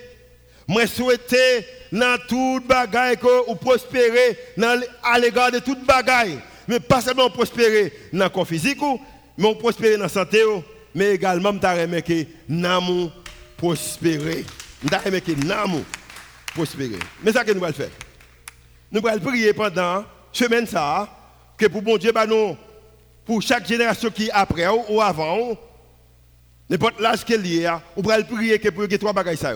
moi 0.68 0.86
souhaiter 0.86 1.66
dans 1.90 2.16
toute 2.28 2.64
bagaille 2.68 3.16
que 3.16 3.48
vous 3.48 3.56
prospérez 3.56 4.38
à 5.02 5.18
l'égard 5.18 5.50
de 5.50 5.58
toute 5.58 5.84
bagaille. 5.84 6.38
Mais 6.68 6.78
pas 6.78 7.00
seulement 7.00 7.28
prospérer 7.28 7.92
dans 8.12 8.24
le 8.24 8.30
corps 8.30 8.46
physique, 8.46 8.78
mais 9.36 9.52
prospérer 9.56 9.96
dans 9.96 10.04
la 10.04 10.08
santé, 10.08 10.44
mais 10.94 11.14
également 11.14 11.52
je 11.52 12.00
que 12.00 12.26
l'amour 12.48 13.10
prospérer. 13.56 14.44
Je 14.80 15.18
que 15.18 15.48
l'amour 15.48 15.82
prospérer. 16.54 16.98
Mais 17.22 17.32
ça 17.32 17.44
que 17.44 17.52
nous 17.52 17.62
allons 17.64 17.74
faire. 17.74 17.90
Nous 18.90 19.06
allons 19.06 19.20
prier 19.20 19.52
pendant 19.52 20.04
semaine 20.32 20.66
ça, 20.66 21.08
que 21.58 21.66
pour 21.66 21.82
bon 21.82 21.96
Dieu, 21.96 22.12
bah 22.12 22.26
nous, 22.26 22.56
pour 23.24 23.42
chaque 23.42 23.66
génération 23.66 24.10
qui 24.10 24.26
est 24.26 24.30
après 24.30 24.66
ou 24.88 25.00
avant, 25.00 25.56
n'importe 26.68 27.00
l'âge 27.00 27.24
qu'elle 27.24 27.46
est, 27.46 27.68
on 27.96 28.08
allons 28.08 28.24
prier 28.24 28.58
que 28.58 28.68
pour 28.68 28.88
que 28.88 28.96
trois 28.96 29.12
bagages 29.12 29.38
ça. 29.38 29.54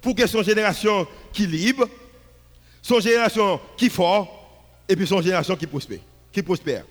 Pour 0.00 0.14
que 0.14 0.26
son 0.26 0.42
génération 0.42 1.06
qui 1.32 1.46
libre, 1.46 1.88
son 2.82 3.00
génération 3.00 3.60
qui 3.76 3.88
fort, 3.88 4.40
et 4.88 4.96
puis 4.96 5.06
son 5.06 5.22
génération 5.22 5.56
qui 5.56 5.66
prospère. 5.66 6.00
Qui 6.32 6.42
prospère. 6.42 6.84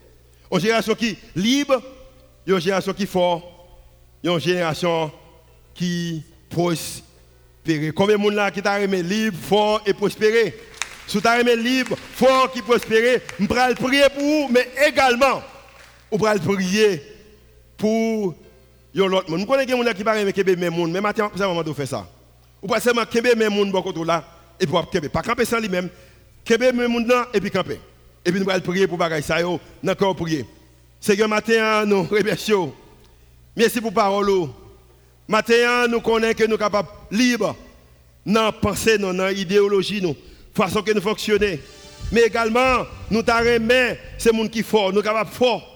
Une 0.52 0.60
génération 0.60 0.96
qui 0.96 1.18
libre, 1.36 1.82
une 2.48 2.60
génération 2.60 2.94
qui 2.94 3.06
fort, 3.06 3.68
une 4.24 4.40
génération 4.40 5.12
qui 5.74 6.24
prospère. 6.50 7.13
Combien 7.96 8.18
de 8.18 8.22
monde 8.22 8.52
qui 8.54 8.62
t'a 8.62 8.80
libre, 9.02 9.38
fort 9.42 9.82
et 9.86 9.94
prospérer? 9.94 10.54
Si 11.08 11.22
tu 11.22 11.28
as 11.28 11.40
aimé 11.40 11.56
libre, 11.56 11.96
fort 12.16 12.52
qui 12.52 12.62
prospérer, 12.62 13.22
je 13.40 13.46
vais 13.46 13.76
prier 13.76 14.04
pour 14.14 14.24
vous, 14.24 14.48
mais 14.50 14.70
également, 14.88 15.42
prier 16.40 17.02
pour 17.78 18.36
l'autre 18.94 19.30
monde. 19.30 19.40
Nous 19.42 19.46
connaissons 19.46 19.80
des 19.80 19.86
gens 19.88 19.94
qui 19.94 20.04
parlent 20.04 20.26
de 20.56 20.60
mes 20.60 20.70
monde, 20.70 20.92
mais 20.92 21.02
maintenant, 21.02 21.32
c'est 21.36 21.42
le 21.42 21.48
moment 21.48 21.64
faire 21.74 21.88
ça. 21.88 22.08
Ou 22.62 22.68
pas 22.68 22.80
seulement 22.80 23.06
Kébé 23.06 23.36
mes 23.36 23.50
monde 23.50 23.72
beaucoup 23.72 24.04
là 24.04 24.24
et 24.60 24.66
pour. 24.66 25.10
Pas 25.10 25.22
camper 25.22 25.46
sans 25.46 25.60
lui-même. 25.60 25.90
Là 27.08 27.28
et 27.34 27.40
puis 27.40 27.52
camper. 27.52 27.80
Et 28.26 28.32
puis 28.32 28.40
nous 28.42 28.50
allons 28.50 28.62
prier 28.62 28.88
pour 28.88 28.98
ça 29.22 29.42
prier. 30.16 30.46
Seigneur 31.00 31.28
matin 31.28 31.86
nous 31.86 32.04
remercions. 32.12 32.74
Merci 33.56 33.82
pour 33.82 33.94
parole. 33.94 34.50
Maintenant, 35.28 35.88
nous 35.90 36.02
connaissons 36.02 36.34
que 36.34 36.44
nous 36.44 36.52
sommes 36.52 36.60
capables 36.60 36.90
libres 37.12 37.56
dans 38.26 38.52
pensée, 38.52 38.98
dans 38.98 39.12
l'idéologie, 39.28 40.02
nous, 40.02 40.16
façon 40.54 40.82
que 40.82 40.92
nous 40.92 41.02
fonctionnons. 41.02 41.58
Mais 42.12 42.22
également, 42.22 42.86
nous 43.10 43.24
t'arrêtons, 43.24 43.98
c'est 44.18 44.32
monde 44.32 44.50
qui 44.50 44.64
fort, 44.64 44.90
nous 44.90 44.96
sommes 44.96 45.04
capables 45.04 45.32
fort. 45.32 45.70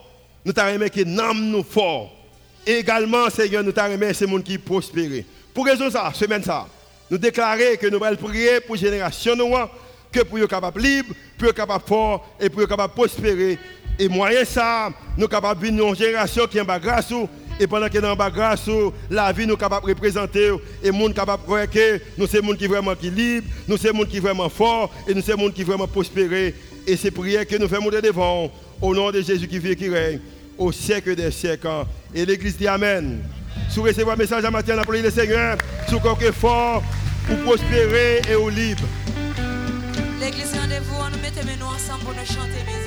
Nous 0.46 0.54
t'arrêtons 0.54 0.88
que 0.90 1.04
nous 1.04 1.34
nous 1.34 1.64
fort. 1.64 2.14
Également, 2.66 3.30
Seigneur, 3.30 3.64
nous 3.64 3.72
t'arrêtons, 3.72 4.14
c'est 4.14 4.28
monde 4.28 4.44
qui 4.44 4.58
prospère. 4.58 5.24
Pour 5.54 5.66
raison 5.66 5.90
ça, 5.90 6.12
semaine 6.14 6.44
ça, 6.44 6.68
nous 7.10 7.18
déclarer 7.18 7.78
que 7.78 7.88
nous 7.88 8.04
allons 8.04 8.18
prier 8.18 8.60
pour 8.60 8.76
la 8.76 8.82
génération 8.82 9.36
que 10.12 10.22
pour 10.22 10.40
être 10.40 10.48
capable 10.48 10.82
libre, 10.82 11.14
pour 11.38 11.48
être 11.48 11.56
capable 11.56 11.84
fort 11.88 12.36
et 12.40 12.50
pour 12.50 12.62
être 12.62 12.70
capable 12.70 12.94
prospérer. 12.94 13.58
Et 13.98 14.08
moyen 14.08 14.46
ça, 14.46 14.90
nous 15.16 15.24
sommes 15.24 15.30
capables 15.30 15.62
de 15.62 15.72
une 15.72 15.96
génération 15.96 16.46
qui 16.48 16.58
est 16.58 16.62
en 16.62 16.80
grâce 16.80 17.12
et 17.60 17.68
pendant 17.68 17.90
que 17.90 17.98
dans 17.98 18.16
la 18.16 18.30
grâce, 18.30 18.70
la 19.10 19.32
vie 19.32 19.48
nous 19.48 19.56
est 19.56 19.58
capable 19.58 19.88
de 19.88 19.94
représenter 19.94 20.52
et 20.84 20.92
monde 20.92 21.14
capable 21.14 21.44
de 21.44 21.48
croire 21.48 21.70
que 21.70 22.00
nous 22.18 22.28
sommes 22.28 22.56
qui 22.56 22.68
vraiment 22.68 22.96
qui 22.96 23.10
libre, 23.10 23.48
nous 23.68 23.78
sommes 23.78 24.06
qui 24.06 24.20
vraiment 24.20 24.50
fort 24.50 24.94
et 25.08 25.14
nous 25.14 25.22
sommes 25.22 25.52
qui 25.52 25.64
vraiment 25.64 25.88
prospéré. 25.88 26.54
Et 26.86 26.96
c'est 26.96 27.12
prière 27.12 27.46
que 27.48 27.58
nous 27.58 27.68
faisons 27.68 27.82
monter 27.82 28.02
devant 28.02 28.52
au 28.82 28.94
nom 28.94 29.12
de 29.12 29.22
Jésus 29.22 29.48
qui 29.48 29.60
vit 29.60 29.72
et 29.72 29.76
qui 29.76 29.90
règne 29.90 30.20
au 30.58 30.72
siècle 30.72 31.16
des 31.16 31.32
siècles. 31.32 31.68
Et 32.14 32.26
l'Église 32.26 32.58
dit 32.58 32.68
Amen. 32.68 33.24
Si 33.70 33.80
vous 33.80 33.86
recevez 33.86 34.12
un 34.12 34.16
message 34.16 34.46
à 34.46 34.52
matin, 34.52 34.78
appelez 34.78 35.02
le 35.02 35.10
Seigneur, 35.10 35.58
si 35.88 35.96
vous 35.96 36.26
êtes 36.26 36.34
fort, 36.34 36.84
pour 37.28 37.38
prospérer 37.40 38.22
et 38.30 38.36
au 38.36 38.50
libre. 38.50 38.84
L'église 40.22 40.54
rendez-vous, 40.54 40.96
nous 41.12 41.22
mettons 41.22 41.42
nous 41.60 41.66
ensemble 41.66 42.04
pour 42.04 42.14
nous 42.14 42.26
chanter. 42.26 42.87